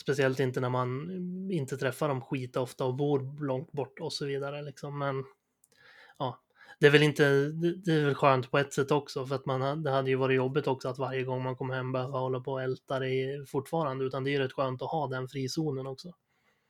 Speciellt 0.00 0.40
inte 0.40 0.60
när 0.60 0.68
man 0.70 1.10
inte 1.52 1.76
träffar 1.76 2.08
dem 2.08 2.20
skitofta 2.20 2.84
och 2.84 2.94
bor 2.94 3.44
långt 3.46 3.72
bort 3.72 4.00
och 4.00 4.12
så 4.12 4.26
vidare. 4.26 4.62
Liksom. 4.62 4.98
Men 4.98 5.24
ja, 6.18 6.40
det 6.80 6.86
är 6.86 6.90
väl 6.90 7.02
inte, 7.02 7.24
det, 7.84 7.92
är 7.92 8.04
väl 8.04 8.14
skönt 8.14 8.50
på 8.50 8.58
ett 8.58 8.72
sätt 8.72 8.90
också 8.90 9.26
för 9.26 9.34
att 9.34 9.46
man, 9.46 9.82
det 9.82 9.90
hade 9.90 10.10
ju 10.10 10.16
varit 10.16 10.36
jobbigt 10.36 10.66
också 10.66 10.88
att 10.88 10.98
varje 10.98 11.22
gång 11.22 11.42
man 11.42 11.56
kommer 11.56 11.74
hem 11.74 11.92
behöva 11.92 12.18
hålla 12.18 12.40
på 12.40 12.52
och 12.52 12.62
älta 12.62 12.98
det 12.98 13.50
fortfarande. 13.50 14.04
Utan 14.04 14.24
det 14.24 14.30
är 14.30 14.32
ju 14.32 14.38
rätt 14.38 14.52
skönt 14.52 14.82
att 14.82 14.90
ha 14.90 15.06
den 15.06 15.28
frizonen 15.28 15.86
också. 15.86 16.12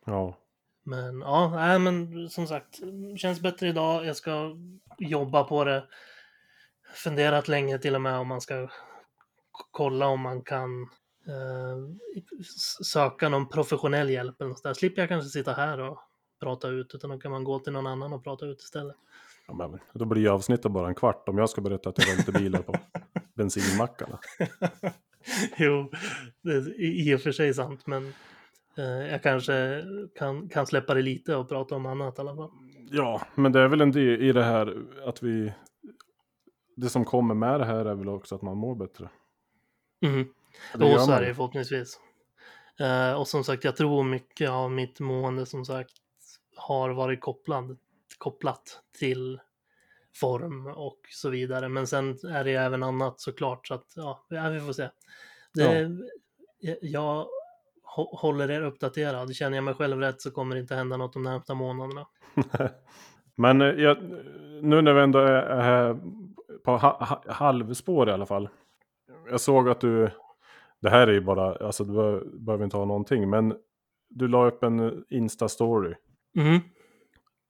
Ja. 0.06 0.38
Men 0.82 1.20
ja, 1.20 1.50
nej, 1.54 1.78
men 1.78 2.28
som 2.30 2.46
sagt, 2.46 2.78
känns 3.16 3.40
bättre 3.40 3.68
idag. 3.68 4.06
Jag 4.06 4.16
ska 4.16 4.56
jobba 4.98 5.44
på 5.44 5.64
det. 5.64 5.84
Funderat 6.94 7.48
länge 7.48 7.78
till 7.78 7.94
och 7.94 8.00
med 8.00 8.18
om 8.18 8.28
man 8.28 8.40
ska 8.40 8.68
kolla 9.70 10.06
om 10.06 10.20
man 10.20 10.42
kan 10.42 10.82
eh, 11.26 11.78
söka 12.84 13.28
någon 13.28 13.48
professionell 13.48 14.11
hjälp 14.11 14.40
eller 14.40 14.48
något 14.48 14.62
där. 14.62 14.74
Slipper 14.74 15.02
jag 15.02 15.08
kanske 15.08 15.30
sitta 15.30 15.52
här 15.52 15.80
och 15.80 15.98
prata 16.40 16.68
ut, 16.68 16.94
utan 16.94 17.11
då 17.11 17.18
kan 17.18 17.30
man 17.30 17.44
gå 17.44 17.58
till 17.58 17.72
någon 17.72 17.87
annan 17.87 18.12
och 18.12 18.24
prata 18.24 18.46
ut 18.46 18.61
istället. 18.61 18.96
Ja 19.48 19.54
men, 19.54 19.80
då 19.92 20.04
blir 20.04 20.22
ju 20.22 20.28
avsnittet 20.28 20.72
bara 20.72 20.88
en 20.88 20.94
kvart 20.94 21.28
om 21.28 21.38
jag 21.38 21.50
ska 21.50 21.61
berätta 21.61 21.88
att 21.88 21.98
jag 21.98 22.16
välte 22.16 22.32
bilar 22.32 22.62
på 22.62 22.74
bensinmackarna. 23.34 24.18
jo, 25.58 25.90
det 26.42 26.52
är 26.52 26.80
i 26.80 27.14
och 27.14 27.20
för 27.20 27.32
sig 27.32 27.54
sant, 27.54 27.87
men 27.87 28.12
eh, 28.78 28.84
jag 28.84 29.22
kanske 29.22 29.84
kan, 30.18 30.48
kan 30.48 30.66
släppa 30.66 30.94
det 30.94 31.02
lite 31.02 31.37
och 31.37 31.48
prata 31.48 31.74
om 31.74 31.87
annat 31.87 32.18
i 32.18 32.20
alla 32.20 32.37
fall. 32.37 32.50
Ja, 32.90 33.22
men 33.34 33.52
det 33.52 33.61
är 33.61 33.68
väl 33.68 33.80
en 33.80 33.92
del 33.92 34.22
i 34.22 34.32
det 34.32 34.44
här 34.44 34.82
att 35.06 35.22
vi... 35.22 35.52
Det 36.76 36.88
som 36.88 37.04
kommer 37.04 37.34
med 37.34 37.61
det 37.61 37.66
här 37.66 37.84
är 37.84 37.94
väl 37.94 38.08
också 38.08 38.34
att 38.34 38.42
man 38.42 38.56
mår 38.56 38.74
bättre. 38.74 39.08
Mm. 40.06 40.28
Jo, 40.78 40.98
så 40.98 41.12
är 41.12 41.22
det 41.22 41.34
förhoppningsvis. 41.34 42.00
Eh, 42.80 43.12
och 43.12 43.28
som 43.28 43.44
sagt, 43.44 43.64
jag 43.64 43.76
tror 43.76 44.04
mycket 44.04 44.50
av 44.50 44.70
mitt 44.70 45.00
mående 45.00 45.46
som 45.46 45.64
sagt 45.64 45.92
har 46.56 46.90
varit 46.90 47.20
kopplad, 47.20 47.76
kopplat 48.18 48.81
till 48.98 49.40
form 50.20 50.66
och 50.66 51.00
så 51.11 51.31
vidare. 51.31 51.68
Men 51.68 51.87
sen 51.87 52.11
är 52.11 52.44
det 52.44 52.50
ju 52.50 52.57
även 52.57 52.83
annat 52.83 53.20
såklart, 53.20 53.66
så 53.66 53.74
att 53.74 53.92
ja, 53.96 54.26
ja, 54.28 54.48
vi 54.48 54.61
får 54.61 54.72
se. 54.72 54.88
Det, 55.54 55.90
jag, 56.61 56.76
jag 56.81 57.26
hå- 57.96 58.16
håller 58.16 58.50
er 58.50 58.62
uppdaterad. 58.62 59.35
Känner 59.35 59.57
jag 59.57 59.64
mig 59.64 59.74
själv 59.74 60.00
rätt 60.00 60.20
så 60.20 60.31
kommer 60.31 60.54
det 60.54 60.61
inte 60.61 60.74
hända 60.74 60.96
något 60.96 61.12
de 61.12 61.22
närmsta 61.22 61.54
månaderna. 61.54 62.07
Men 63.35 63.61
eh, 63.61 63.68
jag, 63.68 64.02
nu 64.62 64.83
när 64.83 64.92
vi 64.92 65.00
ändå 65.00 65.18
är 65.18 65.61
här 65.61 65.98
på 66.64 66.76
ha, 66.76 67.04
ha, 67.04 67.33
halvspår 67.33 68.09
i 68.09 68.12
alla 68.12 68.26
fall. 68.26 68.48
Jag 69.31 69.40
såg 69.40 69.68
att 69.68 69.81
du, 69.81 70.11
det 70.81 70.90
här 70.90 71.07
är 71.07 71.12
ju 71.12 71.20
bara, 71.20 71.66
alltså 71.66 71.85
du 71.85 71.92
behöver 72.38 72.64
inte 72.64 72.76
ha 72.76 72.85
någonting, 72.85 73.31
men 73.31 73.54
du 74.09 74.28
la 74.28 74.46
upp 74.46 74.62
en 74.62 75.04
Insta-story. 75.11 75.94
Mm. 76.37 76.61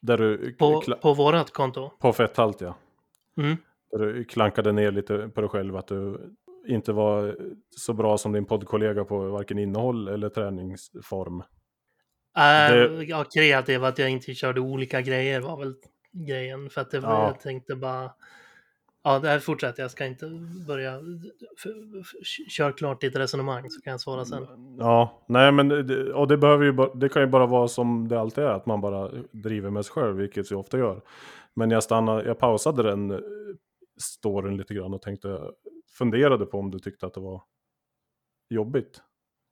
Där 0.00 0.18
du, 0.18 0.52
På, 0.52 0.82
på 1.02 1.14
vårat 1.14 1.50
konto. 1.52 1.90
på 1.98 2.12
fetthalt 2.12 2.61
ja. 2.61 2.74
Mm. 3.38 3.56
Där 3.90 3.98
du 3.98 4.24
klankade 4.24 4.72
ner 4.72 4.90
lite 4.90 5.28
på 5.28 5.40
dig 5.40 5.50
själv 5.50 5.76
att 5.76 5.87
du 5.88 6.30
inte 6.66 6.92
var 6.92 7.37
så 7.76 7.92
bra 7.92 8.18
som 8.18 8.32
din 8.32 8.44
poddkollega 8.44 9.04
på 9.04 9.18
varken 9.28 9.58
innehåll 9.58 10.08
eller 10.08 10.28
träningsform. 10.28 11.40
Äh, 12.38 12.74
Det- 12.74 13.04
Ja, 13.04 13.24
kreativ, 13.34 13.84
att 13.84 13.98
jag 13.98 14.11
inte 14.11 14.34
körde 14.34 14.61
olika 14.61 15.00
grejer 15.00 15.40
var 15.40 15.56
väl 15.58 15.74
grejen. 16.12 16.70
För 16.70 16.80
att 16.80 16.90
det 16.90 17.00
var, 17.00 17.11
Ja. 17.11 17.26
jag 17.26 17.40
tänkte 17.40 17.76
bara... 17.76 18.11
Ja, 19.09 19.18
det 19.18 19.29
här 19.29 19.38
fortsätter. 19.38 19.83
Jag 19.83 19.90
ska 19.90 20.07
inte 20.07 20.27
börja... 20.66 21.01
För, 21.59 22.03
för, 22.05 22.25
kör 22.51 22.73
klart 22.73 23.01
ditt 23.01 23.16
resonemang 23.16 23.71
så 23.71 23.81
kan 23.81 23.90
jag 23.90 24.01
svara 24.01 24.25
sen. 24.25 24.47
Ja, 24.79 25.25
nej 25.29 25.53
men 25.53 25.68
det, 25.68 26.12
och 26.12 26.29
det 26.29 26.37
behöver 26.37 26.64
ju 26.64 26.73
det 26.94 27.09
kan 27.09 27.23
ju 27.23 27.29
bara 27.29 27.47
vara 27.47 27.68
som 27.68 28.09
det 28.09 28.21
alltid 28.21 28.44
är, 28.44 28.49
att 28.49 28.66
man 28.66 28.81
bara 28.81 29.11
driver 29.33 29.71
med 29.71 29.85
sig 29.85 29.92
själv, 29.92 30.16
vilket 30.16 30.51
jag 30.51 30.61
ofta 30.61 30.79
gör. 30.79 31.03
Men 31.55 31.71
jag 31.71 31.83
stannade, 31.83 32.25
jag 32.25 32.38
pausade 32.38 32.83
den 32.83 33.11
eh, 33.11 33.18
storyn 34.01 34.57
lite 34.57 34.75
grann 34.75 34.94
och 34.94 35.03
tänkte, 35.03 35.40
funderade 35.99 36.47
på 36.47 36.59
om 36.59 36.71
du 36.71 36.79
tyckte 36.79 37.07
att 37.07 37.14
det 37.14 37.21
var 37.21 37.42
jobbigt. 38.51 39.03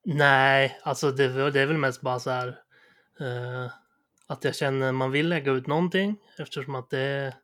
Nej, 0.04 0.78
alltså 0.82 1.10
det, 1.10 1.28
var- 1.28 1.50
det 1.50 1.60
är 1.60 1.66
väl 1.66 1.78
mest 1.78 2.00
bara 2.00 2.18
så 2.18 2.30
här... 2.30 2.48
eh, 3.20 3.70
att 4.26 4.44
jag 4.44 4.54
känner 4.54 4.92
man 4.92 5.10
vill 5.10 5.28
lägga 5.28 5.52
ut 5.52 5.66
någonting 5.66 6.16
eftersom 6.38 6.74
att 6.74 6.90
det... 6.90 7.34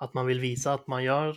Att 0.00 0.14
man 0.14 0.26
vill 0.26 0.40
visa 0.40 0.72
att 0.72 0.86
man 0.86 1.04
gör 1.04 1.36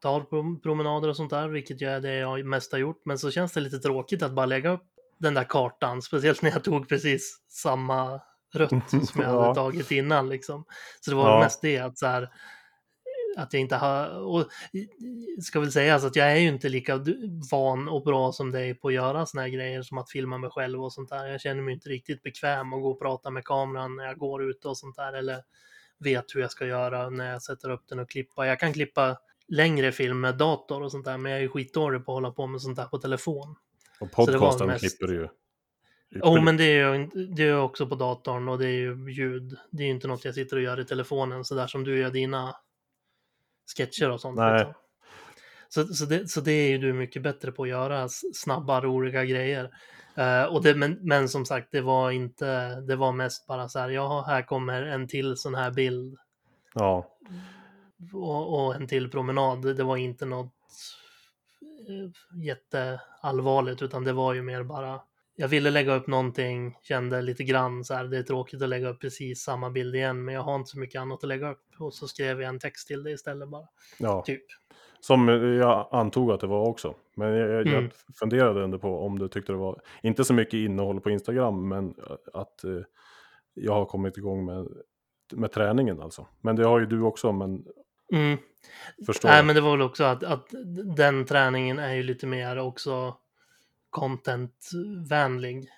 tar 0.00 0.20
prom- 0.20 0.60
promenader 0.62 1.08
och 1.08 1.16
sånt 1.16 1.30
där, 1.30 1.48
vilket 1.48 1.82
är 1.82 2.00
det 2.00 2.14
jag 2.14 2.44
mest 2.44 2.72
har 2.72 2.78
gjort. 2.78 3.02
Men 3.04 3.18
så 3.18 3.30
känns 3.30 3.52
det 3.52 3.60
lite 3.60 3.78
tråkigt 3.78 4.22
att 4.22 4.32
bara 4.32 4.46
lägga 4.46 4.70
upp 4.70 4.84
den 5.18 5.34
där 5.34 5.44
kartan, 5.44 6.02
speciellt 6.02 6.42
när 6.42 6.50
jag 6.50 6.64
tog 6.64 6.88
precis 6.88 7.38
samma 7.48 8.20
rutt 8.54 8.70
som 8.90 9.22
jag 9.22 9.24
Ja. 9.34 9.42
hade 9.42 9.54
tagit 9.54 9.90
innan 9.90 10.28
liksom. 10.28 10.64
Så 11.00 11.10
det 11.10 11.16
var 11.16 11.30
Ja. 11.30 11.38
mest 11.40 11.62
det 11.62 11.78
att 11.78 11.98
så 11.98 12.06
här, 12.06 12.30
att 13.36 13.52
jag 13.52 13.60
inte 13.60 13.76
har, 13.76 14.08
och 14.26 14.44
ska 15.42 15.60
väl 15.60 15.72
säga 15.72 15.94
att 15.94 16.16
jag 16.16 16.32
är 16.32 16.36
ju 16.36 16.48
inte 16.48 16.68
lika 16.68 17.00
van 17.50 17.88
och 17.88 18.02
bra 18.02 18.32
som 18.32 18.50
dig 18.50 18.74
på 18.74 18.88
att 18.88 18.94
göra 18.94 19.26
såna 19.26 19.42
här 19.42 19.48
grejer 19.48 19.82
som 19.82 19.98
att 19.98 20.10
filma 20.10 20.38
mig 20.38 20.50
själv 20.50 20.84
och 20.84 20.92
sånt 20.92 21.08
där. 21.10 21.26
Jag 21.26 21.40
känner 21.40 21.62
mig 21.62 21.74
inte 21.74 21.88
riktigt 21.88 22.22
bekväm 22.22 22.72
att 22.72 22.82
gå 22.82 22.90
och 22.90 23.00
prata 23.00 23.30
med 23.30 23.44
kameran 23.44 23.96
när 23.96 24.04
jag 24.04 24.18
går 24.18 24.50
ute 24.50 24.68
och 24.68 24.78
sånt 24.78 24.96
där 24.96 25.12
eller 25.12 25.42
vet 26.04 26.34
hur 26.34 26.40
jag 26.40 26.50
ska 26.50 26.66
göra 26.66 27.10
när 27.10 27.32
jag 27.32 27.42
sätter 27.42 27.70
upp 27.70 27.88
den 27.88 27.98
och 27.98 28.10
klippa. 28.10 28.46
Jag 28.46 28.60
kan 28.60 28.72
klippa 28.72 29.16
längre 29.48 29.92
film 29.92 30.20
med 30.20 30.36
dator 30.36 30.82
och 30.82 30.90
sånt 30.90 31.04
där, 31.04 31.18
men 31.18 31.32
jag 31.32 31.38
är 31.38 31.42
ju 31.42 31.48
skitdålig 31.48 32.04
på 32.04 32.12
att 32.12 32.16
hålla 32.16 32.30
på 32.30 32.46
med 32.46 32.60
sånt 32.60 32.76
där 32.76 32.84
på 32.84 32.98
telefon. 32.98 33.56
Och 34.00 34.12
podcasten 34.12 34.66
mest- 34.66 34.80
klipper 34.80 35.06
du 35.06 35.14
ju. 35.14 35.28
Jo, 36.10 36.18
ypperligt. 36.18 36.44
men 36.44 36.56
det 36.56 36.64
är 36.64 36.94
ju 36.94 37.06
det 37.26 37.42
är 37.42 37.60
också 37.60 37.86
på 37.86 37.94
datorn 37.94 38.48
och 38.48 38.58
det 38.58 38.66
är 38.66 38.70
ju 38.78 39.10
ljud. 39.12 39.56
Det 39.70 39.82
är 39.82 39.86
ju 39.86 39.92
inte 39.92 40.08
något 40.08 40.24
jag 40.24 40.34
sitter 40.34 40.56
och 40.56 40.62
gör 40.62 40.80
i 40.80 40.84
telefonen 40.84 41.44
så 41.44 41.54
där 41.54 41.66
som 41.66 41.84
du 41.84 41.98
gör 41.98 42.10
dina 42.10 42.56
sketcher 43.76 44.10
och 44.10 44.20
sånt. 44.20 44.36
Nej. 44.36 44.58
Liksom. 44.58 44.74
Så, 45.74 45.86
så, 45.86 46.04
det, 46.04 46.30
så 46.30 46.40
det 46.40 46.52
är 46.52 46.68
ju 46.68 46.78
du 46.78 46.92
mycket 46.92 47.22
bättre 47.22 47.52
på 47.52 47.62
att 47.62 47.68
göra, 47.68 48.08
snabba, 48.34 48.80
roliga 48.80 49.24
grejer. 49.24 49.70
Eh, 50.14 50.44
och 50.44 50.62
det, 50.62 50.74
men, 50.74 50.98
men 51.00 51.28
som 51.28 51.46
sagt, 51.46 51.68
det 51.72 51.80
var 51.80 52.10
inte, 52.10 52.80
det 52.80 52.96
var 52.96 53.12
mest 53.12 53.46
bara 53.46 53.68
så 53.68 53.78
här, 53.78 53.88
ja, 53.90 54.24
här 54.26 54.42
kommer 54.42 54.82
en 54.82 55.08
till 55.08 55.36
sån 55.36 55.54
här 55.54 55.70
bild 55.70 56.18
Ja, 56.74 57.16
och, 58.12 58.66
och 58.66 58.74
en 58.74 58.86
till 58.86 59.10
promenad. 59.10 59.62
Det, 59.62 59.74
det 59.74 59.84
var 59.84 59.96
inte 59.96 60.26
något 60.26 60.54
eh, 61.88 62.40
jätteallvarligt, 62.42 63.82
utan 63.82 64.04
det 64.04 64.12
var 64.12 64.34
ju 64.34 64.42
mer 64.42 64.62
bara 64.62 65.00
jag 65.36 65.48
ville 65.48 65.70
lägga 65.70 65.94
upp 65.94 66.06
någonting, 66.06 66.78
kände 66.82 67.22
lite 67.22 67.44
grann 67.44 67.84
så 67.84 67.94
här, 67.94 68.04
det 68.04 68.18
är 68.18 68.22
tråkigt 68.22 68.62
att 68.62 68.68
lägga 68.68 68.88
upp 68.88 69.00
precis 69.00 69.42
samma 69.42 69.70
bild 69.70 69.94
igen, 69.94 70.24
men 70.24 70.34
jag 70.34 70.42
har 70.42 70.56
inte 70.56 70.70
så 70.70 70.78
mycket 70.78 71.00
annat 71.00 71.24
att 71.24 71.28
lägga 71.28 71.50
upp. 71.50 71.64
Och 71.78 71.94
så 71.94 72.08
skrev 72.08 72.40
jag 72.40 72.48
en 72.48 72.58
text 72.58 72.88
till 72.88 73.02
det 73.02 73.10
istället 73.10 73.48
bara, 73.48 73.68
ja. 73.98 74.22
typ. 74.22 74.44
Som 75.06 75.28
jag 75.28 75.88
antog 75.90 76.30
att 76.32 76.40
det 76.40 76.46
var 76.46 76.68
också. 76.68 76.94
Men 77.16 77.28
jag, 77.28 77.50
jag, 77.50 77.66
Mm. 77.66 77.82
jag 77.84 78.16
funderade 78.16 78.64
ändå 78.64 78.78
på 78.78 79.06
om 79.06 79.18
du 79.18 79.28
tyckte 79.28 79.52
det 79.52 79.58
var, 79.58 79.80
inte 80.02 80.24
så 80.24 80.34
mycket 80.34 80.54
innehåll 80.54 81.00
på 81.00 81.10
Instagram, 81.10 81.68
men 81.68 81.94
att 82.32 82.64
eh, 82.64 82.70
jag 83.54 83.72
har 83.72 83.84
kommit 83.84 84.16
igång 84.18 84.44
med, 84.44 84.68
med 85.32 85.52
träningen 85.52 86.00
alltså. 86.00 86.26
Men 86.40 86.56
det 86.56 86.66
har 86.66 86.80
ju 86.80 86.86
du 86.86 87.02
också, 87.02 87.32
men 87.32 87.64
Mm. 88.12 88.38
förstår. 89.06 89.28
Nej, 89.28 89.44
men 89.44 89.54
det 89.54 89.60
var 89.60 89.70
väl 89.70 89.82
också 89.82 90.04
att, 90.04 90.22
att 90.24 90.46
den 90.96 91.24
träningen 91.26 91.78
är 91.78 91.94
ju 91.94 92.02
lite 92.02 92.26
mer 92.26 92.58
också 92.58 93.16
contentvänlig. 93.90 95.68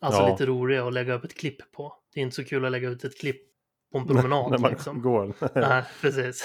Alltså 0.00 0.22
Ja. 0.22 0.28
lite 0.30 0.46
rolig 0.46 0.78
att 0.78 0.92
lägga 0.94 1.14
upp 1.14 1.24
ett 1.24 1.34
klipp 1.38 1.72
på. 1.72 1.92
Det 2.14 2.20
är 2.20 2.22
inte 2.22 2.36
så 2.36 2.44
kul 2.44 2.64
att 2.64 2.72
lägga 2.72 2.88
ut 2.88 3.04
ett 3.04 3.18
klipp 3.20 3.40
på 3.92 3.98
en 3.98 4.06
promenad. 4.06 4.50
när 4.50 4.58
man 4.58 4.70
liksom. 4.70 5.02
går. 5.02 5.34
Nej, 5.54 5.84
precis. 6.00 6.44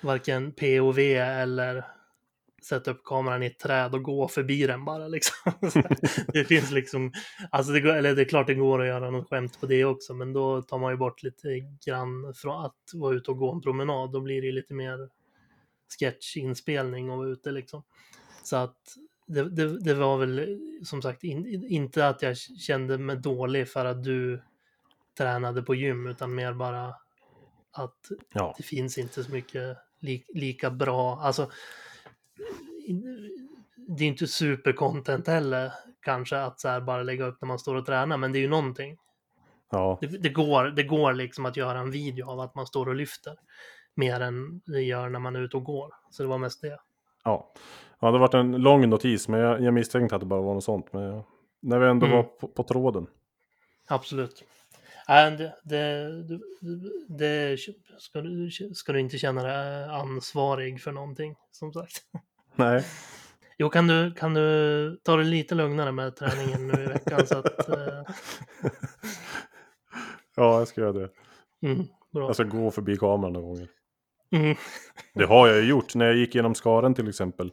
Varken 0.00 0.52
POV 0.52 0.98
eller 0.98 1.84
sätta 2.62 2.90
upp 2.90 3.04
kameran 3.04 3.42
i 3.42 3.46
ett 3.46 3.58
träd 3.58 3.94
och 3.94 4.02
gå 4.02 4.28
förbi 4.28 4.66
den 4.66 4.84
bara 4.84 5.08
liksom. 5.08 5.52
Det 6.32 6.44
finns 6.44 6.70
liksom, 6.70 7.12
alltså 7.50 7.72
det, 7.72 7.80
går, 7.80 7.92
eller 7.92 8.14
det 8.14 8.22
är 8.22 8.28
klart 8.28 8.46
det 8.46 8.54
går 8.54 8.80
att 8.82 8.88
göra 8.88 9.10
något 9.10 9.28
skämt 9.28 9.60
på 9.60 9.66
det 9.66 9.84
också, 9.84 10.14
men 10.14 10.32
då 10.32 10.62
tar 10.62 10.78
man 10.78 10.92
ju 10.92 10.96
bort 10.96 11.22
lite 11.22 11.48
grann 11.86 12.34
från 12.36 12.64
att 12.64 12.74
vara 12.94 13.14
ute 13.14 13.30
och 13.30 13.38
gå 13.38 13.52
en 13.52 13.60
promenad. 13.60 14.12
Då 14.12 14.20
blir 14.20 14.42
det 14.42 14.52
lite 14.52 14.74
mer 14.74 15.08
sketchinspelning 15.98 17.10
och 17.10 17.18
vara 17.18 17.28
ute 17.28 17.50
liksom. 17.50 17.82
Så 18.42 18.56
att 18.56 18.96
det, 19.26 19.50
det, 19.50 19.80
det 19.80 19.94
var 19.94 20.18
väl 20.18 20.60
som 20.84 21.02
sagt 21.02 21.24
in, 21.24 21.66
inte 21.68 22.08
att 22.08 22.22
jag 22.22 22.36
kände 22.36 22.98
mig 22.98 23.16
dålig 23.16 23.68
för 23.68 23.84
att 23.84 24.04
du 24.04 24.42
tränade 25.18 25.62
på 25.62 25.74
gym, 25.74 26.06
utan 26.06 26.34
mer 26.34 26.52
bara 26.52 26.94
att 27.72 27.98
Ja, 28.32 28.54
det 28.56 28.62
finns 28.62 28.98
inte 28.98 29.24
så 29.24 29.30
mycket 29.30 29.78
li, 30.00 30.24
lika 30.28 30.70
bra, 30.70 31.18
alltså 31.20 31.50
det 33.76 34.04
är 34.04 34.08
inte 34.08 34.26
super 34.26 34.72
content 34.72 35.26
heller 35.26 35.72
kanske 36.02 36.36
att 36.38 36.60
så 36.60 36.68
här 36.68 36.80
bara 36.80 37.02
lägga 37.02 37.24
upp 37.24 37.38
när 37.40 37.46
man 37.46 37.58
står 37.58 37.74
och 37.74 37.86
tränar, 37.86 38.16
men 38.16 38.32
det 38.32 38.38
är 38.38 38.40
ju 38.40 38.48
någonting. 38.48 38.96
Ja, 39.70 39.98
Det, 40.00 40.06
det, 40.06 40.28
går, 40.28 40.64
det 40.64 40.82
går 40.82 41.12
liksom 41.12 41.46
att 41.46 41.56
göra 41.56 41.78
en 41.78 41.90
video 41.90 42.30
av 42.30 42.40
att 42.40 42.54
man 42.54 42.66
står 42.66 42.88
och 42.88 42.94
lyfter. 42.94 43.36
Mer 43.94 44.20
än 44.20 44.60
det 44.66 44.82
gör 44.82 45.08
när 45.08 45.18
man 45.18 45.36
är 45.36 45.40
ute 45.40 45.56
och 45.56 45.64
går. 45.64 45.94
Så 46.10 46.22
det 46.22 46.28
var 46.28 46.38
mest 46.38 46.60
det. 46.62 46.78
ja. 47.24 47.52
ja 48.00 48.10
det 48.10 48.18
varit 48.18 48.34
en 48.34 48.52
lång 48.52 48.88
notis, 48.88 49.28
men 49.28 49.40
jag, 49.40 49.62
jag 49.62 49.74
misstänkte 49.74 50.14
att 50.14 50.20
det 50.20 50.26
bara 50.26 50.40
var 50.40 50.54
något 50.54 50.64
sånt. 50.64 50.92
Men 50.92 51.02
jag, 51.02 51.24
när 51.60 51.78
vi 51.78 51.86
ändå 51.86 52.06
Mm. 52.06 52.16
var 52.16 52.22
på, 52.22 52.48
på 52.48 52.62
tråden. 52.62 53.06
Absolut. 53.88 54.44
Nej, 55.10 55.30
det, 55.30 55.54
det, 55.64 56.40
det, 57.08 57.58
ska, 57.98 58.20
du, 58.20 58.50
ska 58.74 58.92
du 58.92 59.00
inte 59.00 59.18
känna 59.18 59.42
dig 59.42 59.84
ansvarig 59.84 60.82
för 60.82 60.92
någonting, 60.92 61.34
som 61.50 61.72
sagt. 61.72 62.02
Nej, 62.54 62.84
Jo, 63.58 63.68
kan 63.68 63.86
du, 63.86 64.14
kan 64.14 64.34
du 64.34 65.00
ta 65.02 65.16
det 65.16 65.24
lite 65.24 65.54
lugnare 65.54 65.92
med 65.92 66.16
träningen 66.16 66.68
nu 66.68 66.82
i 66.82 66.86
veckan 66.86 67.26
så 67.26 67.38
att... 67.38 67.68
eh, 67.68 67.76
ja 70.36 70.58
jag 70.58 70.68
ska 70.68 70.80
göra 70.80 70.92
det. 70.92 71.10
mm, 71.62 71.86
bra. 72.12 72.26
Jag 72.26 72.34
ska 72.34 72.44
gå 72.44 72.70
förbi 72.70 72.96
kameran 72.96 73.32
några 73.32 73.46
gånger. 73.46 73.68
Mm. 74.30 74.56
Det 75.14 75.24
har 75.24 75.48
jag 75.48 75.56
ju 75.56 75.68
gjort 75.68 75.94
när 75.94 76.06
jag 76.06 76.16
gick 76.16 76.34
genom 76.34 76.54
skaren 76.54 76.94
till 76.94 77.08
exempel. 77.08 77.52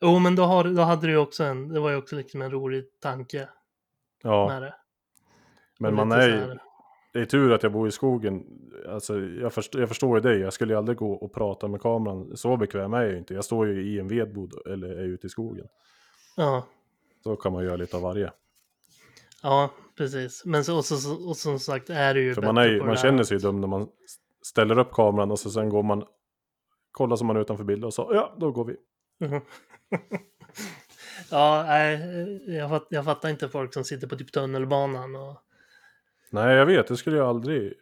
Jo, 0.00 0.18
men 0.18 0.36
då, 0.36 0.42
har, 0.42 0.64
då 0.64 0.82
hade 0.82 1.06
du 1.06 1.12
ju 1.12 1.18
också 1.18 1.44
en, 1.44 1.68
det 1.68 1.80
var 1.80 1.90
ju 1.90 1.96
också 1.96 2.16
liksom 2.16 2.42
en 2.42 2.50
rolig 2.50 2.84
tanke 3.00 3.48
Ja, 4.22 4.72
men 5.78 5.94
man 5.94 6.12
är 6.12 6.28
ju, 6.28 6.58
det 7.16 7.22
är 7.22 7.26
tur 7.26 7.52
att 7.52 7.62
jag 7.62 7.72
bor 7.72 7.88
i 7.88 7.92
skogen. 7.92 8.44
Alltså, 8.88 9.20
jag, 9.20 9.52
först, 9.52 9.74
jag 9.74 9.88
förstår 9.88 10.16
ju 10.18 10.20
dig, 10.22 10.38
jag 10.40 10.52
skulle 10.52 10.72
ju 10.72 10.78
aldrig 10.78 10.98
gå 10.98 11.12
och 11.12 11.32
prata 11.34 11.68
med 11.68 11.80
kameran. 11.80 12.36
Så 12.36 12.56
bekväm 12.56 12.94
är 12.94 13.02
jag 13.02 13.10
ju 13.12 13.18
inte. 13.18 13.34
Jag 13.34 13.44
står 13.44 13.66
ju 13.68 13.82
i 13.94 13.98
en 13.98 14.08
vedbod 14.08 14.52
eller 14.66 14.88
är 14.88 15.04
ute 15.04 15.26
i 15.26 15.30
skogen. 15.30 15.66
Ja, 16.36 16.66
Så 17.22 17.36
kan 17.36 17.52
man 17.52 17.64
göra 17.64 17.76
lite 17.76 17.96
av 17.96 18.02
varje. 18.02 18.32
ja, 19.42 19.70
precis. 19.96 20.42
Men 20.44 20.64
så, 20.64 20.76
och, 20.76 20.84
så, 20.84 21.28
och 21.28 21.36
som 21.36 21.58
sagt 21.58 21.90
är 21.90 22.14
det 22.14 22.20
ju 22.20 22.34
För 22.34 22.42
man, 22.42 22.56
är, 22.56 22.68
ju- 22.68 22.82
man 22.82 22.96
känner 22.96 23.22
sig 23.24 23.36
ju 23.36 23.42
dum 23.42 23.60
när 23.60 23.68
man 23.68 23.88
ställer 24.42 24.78
upp 24.78 24.92
kameran 24.92 25.30
och 25.30 25.38
så 25.38 25.50
sen 25.50 25.68
går 25.68 25.82
man, 25.82 26.04
kollar 26.90 27.16
så 27.16 27.24
man 27.24 27.36
utanför 27.36 27.64
bilden 27.64 27.84
och 27.84 27.94
så, 27.94 28.10
ja, 28.12 28.36
då 28.40 28.52
går 28.52 28.64
vi. 28.64 28.76
Mhm. 29.26 29.40
ja, 31.30 31.64
nej, 31.66 32.56
jag, 32.56 32.70
fatt, 32.70 32.86
jag 32.90 33.04
fattar 33.04 33.28
inte 33.28 33.48
folk 33.48 33.74
som 33.74 33.84
sitter 33.84 34.06
på 34.06 34.16
typ 34.16 34.32
tunnelbanan 34.32 35.16
och 35.16 35.36
Nej, 36.44 36.56
jag 36.56 36.66
vet, 36.66 36.86
det 36.86 36.96
skulle 36.96 37.16
jag 37.16 37.28
aldrig. 37.28 37.72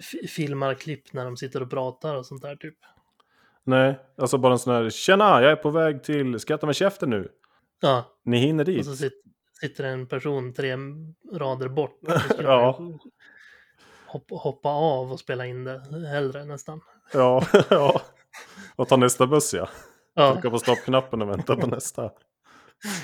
f- 0.00 0.30
filmar 0.30 0.74
klipp 0.74 1.12
när 1.12 1.24
de 1.24 1.36
sitter 1.36 1.62
och 1.62 1.70
pratar 1.70 2.16
och 2.16 2.26
sånt 2.26 2.42
där 2.42 2.56
typ. 2.56 2.74
Nej, 3.64 3.98
alltså 4.16 4.38
bara 4.38 4.52
en 4.52 4.58
sån 4.58 4.74
här, 4.74 4.90
tjena, 4.90 5.42
jag 5.42 5.52
är 5.52 5.56
på 5.56 5.70
väg 5.70 6.02
till 6.02 6.40
Skatta 6.40 6.66
med 6.66 6.76
käften 6.76 7.10
nu. 7.10 7.28
Ja, 7.80 8.04
Ni 8.24 8.38
hinner 8.38 8.64
och 8.64 8.66
dit. 8.66 8.84
så 8.86 8.96
sit, 8.96 9.22
sitter 9.60 9.84
en 9.84 10.06
person 10.06 10.52
tre 10.54 10.76
rader 11.32 11.68
bort. 11.68 12.00
Ja. 12.38 12.78
Hoppa, 14.06 14.34
hoppa 14.34 14.68
av 14.68 15.12
och 15.12 15.20
spela 15.20 15.46
in 15.46 15.64
det 15.64 16.08
hellre 16.08 16.44
nästan. 16.44 16.80
Ja, 17.12 17.46
ja. 17.70 18.00
Och 18.76 18.88
ta 18.88 18.96
nästa 18.96 19.26
buss 19.26 19.54
ja. 19.54 19.68
Ja, 20.14 20.32
Trycka 20.32 20.50
på 20.50 20.58
stoppknappen 20.58 21.22
och 21.22 21.28
vänta 21.28 21.56
på 21.56 21.66
nästa. 21.66 22.10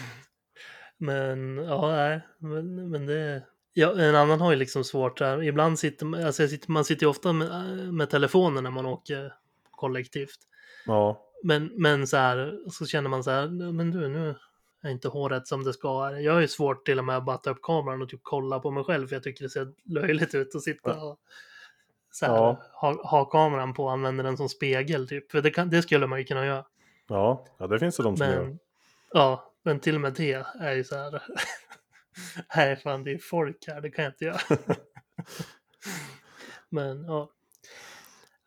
men 0.98 1.56
ja, 1.56 1.88
nej, 1.96 2.20
men, 2.38 2.90
men 2.90 3.06
det... 3.06 3.42
Ja, 3.74 3.98
en 4.00 4.14
annan 4.14 4.40
har 4.40 4.50
ju 4.50 4.56
liksom 4.56 4.84
svårt 4.84 5.18
där. 5.18 5.42
Ibland 5.42 5.78
sitter 5.78 6.06
man, 6.06 6.24
alltså 6.24 6.48
sitter, 6.48 6.70
man 6.70 6.84
sitter 6.84 7.02
ju 7.06 7.10
ofta 7.10 7.32
med, 7.32 7.48
med 7.94 8.10
telefonen 8.10 8.64
när 8.64 8.70
man 8.70 8.86
åker 8.86 9.34
kollektivt. 9.70 10.38
Ja, 10.86 11.26
Men, 11.42 11.70
men 11.76 12.06
så 12.06 12.16
här, 12.16 12.58
så 12.70 12.86
känner 12.86 13.10
man 13.10 13.24
så 13.24 13.30
här, 13.30 13.72
men 13.72 13.90
du, 13.90 14.08
nu 14.08 14.34
är 14.82 14.90
inte 14.90 15.08
håret 15.08 15.46
som 15.46 15.64
det 15.64 15.72
ska. 15.72 16.10
Jag 16.20 16.32
har 16.32 16.40
ju 16.40 16.48
svårt 16.48 16.86
till 16.86 16.98
och 16.98 17.04
med 17.04 17.16
att 17.16 17.24
bara 17.24 17.36
ta 17.36 17.50
upp 17.50 17.62
kameran 17.62 18.02
och 18.02 18.08
typ 18.08 18.20
kolla 18.22 18.58
på 18.60 18.70
mig 18.70 18.84
själv, 18.84 19.08
för 19.08 19.16
jag 19.16 19.22
tycker 19.22 19.44
det 19.44 19.50
ser 19.50 19.72
löjligt 19.84 20.34
ut 20.34 20.54
att 20.54 20.62
sitta 20.62 21.02
och 21.02 21.18
så 22.12 22.26
här, 22.26 22.32
Ja. 22.34 22.62
ha, 22.72 23.08
ha 23.10 23.24
kameran 23.24 23.74
på 23.74 23.84
och 23.84 23.92
använda 23.92 24.22
den 24.22 24.36
som 24.36 24.48
spegel 24.48 25.08
typ. 25.08 25.30
För 25.30 25.42
det, 25.42 25.50
kan, 25.50 25.70
det 25.70 25.82
skulle 25.82 26.06
man 26.06 26.18
ju 26.18 26.24
kunna 26.24 26.46
göra. 26.46 26.64
ja, 27.08 27.46
ja 27.58 27.66
det 27.66 27.78
finns 27.78 27.96
det 27.96 28.02
de 28.02 28.16
som 28.16 28.26
gör. 28.26 28.42
Men, 28.44 28.58
ja, 29.12 29.52
men 29.62 29.80
till 29.80 29.94
och 29.94 30.00
med 30.00 30.12
det 30.12 30.44
är 30.60 30.72
ju 30.72 30.84
så 30.84 30.96
här, 30.96 31.22
nej 32.56 32.76
fan 32.76 33.04
det 33.04 33.12
är 33.12 33.18
folk 33.18 33.64
här, 33.66 33.80
det 33.80 33.90
kan 33.90 34.04
jag 34.04 34.12
inte 34.12 34.24
göra. 34.24 34.40
men 36.68 37.04
ja. 37.04 37.30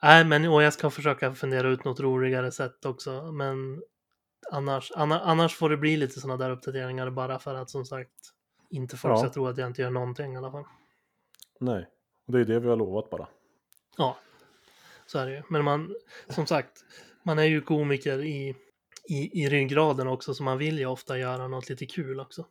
Nej, 0.03 0.25
men 0.25 0.45
och 0.45 0.63
jag 0.63 0.73
ska 0.73 0.89
försöka 0.89 1.33
fundera 1.35 1.67
ut 1.69 1.83
något 1.85 1.99
roligare 1.99 2.51
sätt 2.51 2.85
också. 2.85 3.31
Men 3.31 3.83
annars, 4.51 4.91
anna, 4.95 5.19
annars 5.19 5.55
får 5.55 5.69
det 5.69 5.77
bli 5.77 5.97
lite 5.97 6.19
sådana 6.19 6.37
där 6.37 6.51
uppdateringar 6.51 7.09
bara 7.09 7.39
för 7.39 7.55
att 7.55 7.69
som 7.69 7.85
sagt 7.85 8.11
inte 8.69 8.97
folk 8.97 9.11
Ja. 9.13 9.17
ska 9.17 9.29
tro 9.29 9.47
att 9.47 9.57
jag 9.57 9.67
inte 9.67 9.81
gör 9.81 9.89
någonting 9.89 10.33
i 10.33 10.37
alla 10.37 10.51
fall. 10.51 10.63
Nej, 11.59 11.87
och 12.27 12.33
det 12.33 12.39
är 12.39 12.45
det 12.45 12.59
vi 12.59 12.69
har 12.69 12.75
lovat 12.75 13.09
bara. 13.09 13.27
Ja, 13.97 14.17
så 15.05 15.19
är 15.19 15.25
det 15.25 15.31
ju. 15.35 15.41
Men 15.49 15.63
man, 15.63 15.95
som 16.29 16.45
sagt, 16.45 16.83
man 17.23 17.39
är 17.39 17.43
ju 17.43 17.61
komiker 17.61 18.23
i, 18.23 18.55
i, 19.09 19.43
i 19.43 19.49
ryggraden 19.49 20.07
också, 20.07 20.33
så 20.33 20.43
man 20.43 20.57
vill 20.57 20.79
ju 20.79 20.85
ofta 20.85 21.17
göra 21.17 21.47
något 21.47 21.69
lite 21.69 21.85
kul 21.85 22.19
också. 22.19 22.45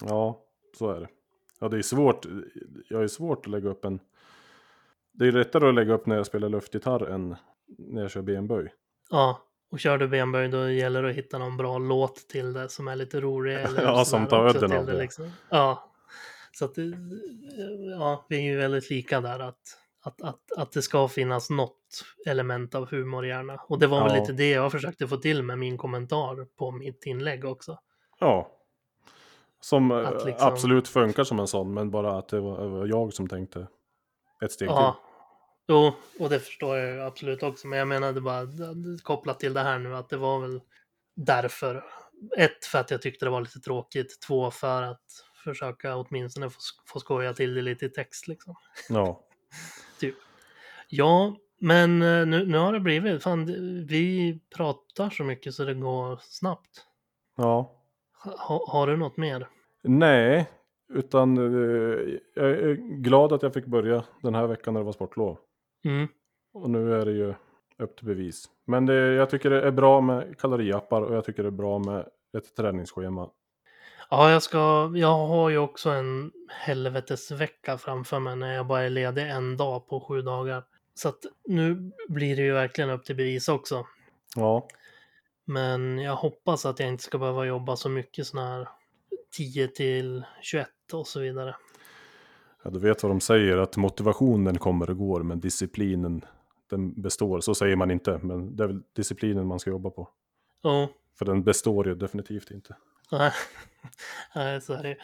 Ja, 0.00 0.42
så 0.76 0.90
är 0.90 1.00
det. 1.00 1.08
Ja, 1.60 1.68
det 1.68 1.78
är 1.78 1.82
svårt. 1.82 2.26
Jag 2.88 3.02
är 3.02 3.08
svårt 3.08 3.46
att 3.46 3.50
lägga 3.52 3.68
upp 3.68 3.84
en... 3.84 4.00
Det 5.12 5.26
är 5.28 5.32
lättare 5.32 5.68
att 5.68 5.74
lägga 5.74 5.92
upp 5.94 6.06
när 6.06 6.16
jag 6.16 6.26
spelar 6.26 6.48
luftgitarr 6.48 7.06
än 7.06 7.36
när 7.78 8.02
jag 8.02 8.10
kör 8.10 8.22
benböj. 8.22 8.72
Ja, 9.10 9.42
och 9.70 9.80
kör 9.80 9.98
du 9.98 10.08
benböj 10.08 10.48
då 10.48 10.70
gäller 10.70 11.02
det 11.02 11.10
att 11.10 11.14
hitta 11.16 11.38
någon 11.38 11.56
bra 11.56 11.78
låt 11.78 12.28
till 12.28 12.52
det 12.52 12.68
som 12.68 12.88
är 12.88 12.96
lite 12.96 13.20
rolig. 13.20 13.54
Eller 13.64 13.82
Ja, 13.82 14.04
som 14.04 14.26
tar 14.26 14.56
udden 14.56 14.72
av 14.72 14.86
det. 14.86 14.98
Liksom. 14.98 15.30
Ja, 15.50 15.92
så 16.52 16.64
att 16.64 16.74
det, 16.74 16.92
ja, 17.98 18.26
vi 18.28 18.36
är 18.36 18.42
ju 18.42 18.56
väldigt 18.56 18.90
lika 18.90 19.20
där 19.20 19.38
att, 19.40 19.60
att, 20.02 20.22
att, 20.22 20.52
att 20.56 20.72
det 20.72 20.82
ska 20.82 21.08
finnas 21.08 21.50
något 21.50 22.04
element 22.26 22.74
av 22.74 22.90
humor 22.90 23.26
gärna. 23.26 23.54
Och 23.68 23.78
det 23.78 23.86
var 23.86 24.04
väl 24.04 24.14
Ja. 24.14 24.20
lite 24.20 24.32
det 24.32 24.50
jag 24.50 24.72
försökte 24.72 25.06
få 25.08 25.16
till 25.16 25.42
med 25.42 25.58
min 25.58 25.78
kommentar 25.78 26.44
på 26.44 26.70
mitt 26.70 27.06
inlägg 27.06 27.44
också. 27.44 27.78
Ja. 28.20 28.50
Som 29.60 29.90
eh, 29.90 30.26
liksom- 30.26 30.48
absolut 30.48 30.88
funkar 30.88 31.24
som 31.24 31.38
en 31.40 31.46
sån, 31.46 31.74
men 31.74 31.90
bara 31.90 32.18
att 32.18 32.28
det 32.28 32.40
var, 32.40 32.62
det 32.62 32.68
var 32.68 32.86
jag 32.86 33.12
som 33.12 33.28
tänkte 33.28 33.66
ett 34.44 34.52
steg 34.52 34.68
Ja, 34.68 34.92
till. 34.92 35.74
jo, 35.74 35.92
och 36.24 36.30
det 36.30 36.40
förstår 36.40 36.76
jag 36.76 37.06
absolut 37.06 37.42
också. 37.42 37.66
Men 37.66 37.78
jag 37.78 37.88
menade 37.88 38.20
bara 38.20 38.46
kopplat 39.02 39.40
till 39.40 39.54
det 39.54 39.60
här 39.60 39.78
nu 39.78 39.96
att 39.96 40.08
det 40.08 40.16
var 40.16 40.40
väl 40.40 40.60
därför. 41.16 41.84
Ett, 42.36 42.64
för 42.64 42.78
att 42.78 42.90
jag 42.90 43.02
tyckte 43.02 43.24
det 43.24 43.30
var 43.30 43.40
lite 43.40 43.60
tråkigt. 43.60 44.20
Två, 44.26 44.50
för 44.50 44.82
att 44.82 45.04
försöka 45.44 45.96
åtminstone 45.96 46.50
få, 46.50 46.58
få 46.86 47.00
skoja 47.00 47.32
till 47.34 47.54
det 47.54 47.62
lite 47.62 47.86
i 47.86 47.88
text 47.88 48.28
liksom. 48.28 48.54
Ja. 48.88 49.20
Typ. 50.00 50.14
Ja, 50.88 51.36
men 51.60 52.02
eh, 52.02 52.26
nu, 52.26 52.46
nu 52.46 52.58
har 52.58 52.72
det 52.72 52.80
blivit, 52.80 53.22
fan, 53.22 53.46
vi 53.86 54.40
pratar 54.56 55.10
så 55.10 55.24
mycket 55.24 55.54
så 55.54 55.64
det 55.64 55.74
går 55.74 56.18
snabbt. 56.22 56.84
Ja. 57.36 57.74
Ha, 58.24 58.64
har 58.68 58.86
du 58.86 58.96
något 58.96 59.16
mer? 59.16 59.48
Nej, 59.82 60.50
utan 60.94 61.38
eh, 61.38 62.18
jag 62.34 62.50
är 62.50 62.74
glad 62.74 63.32
att 63.32 63.42
jag 63.42 63.54
fick 63.54 63.66
börja 63.66 64.04
den 64.22 64.34
här 64.34 64.46
veckan 64.46 64.74
när 64.74 64.80
det 64.80 64.84
var 64.84 64.92
sportlov. 64.92 65.38
Mm. 65.84 66.08
Och 66.54 66.70
nu 66.70 66.94
är 66.94 67.06
det 67.06 67.12
ju 67.12 67.34
upp 67.78 67.96
till 67.96 68.06
bevis. 68.06 68.44
Men 68.66 68.86
det, 68.86 68.94
jag 68.94 69.30
tycker 69.30 69.50
det 69.50 69.62
är 69.62 69.70
bra 69.70 70.00
med 70.00 70.38
kaloriappar 70.38 71.02
och 71.02 71.14
jag 71.14 71.24
tycker 71.24 71.42
det 71.42 71.48
är 71.48 71.50
bra 71.50 71.78
med 71.78 72.06
ett 72.38 72.56
träningsschema. 72.56 73.30
Ja, 74.10 74.30
jag 74.30 74.42
ska, 74.42 74.92
jag 74.94 75.26
har 75.26 75.48
ju 75.48 75.58
också 75.58 75.90
en 75.90 76.32
helvetesvecka 76.48 77.78
framför 77.78 78.18
mig 78.18 78.36
när 78.36 78.54
jag 78.54 78.66
bara 78.66 78.82
är 78.82 78.90
ledig 78.90 79.30
en 79.30 79.56
dag 79.56 79.88
på 79.88 80.00
sju 80.00 80.22
dagar. 80.22 80.64
Så 80.94 81.08
att 81.08 81.18
nu 81.44 81.92
blir 82.08 82.36
det 82.36 82.42
ju 82.42 82.52
verkligen 82.52 82.90
upp 82.90 83.04
till 83.04 83.16
bevis 83.16 83.48
också. 83.48 83.86
Ja, 84.36 84.68
Men 85.48 85.98
jag 85.98 86.16
hoppas 86.16 86.66
att 86.66 86.78
jag 86.80 86.88
inte 86.88 87.02
ska 87.04 87.18
behöva 87.18 87.44
jobba 87.46 87.76
så 87.76 87.88
mycket 87.88 88.26
sådana 88.26 88.48
här 88.48 88.68
10 89.36 89.68
till 89.68 90.24
21 90.42 90.68
och 90.92 91.06
så 91.06 91.20
vidare. 91.20 91.56
ja 92.62 92.70
du 92.70 92.78
vet 92.78 93.02
vad 93.02 93.12
de 93.12 93.20
säger 93.20 93.56
att 93.56 93.76
motivationen 93.76 94.58
kommer 94.58 94.90
och 94.90 94.96
går 94.98 95.22
men 95.22 95.40
disciplinen 95.40 96.24
den 96.70 97.02
består. 97.02 97.40
Så 97.40 97.54
säger 97.54 97.76
man 97.76 97.90
inte, 97.90 98.18
men 98.22 98.56
det 98.56 98.62
är 98.64 98.66
väl 98.66 98.82
disciplinen 98.96 99.46
man 99.46 99.58
ska 99.58 99.70
jobba 99.70 99.90
på. 99.90 100.08
Ja, 100.62 100.88
För 101.18 101.24
den 101.24 101.42
består 101.44 101.88
ju 101.88 101.94
definitivt 101.94 102.50
inte. 102.50 102.76
nej, 104.34 104.60
så 104.60 104.72
är 104.72 104.82
det. 104.82 104.96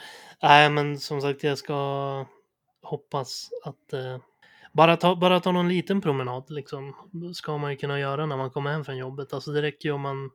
Nej, 0.42 0.70
men 0.70 0.99
som 0.99 1.20
sagt, 1.20 1.42
jag 1.42 1.59
ska 1.59 2.26
hoppas 2.82 3.51
att 3.64 3.92
eh, 3.92 4.18
bara, 4.75 4.97
ta, 4.97 5.16
bara 5.16 5.41
ta 5.41 5.53
någon 5.53 5.68
liten 5.68 6.01
promenad 6.01 6.45
liksom. 6.51 6.95
Ska 7.35 7.59
man 7.59 7.70
ju 7.70 7.77
kunna 7.77 8.01
göra 8.01 8.27
när 8.27 8.37
man 8.37 8.51
kommer 8.51 8.70
hem 8.72 8.85
från 8.85 8.97
jobbet. 8.97 9.33
Alltså 9.35 9.51
det 9.53 9.62
räcker 9.62 9.89
ju 9.89 9.93
om 9.95 10.01
man 10.01 10.31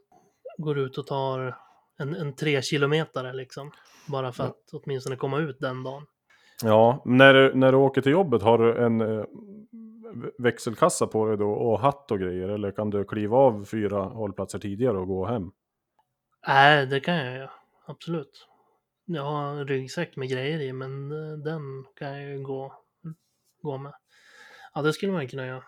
går 0.57 0.79
ut 0.79 0.97
och 0.97 1.07
tar 1.07 1.57
en, 1.97 2.15
en 2.15 2.35
tre 2.35 2.61
kilometer 2.61 3.33
liksom. 3.33 3.71
Bara 4.07 4.31
för 4.31 4.43
Ja. 4.43 4.49
att 4.49 4.83
åtminstone 4.83 5.15
komma 5.15 5.39
ut 5.39 5.59
den 5.59 5.83
dagen. 5.83 6.05
Ja, 6.63 7.01
när, 7.05 7.53
när 7.53 7.71
du 7.71 7.77
åker 7.77 8.01
till 8.01 8.11
jobbet 8.11 8.41
har 8.41 8.57
du 8.57 8.85
en 8.85 9.01
eh, 9.01 9.23
växelkassa 10.37 11.07
på 11.07 11.25
dig 11.25 11.37
då 11.37 11.51
och 11.51 11.79
hatt 11.79 12.11
och 12.11 12.19
grejer? 12.19 12.49
Eller 12.49 12.71
kan 12.71 12.89
du 12.89 13.03
kliva 13.05 13.37
av 13.37 13.65
fyra 13.65 14.01
hållplatser 14.03 14.59
tidigare 14.59 14.97
och 14.97 15.07
gå 15.07 15.25
hem? 15.25 15.51
Nej, 16.47 16.85
det 16.85 16.99
kan 16.99 17.15
jag 17.15 17.35
göra. 17.35 17.51
Absolut. 17.85 18.47
Jag 19.05 19.23
har 19.23 19.43
en 19.43 19.67
ryggsäck 19.67 20.15
med 20.15 20.29
grejer 20.29 20.59
i, 20.61 20.73
men 20.73 21.11
eh, 21.11 21.37
den 21.37 21.61
kan 21.95 22.21
jag 22.21 22.31
ju 22.31 22.43
gå 22.43 22.73
gå 23.61 23.77
med. 23.77 23.93
Ja, 24.73 24.81
det 24.81 24.93
skulle 24.93 25.11
man 25.11 25.27
kunna 25.27 25.45
göra. 25.47 25.63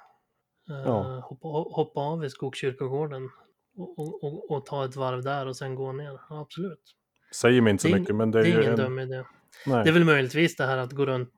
Eh, 0.70 0.76
Ja. 0.86 1.20
hoppa, 1.30 1.47
hoppa 1.47 1.99
av 1.99 2.26
i 2.26 2.30
Skogskyrkogården 2.30 3.30
och, 3.78 3.99
och, 3.99 4.24
och, 4.24 4.52
och 4.52 4.66
ta 4.66 4.86
ett 4.86 4.95
varv 4.95 5.24
där 5.24 5.47
och 5.47 5.58
sen 5.58 5.76
gå 5.76 5.91
ner. 5.91 6.20
Ja, 6.30 6.39
absolut. 6.41 6.95
Säger 7.36 7.62
mig 7.62 7.72
inte 7.72 7.82
så 7.82 7.88
Det 7.88 7.93
är, 7.93 7.99
mycket, 7.99 8.16
men 8.16 8.32
det 8.32 8.41
det 8.41 8.49
är, 8.49 8.52
är 8.52 8.56
ju 8.58 8.62
ingen 8.62 8.80
en... 8.80 8.86
dum 8.86 8.99
idé. 8.99 9.24
Nej. 9.66 9.84
Det 9.84 9.89
är 9.89 9.93
väl 9.93 10.04
möjligtvis 10.06 10.56
det 10.56 10.66
här 10.66 10.78
att 10.78 10.91
gå 10.91 11.06
runt 11.06 11.34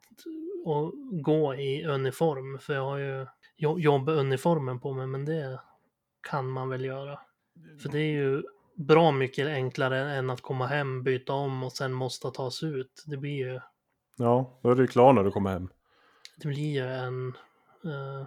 och 0.66 0.94
gå 1.24 1.56
i 1.56 1.86
uniform. 1.86 2.60
För 2.60 2.74
jag 2.74 2.86
har 2.86 2.98
ju 2.98 3.26
jo- 3.58 3.80
jobbuniformen 3.80 4.80
på 4.80 4.94
mig, 4.94 5.08
men 5.08 5.26
det 5.26 5.60
kan 6.30 6.48
man 6.50 6.70
väl 6.70 6.86
göra. 6.86 7.20
För 7.82 7.90
det 7.90 8.00
är 8.00 8.12
ju 8.12 8.44
bra 8.76 9.12
mycket 9.12 9.48
enklare 9.48 10.12
än 10.14 10.30
att 10.30 10.42
komma 10.42 10.66
hem, 10.68 11.04
byta 11.04 11.34
om 11.34 11.64
och 11.64 11.72
sen 11.72 11.94
måste 11.94 12.32
ta 12.32 12.52
sig 12.52 12.70
ut. 12.70 13.04
Det 13.08 13.18
blir 13.18 13.32
ju, 13.38 13.60
Ja, 14.18 14.60
då 14.64 14.70
är 14.72 14.76
du 14.76 14.88
klar 14.88 15.14
när 15.14 15.24
du 15.24 15.32
kommer 15.32 15.50
hem. 15.52 15.70
det 16.38 16.48
blir 16.48 16.74
ju 16.74 16.88
en... 16.88 17.38
eh, 17.86 18.26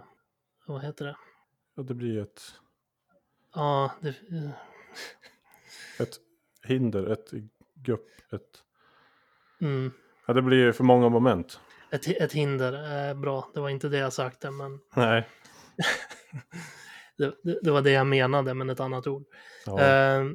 vad 0.65 0.81
heter 0.83 1.05
det? 1.05 1.15
Ja, 1.75 1.83
det 1.83 1.93
blir 1.93 2.21
ett, 2.21 2.41
Ja, 3.55 3.91
det, 4.01 4.09
eh, 4.09 4.49
ett 5.99 6.15
hinder, 6.63 7.07
ett 7.07 7.31
gupp, 7.75 8.07
ett... 8.33 8.63
mm, 9.61 9.91
Ja, 10.27 10.33
det 10.33 10.41
blir 10.41 10.71
för 10.71 10.83
många 10.83 11.09
moment. 11.09 11.59
ett, 11.91 12.07
ett 12.07 12.33
hinder 12.33 12.73
är 12.73 13.13
bra. 13.15 13.49
Det 13.53 13.59
var 13.59 13.69
inte 13.69 13.89
det 13.89 13.97
jag 13.97 14.13
sagte, 14.13 14.51
men 14.51 14.79
Nej. 14.95 15.27
det, 17.17 17.35
det, 17.43 17.59
det 17.61 17.71
var 17.71 17.81
det 17.81 17.91
jag 17.91 18.07
menade, 18.07 18.53
men 18.53 18.69
ett 18.69 18.79
annat 18.79 19.07
ord. 19.07 19.23
Ja. 19.65 19.79
Eh, 19.81 20.25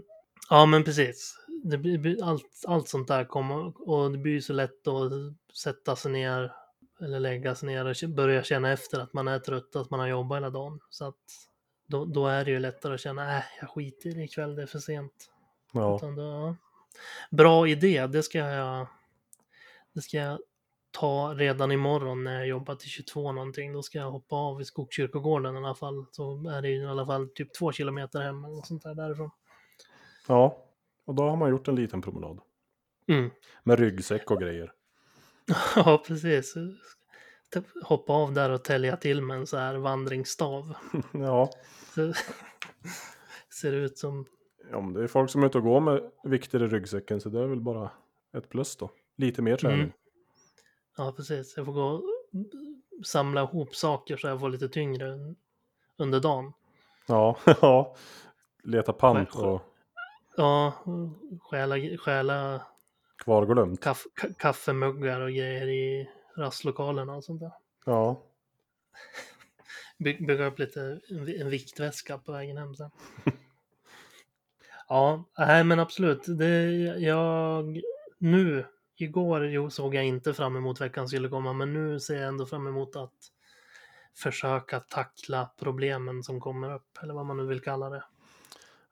ja, 0.51 0.67
men 0.67 0.85
precis. 0.85 1.39
Det 1.65 1.79
blir, 1.79 2.25
allt, 2.25 2.65
allt 2.67 2.89
sånt 2.89 3.09
där 3.09 3.25
kommer 3.25 3.89
och 3.91 4.11
det 4.13 4.19
blir 4.19 4.33
ju 4.33 4.41
så 4.41 4.53
lätt 4.53 4.89
att 4.89 5.13
sätta 5.57 5.97
sig 5.97 6.13
ner 6.13 6.53
eller 7.03 7.21
lägga 7.21 7.55
sig 7.55 7.67
ner 7.67 7.85
och 7.85 8.11
börja 8.11 8.43
känna 8.43 8.73
efter 8.73 9.01
att 9.01 9.13
man 9.13 9.29
är 9.29 9.39
trött, 9.39 9.77
att 9.77 9.91
man 9.91 10.01
har 10.01 10.07
jobbat 10.07 10.37
hela 10.37 10.51
dagen. 10.51 10.81
Så 10.91 11.05
att 11.05 11.17
då, 11.87 12.05
då 12.05 12.27
är 12.27 12.45
det 12.45 12.51
ju 12.51 12.59
lättare 12.59 12.95
att 12.95 13.01
känna, 13.01 13.39
äh, 13.39 13.45
jag 13.61 13.71
skiter 13.71 14.11
i 14.11 14.13
det 14.13 14.23
ikväll, 14.23 14.57
det 14.57 14.63
är 14.63 14.67
för 14.67 14.79
sent. 14.79 15.31
ja. 15.73 15.99
Då, 16.03 16.23
ja. 16.23 16.57
Bra 17.31 17.69
idé, 17.69 18.07
det 18.07 18.23
ska 18.23 18.39
jag 18.39 18.87
det 19.93 20.01
ska 20.01 20.17
jag 20.17 20.39
ta 20.91 21.35
redan 21.37 21.73
imorgon 21.73 22.25
när 22.25 22.39
jag 22.39 22.47
jobbar 22.47 22.75
till 22.75 22.89
22 22.89 23.33
någonting. 23.33 23.73
Då 23.73 23.83
ska 23.83 23.99
jag 23.99 24.11
hoppa 24.11 24.37
av 24.37 24.61
i 24.61 24.65
Skogskyrkogården 24.65 25.55
i 25.55 25.59
alla 25.59 25.75
fall. 25.75 26.07
Så 26.11 26.49
är 26.49 26.63
det 26.63 26.69
i 26.69 26.87
alla 26.87 27.07
fall 27.07 27.29
typ 27.29 27.55
två 27.55 27.73
kilometer 27.73 28.21
hem 28.21 28.45
eller 28.45 28.63
sånt 28.63 28.83
där 28.83 28.95
därifrån. 28.95 29.31
ja. 30.29 30.59
Och 31.05 31.15
då 31.15 31.23
har 31.23 31.37
man 31.37 31.51
gjort 31.51 31.69
en 31.69 31.77
liten 31.77 32.03
promenad. 32.03 32.41
Mm. 33.09 33.31
Med 33.63 33.79
ryggsäck 33.79 34.31
och 34.31 34.41
grejer. 34.41 34.73
Ja, 35.77 36.03
precis. 36.07 36.55
Typ 37.51 37.65
Hoppa 37.85 38.13
av 38.13 38.33
där 38.33 38.51
och 38.51 38.65
tälja 38.65 38.97
till 38.97 39.23
med 39.23 39.37
en 39.37 39.47
så 39.47 39.57
här 39.57 39.75
vandringsstav. 39.75 40.75
ja. 41.13 41.51
Så, 41.95 42.13
ser 43.61 43.73
ut 43.73 43.99
som... 43.99 44.27
ja, 44.71 44.81
men 44.81 44.93
det 44.93 45.03
är 45.03 45.07
folk 45.07 45.31
som 45.31 45.43
är 45.43 45.47
ute 45.47 45.59
och 45.59 45.65
går 45.65 45.81
med 45.81 46.11
vikter 46.25 46.63
i 46.63 46.67
ryggsäcken 46.67 47.21
så 47.21 47.29
det 47.29 47.41
är 47.41 47.47
väl 47.47 47.61
bara 47.61 47.91
ett 48.37 48.49
plus 48.49 48.77
då. 48.77 48.91
Lite 49.17 49.43
mer 49.43 49.57
träning. 49.57 49.81
Mm. 49.81 49.93
Ja, 50.97 51.13
precis. 51.17 51.57
Jag 51.57 51.67
får 51.67 51.73
gå 51.73 51.83
och 51.83 52.03
samla 53.07 53.43
ihop 53.43 53.75
saker 53.77 54.17
så 54.17 54.27
jag 54.27 54.41
får 54.41 54.49
lite 54.49 54.69
tyngre 54.69 55.35
under 55.97 56.21
dagen. 56.21 56.53
Ja, 57.07 57.37
ja. 57.61 57.97
Leta 58.63 58.93
pant 58.93 59.35
och 59.35 59.63
Ja, 60.37 60.73
stjäla, 61.41 61.75
stjäla 61.99 62.61
kvarglömt. 63.19 63.81
kaff, 63.81 64.07
ka- 64.21 64.35
kaffemuggar 64.39 65.21
och 65.21 65.31
grejer 65.31 65.69
i 65.69 66.11
rastlokalerna 66.37 67.15
och 67.15 67.25
sånt 67.25 67.41
där. 67.41 67.53
Ja. 67.87 68.23
By, 69.99 70.15
bygga 70.15 70.47
upp 70.47 70.59
lite 70.59 71.01
en 71.41 71.51
viktväska 71.51 72.19
på 72.19 72.33
vägen 72.33 72.57
hem 72.57 72.75
sen. 72.75 72.91
ja, 74.89 75.25
nej 75.39 75.65
men 75.65 75.81
absolut. 75.81 76.25
Det, 76.27 76.65
jag, 76.99 77.81
nu, 78.19 78.67
igår 78.97 79.47
jo, 79.47 79.71
såg 79.71 79.95
jag 79.95 80.05
inte 80.05 80.35
fram 80.35 80.57
emot 80.57 80.81
veckan 80.81 81.09
skulle 81.09 81.29
komma, 81.29 81.53
men 81.53 81.73
nu 81.73 82.01
ser 82.01 82.17
jag 82.17 82.29
ändå 82.29 82.47
fram 82.47 82.67
emot 82.67 82.97
att 82.97 83.33
försöka 84.15 84.81
tackla 84.81 85.51
problemen 85.59 86.23
som 86.23 86.41
kommer 86.41 86.75
upp, 86.75 86.99
eller 87.03 87.15
vad 87.15 87.27
man 87.27 87.37
nu 87.37 87.47
vill 87.47 87.61
kalla 87.61 87.91
det. 87.91 88.05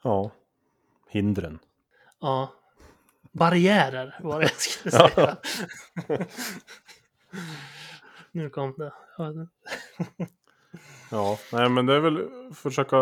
Ja. 0.03 0.31
Hindren. 1.09 1.59
Ja. 2.21 2.53
Barriärer 3.33 4.19
var 4.23 4.41
det 4.41 4.45
jag 4.45 4.53
skulle 4.61 4.91
säga. 4.93 5.37
nu 8.33 8.51
kom 8.51 8.75
det. 8.79 8.93
Ja, 11.11 11.39
nej 11.53 11.69
men 11.69 11.87
det 11.87 11.95
är 11.95 12.01
väl 12.01 12.29
försöka 12.55 12.97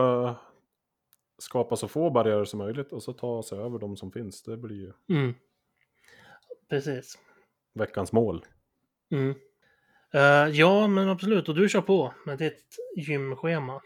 skapa 1.39 1.76
så 1.76 1.89
få 1.89 2.11
barriärer 2.11 2.45
som 2.45 2.59
möjligt 2.59 2.93
och 2.93 3.03
så 3.03 3.12
ta 3.12 3.43
sig 3.43 3.59
över 3.59 3.79
de 3.79 3.97
som 3.97 4.12
finns. 4.12 4.43
Det 4.43 4.57
blir 4.57 4.76
ju 4.76 4.93
Mm. 5.16 5.35
Precis. 6.70 7.18
veckans 7.74 8.12
mål. 8.12 8.45
Mm. 9.11 9.35
Eh, 10.14 10.49
ja, 10.59 10.87
men 10.87 11.09
absolut. 11.09 11.49
Och 11.49 11.55
du 11.55 11.68
kör 11.68 11.81
på 11.83 12.14
med 12.26 12.39
ditt 12.39 12.76
gymschema. 12.97 13.81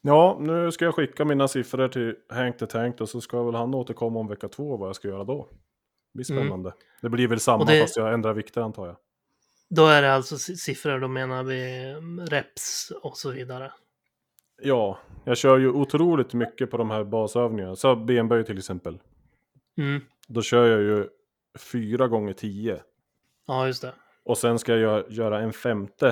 Ja, 0.00 0.36
nu 0.40 0.72
ska 0.72 0.84
jag 0.84 0.94
skicka 0.94 1.24
mina 1.24 1.48
siffror 1.48 1.88
till 1.88 2.14
Hank 2.28 2.58
the 2.58 2.66
Tank 2.66 3.00
och 3.00 3.08
så 3.08 3.20
ska 3.20 3.42
väl 3.42 3.54
han 3.54 3.74
återkomma 3.74 4.20
om 4.20 4.28
vecka 4.28 4.48
två 4.48 4.76
vad 4.76 4.88
jag 4.88 4.96
ska 4.96 5.08
göra 5.08 5.24
då. 5.24 5.48
Det 6.16 6.24
blir 6.24 6.30
Mm. 6.32 6.44
spännande. 6.44 6.72
Det 7.02 7.08
blir 7.08 7.28
väl 7.28 7.40
samma 7.40 7.64
det- 7.64 7.80
fast 7.80 7.96
jag 7.96 8.12
ändrar 8.14 8.32
vikter 8.34 8.60
antar 8.60 8.86
jag. 8.86 8.96
Då 9.68 9.86
är 9.86 10.02
det 10.02 10.14
alltså 10.14 10.38
si- 10.38 10.56
siffror, 10.56 10.98
då 11.00 11.08
menar 11.08 11.42
vi 11.42 11.84
mm, 11.90 12.26
reps 12.26 12.92
och 13.02 13.16
så 13.16 13.30
vidare. 13.30 13.72
Ja, 14.62 14.98
jag 15.24 15.36
kör 15.36 15.58
ju 15.58 15.68
otroligt 15.68 16.34
mycket 16.34 16.70
på 16.70 16.76
de 16.76 16.90
här 16.90 17.04
basövningarna. 17.04 17.76
Så 17.76 17.96
benböj 17.96 18.44
till 18.44 18.58
exempel. 18.58 18.98
Mm. 19.78 20.00
Då 20.28 20.42
kör 20.42 20.66
jag 20.66 20.80
ju 20.82 21.08
fyra 21.58 22.08
gånger 22.08 22.32
tio. 22.32 22.80
Ja, 23.46 23.66
just 23.66 23.82
det. 23.82 23.92
Och 24.24 24.38
sen 24.38 24.58
ska 24.58 24.76
jag 24.76 25.10
göra 25.10 25.40
en 25.40 25.52
femte 25.52 26.06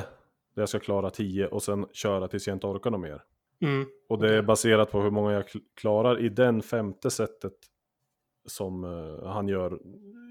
där 0.54 0.62
jag 0.62 0.68
ska 0.68 0.78
klara 0.78 1.10
10 1.10 1.46
och 1.46 1.62
sen 1.62 1.86
köra 1.92 2.28
tills 2.28 2.46
jag 2.46 2.56
inte 2.56 2.66
orkar 2.66 2.90
något 2.90 3.00
mer. 3.00 3.22
Mm. 3.62 3.86
Och 4.08 4.18
det 4.18 4.34
är 4.34 4.42
baserat 4.42 4.90
på 4.90 5.00
hur 5.02 5.10
många 5.10 5.32
jag 5.32 5.44
kl- 5.44 5.62
klarar 5.74 6.20
i 6.20 6.28
den 6.28 6.62
femte 6.62 7.10
sättet 7.10 7.52
som 8.46 8.84
eh, 8.84 9.26
han 9.28 9.48
gör 9.48 9.78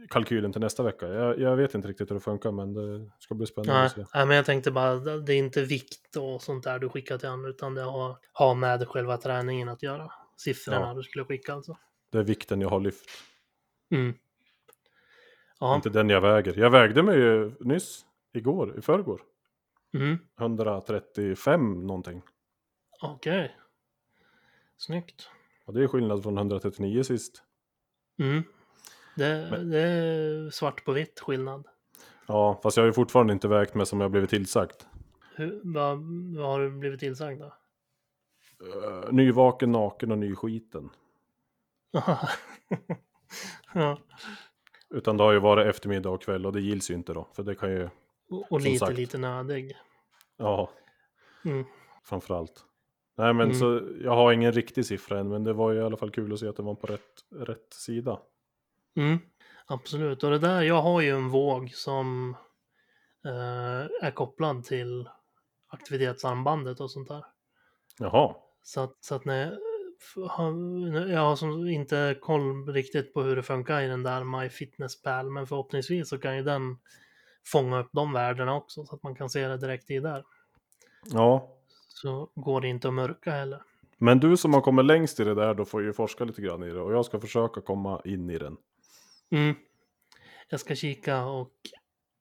kalkylen 0.09 0.51
till 0.51 0.61
nästa 0.61 0.83
vecka. 0.83 1.07
Jag, 1.07 1.39
jag 1.39 1.55
vet 1.55 1.73
inte 1.75 1.87
riktigt 1.87 2.09
hur 2.11 2.15
det 2.15 2.21
funkar 2.21 2.51
men 2.51 2.73
det 2.73 3.09
ska 3.19 3.35
bli 3.35 3.45
spännande 3.45 3.73
Nej, 3.73 3.85
att 3.85 3.91
se. 3.91 4.05
nej, 4.13 4.25
men 4.25 4.35
jag 4.37 4.45
tänkte 4.45 4.71
bara, 4.71 4.95
det 4.95 5.33
är 5.33 5.37
inte 5.37 5.61
vikt 5.61 6.15
och 6.15 6.41
sånt 6.41 6.63
där 6.63 6.79
du 6.79 6.89
skickar 6.89 7.17
till 7.17 7.29
honom, 7.29 7.45
utan 7.45 7.75
det 7.75 7.81
har, 7.81 8.17
har 8.33 8.55
med 8.55 8.87
själva 8.87 9.17
träningen 9.17 9.69
att 9.69 9.83
göra. 9.83 10.11
Siffrorna 10.37 10.79
Ja. 10.87 10.93
du 10.93 11.03
skulle 11.03 11.25
skicka 11.25 11.53
alltså. 11.53 11.77
Det 12.11 12.17
är 12.17 12.23
vikten 12.23 12.61
jag 12.61 12.69
har 12.69 12.79
lyft, 12.79 13.09
Mm. 13.91 14.13
Ja, 15.59 15.75
inte 15.75 15.89
den 15.89 16.09
jag 16.09 16.21
väger. 16.21 16.59
Jag 16.59 16.69
vägde 16.69 17.03
mig 17.03 17.17
ju 17.19 17.51
nyss, 17.59 18.05
igår, 18.33 18.77
i 18.77 18.81
förrgår. 18.81 19.21
mm. 19.93 20.17
135 20.39 21.87
någonting. 21.87 22.21
okej. 23.01 23.57
Snyggt. 24.77 25.29
Och 25.65 25.73
det 25.73 25.83
är 25.83 25.87
skillnad 25.87 26.23
från 26.23 26.37
139 26.37 27.03
sist. 27.03 27.43
Mm. 28.19 28.43
Det, 29.15 29.47
Men- 29.51 29.69
det 29.69 29.79
är 29.79 30.49
svart 30.49 30.85
på 30.85 30.91
vitt 30.91 31.19
skillnad. 31.19 31.67
Ja, 32.27 32.59
fast 32.63 32.77
jag 32.77 32.81
har 32.83 32.87
ju 32.87 32.93
fortfarande 32.93 33.33
inte 33.33 33.47
vägt 33.47 33.75
mig 33.75 33.85
som 33.85 34.01
jag 34.01 34.11
blivit 34.11 34.29
tillsagt. 34.29 34.87
Hur, 35.35 35.61
vad, 35.63 35.97
vad 36.37 36.45
har 36.51 36.59
du 36.59 36.69
blivit 36.71 36.99
tillsagd 36.99 37.41
då? 37.41 37.53
Uh, 38.65 39.11
nyvaken, 39.11 39.71
naken 39.71 40.11
och 40.11 40.17
nyskiten. 40.17 40.89
ja, 43.73 43.97
Utan 44.89 45.17
det 45.17 45.23
har 45.23 45.31
ju 45.31 45.39
varit 45.39 45.67
eftermiddag 45.67 46.09
och 46.09 46.21
kväll 46.21 46.45
och 46.45 46.53
det 46.53 46.61
gills 46.61 46.91
ju 46.91 46.95
inte 46.95 47.13
då. 47.13 47.27
För 47.33 47.43
det 47.43 47.55
kan 47.55 47.71
ju, 47.71 47.89
och, 48.29 48.51
och 48.51 48.61
lite, 48.61 48.79
sagt. 48.79 48.97
lite 48.97 49.17
nödig. 49.17 49.77
ja, 50.37 50.69
Mm. 51.45 51.65
framförallt. 52.03 52.65
Nej 53.17 53.33
men 53.33 53.45
Mm. 53.47 53.53
så, 53.59 53.81
jag 54.01 54.15
har 54.15 54.31
ingen 54.31 54.51
riktig 54.51 54.85
siffra 54.85 55.19
än, 55.19 55.29
men 55.29 55.43
det 55.43 55.53
var 55.53 55.71
ju 55.71 55.79
i 55.79 55.83
alla 55.83 55.97
fall 55.97 56.11
kul 56.11 56.33
att 56.33 56.39
se 56.39 56.47
att 56.47 56.55
det 56.55 56.63
var 56.63 56.75
på 56.75 56.87
rätt, 56.87 57.11
rätt 57.35 57.73
sida. 57.73 58.19
Mm. 58.97 59.17
Absolut, 59.65 60.23
och 60.23 60.31
det 60.31 60.39
där, 60.39 60.61
jag 60.61 60.81
har 60.81 61.01
ju 61.01 61.09
en 61.09 61.29
våg 61.29 61.71
som 61.73 62.35
eh, 63.25 64.05
är 64.07 64.11
kopplad 64.11 64.63
till 64.63 65.09
aktivitetsarmbandet 65.67 66.79
och 66.79 66.91
sånt 66.91 67.07
där. 67.07 67.25
Jaha, 67.99 68.35
Så 68.63 68.81
att, 68.81 68.97
så 68.99 69.15
att 69.15 69.25
när 69.25 69.41
jag, 69.45 69.53
f- 70.01 70.29
har- 70.29 71.07
jag 71.09 71.19
har 71.21 71.35
som 71.35 71.67
inte 71.67 72.17
koll 72.21 72.67
riktigt 72.73 73.13
på 73.13 73.21
hur 73.21 73.35
det 73.35 73.43
funkar 73.43 73.81
i 73.81 73.87
den 73.87 74.03
där 74.03 74.23
MyFitnessPal, 74.23 75.29
men 75.31 75.47
förhoppningsvis 75.47 76.09
så 76.09 76.17
kan 76.17 76.37
ju 76.37 76.43
den 76.43 76.77
fånga 77.51 77.79
upp 77.79 77.89
de 77.91 78.13
värdena 78.13 78.55
också 78.55 78.85
så 78.85 78.95
att 78.95 79.03
man 79.03 79.15
kan 79.15 79.29
se 79.29 79.47
det 79.47 79.57
direkt 79.57 79.91
i 79.91 79.99
där. 79.99 80.23
ja. 81.11 81.49
Så 81.93 82.29
går 82.35 82.61
det 82.61 82.67
inte 82.67 82.87
att 82.87 82.93
mörka 82.93 83.31
heller. 83.31 83.61
Men 83.97 84.19
du 84.19 84.37
som 84.37 84.53
har 84.53 84.61
kommit 84.61 84.85
längst 84.85 85.19
i 85.19 85.23
det 85.23 85.35
där, 85.35 85.53
då 85.53 85.65
får 85.65 85.83
ju 85.83 85.93
forska 85.93 86.23
lite 86.23 86.41
grann 86.41 86.63
i 86.63 86.69
det. 86.69 86.81
Och 86.81 86.93
jag 86.93 87.05
ska 87.05 87.19
försöka 87.19 87.61
komma 87.61 88.01
in 88.05 88.29
i 88.29 88.37
den. 88.37 88.57
Mm. 89.31 89.55
Jag 90.49 90.59
ska 90.59 90.75
kika 90.75 91.25
och 91.25 91.51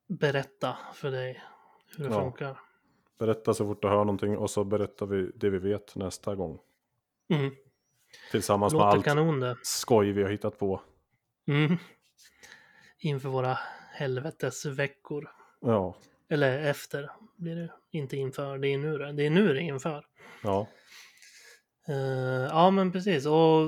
berätta 0.09 0.77
för 0.95 1.11
dig 1.11 1.43
hur 1.97 2.05
det 2.09 2.14
Ja. 2.14 2.20
funkar. 2.20 2.61
Berätta 3.18 3.55
så 3.55 3.66
fort 3.66 3.83
du 3.83 3.89
hör 3.89 4.05
någonting 4.05 4.37
och 4.39 4.51
så 4.51 4.64
berättar 4.64 5.07
vi 5.07 5.31
det 5.35 5.51
vi 5.51 5.59
vet 5.59 5.97
nästa 5.97 6.35
gång. 6.35 6.59
Mm. 7.29 7.55
Tillsammans 8.31 8.73
med 8.73 8.79
Låter 8.81 8.97
allt 8.97 9.05
kanon 9.05 9.41
det. 9.41 9.57
skoj 9.62 10.12
vi 10.12 10.23
har 10.23 10.31
hittat 10.31 10.59
på. 10.59 10.81
Mm. 11.49 11.77
Inför 12.99 13.29
våra 13.29 13.59
helvetesveckor. 13.93 15.31
Ja, 15.61 15.95
Eller 16.33 16.59
efter 16.70 17.11
blir 17.37 17.57
det. 17.57 17.72
Inte 17.91 18.16
inför, 18.16 18.59
det 18.59 18.68
är 18.68 18.78
nu 18.78 18.99
det. 18.99 19.12
Det 19.12 19.26
är 19.26 19.30
nu 19.30 19.55
det 19.55 19.61
är 19.61 19.62
inför. 19.62 20.07
ja, 20.43 20.66
Eh, 21.89 21.95
ja 22.51 22.70
men 22.70 22.93
precis. 22.93 23.26
Och 23.26 23.62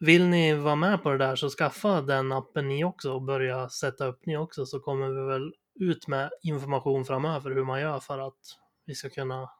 vill 0.00 0.24
ni 0.28 0.54
vara 0.54 0.74
med 0.76 1.02
på 1.02 1.10
det 1.10 1.18
där 1.18 1.36
så 1.36 1.48
skaffa 1.50 2.00
den 2.02 2.32
appen 2.32 2.68
ni 2.68 2.84
också 2.84 3.12
och 3.12 3.22
börja 3.22 3.68
sätta 3.68 4.06
upp 4.06 4.26
ni 4.26 4.36
också 4.36 4.66
så 4.66 4.80
kommer 4.80 5.08
vi 5.08 5.26
väl 5.26 5.54
ut 5.80 6.08
med 6.08 6.30
information 6.42 7.04
framöver 7.04 7.50
hur 7.50 7.64
man 7.64 7.80
gör 7.80 8.00
för 8.00 8.18
att 8.18 8.38
vi 8.86 8.94
ska 8.94 9.10
kunna, 9.10 9.50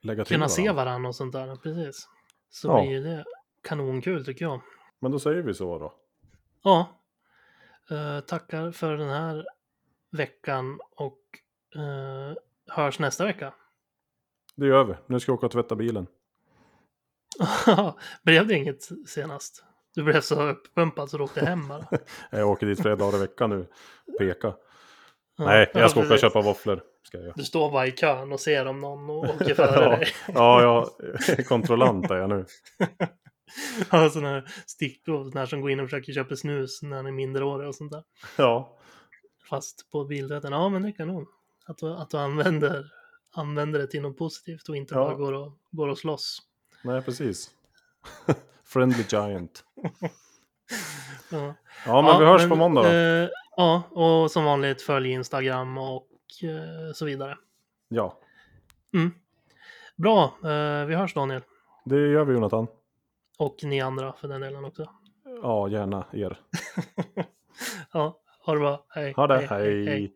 lägga 0.00 0.24
till 0.24 0.34
kunna 0.36 0.48
se 0.48 0.62
varandra. 0.62 0.84
varandra 0.84 1.08
och 1.08 1.14
sånt 1.14 1.32
där. 1.32 1.56
Precis. 1.56 2.08
Så 2.50 2.68
Ja. 2.68 2.82
blir 2.82 3.00
det 3.04 3.24
kanonkul 3.62 4.24
tycker 4.24 4.44
jag. 4.44 4.60
Men 4.98 5.12
då 5.12 5.18
säger 5.18 5.42
vi 5.42 5.54
så 5.54 5.78
då. 5.78 5.94
Ja. 6.62 6.86
Eh, 7.90 8.20
tackar 8.20 8.70
för 8.72 8.96
den 8.96 9.08
här 9.08 9.44
veckan 10.16 10.80
och 10.96 11.20
eh, 11.74 12.36
hörs 12.70 12.98
nästa 12.98 13.24
vecka. 13.24 13.54
Det 14.56 14.66
gör 14.66 14.84
vi. 14.84 14.94
Nu 15.06 15.20
ska 15.20 15.32
jag 15.32 15.38
åka 15.38 15.46
och 15.46 15.52
tvätta 15.52 15.76
bilen. 15.76 16.06
blev 18.22 18.46
det 18.46 18.54
inget 18.54 18.88
senast? 19.06 19.64
Du 19.94 20.02
blev 20.02 20.20
så 20.20 20.42
uppumpad 20.42 21.10
så 21.10 21.18
du 21.18 21.24
åkte 21.24 21.46
hem 21.46 21.68
bara. 21.68 21.86
Jag 22.30 22.50
åker 22.50 22.66
dit 22.66 22.82
flera 22.82 22.96
dagar 22.96 23.18
i 23.18 23.20
veckan 23.20 23.50
nu. 23.50 23.66
Peka. 24.18 24.54
Nej, 25.38 25.70
jag 25.74 25.90
ska 25.90 26.00
åka 26.00 26.12
och 26.12 26.18
köpa 26.18 26.40
våfflor. 26.40 26.82
Ska 27.02 27.18
jag. 27.18 27.32
Du 27.36 27.44
står 27.44 27.70
bara 27.70 27.86
i 27.86 27.92
kön 27.92 28.32
och 28.32 28.40
ser 28.40 28.66
om 28.66 28.80
någon 28.80 29.10
och 29.10 29.24
åker 29.34 29.54
före 29.54 29.84
ja, 29.84 29.96
dig. 29.96 30.08
ja, 30.26 30.62
jag 31.26 31.46
kontrollant 31.46 32.10
är 32.10 32.16
jag 32.16 32.28
nu. 32.28 32.44
Ja, 33.90 34.10
sådana 34.10 34.28
här 34.28 34.44
stickprov, 34.66 35.24
sådana 35.24 35.40
här 35.40 35.46
som 35.46 35.60
går 35.60 35.70
in 35.70 35.80
och 35.80 35.86
försöker 35.86 36.12
köpa 36.12 36.36
snus 36.36 36.82
när 36.82 36.96
han 36.96 37.06
är 37.06 37.12
minderårig 37.12 37.68
och 37.68 37.74
sånt 37.74 37.92
där. 37.92 38.02
Ja, 38.36 38.78
Fast 39.50 39.90
på 39.90 40.04
bilrätten, 40.04 40.52
ja 40.52 40.68
men 40.68 40.82
det 40.82 40.92
kan 40.92 41.08
nog. 41.08 41.28
Att 41.66 41.78
du, 41.78 41.92
att 41.92 42.10
du 42.10 42.18
använder, 42.18 42.92
använder 43.32 43.78
det 43.78 43.86
till 43.86 44.02
något 44.02 44.18
positivt 44.18 44.68
och 44.68 44.76
inte 44.76 44.94
Ja. 44.94 45.00
bara 45.04 45.14
går 45.14 45.32
och, 45.32 45.52
går 45.70 45.88
och 45.88 45.98
slåss. 45.98 46.42
nej 46.84 47.02
precis. 47.02 47.50
Friendly 48.64 49.04
Giant. 49.08 49.64
Ja, 51.30 51.54
Ja, 51.86 52.02
men 52.02 52.18
vi 52.20 52.24
hörs 52.26 52.48
på 52.48 52.56
måndag 52.56 52.82
då. 52.82 52.88
Eh, 52.88 53.28
ja, 53.56 53.82
och 53.90 54.30
som 54.30 54.44
vanligt 54.44 54.82
följ 54.82 55.10
Instagram 55.10 55.78
och 55.78 56.08
eh, 56.42 56.92
så 56.94 57.04
vidare. 57.04 57.38
Ja, 57.88 58.18
Mm. 58.94 59.10
Bra, 59.96 60.24
eh, 60.24 60.84
vi 60.86 60.94
hörs 60.94 61.14
Daniel. 61.14 61.42
det 61.84 61.96
gör 61.96 62.24
vi 62.24 62.34
Jonathan. 62.34 62.66
Och 63.38 63.56
ni 63.62 63.80
andra 63.80 64.12
för 64.12 64.28
den 64.28 64.40
delen 64.40 64.64
också. 64.64 64.90
Ja, 65.42 65.68
gärna 65.68 66.04
er. 66.12 66.40
ja, 67.92 68.18
ha 68.46 68.52
det 68.52 68.60
bra. 68.60 68.84
Hej. 68.94 69.12
Ha 69.16 69.26
det, 69.26 69.46
hej. 69.50 70.12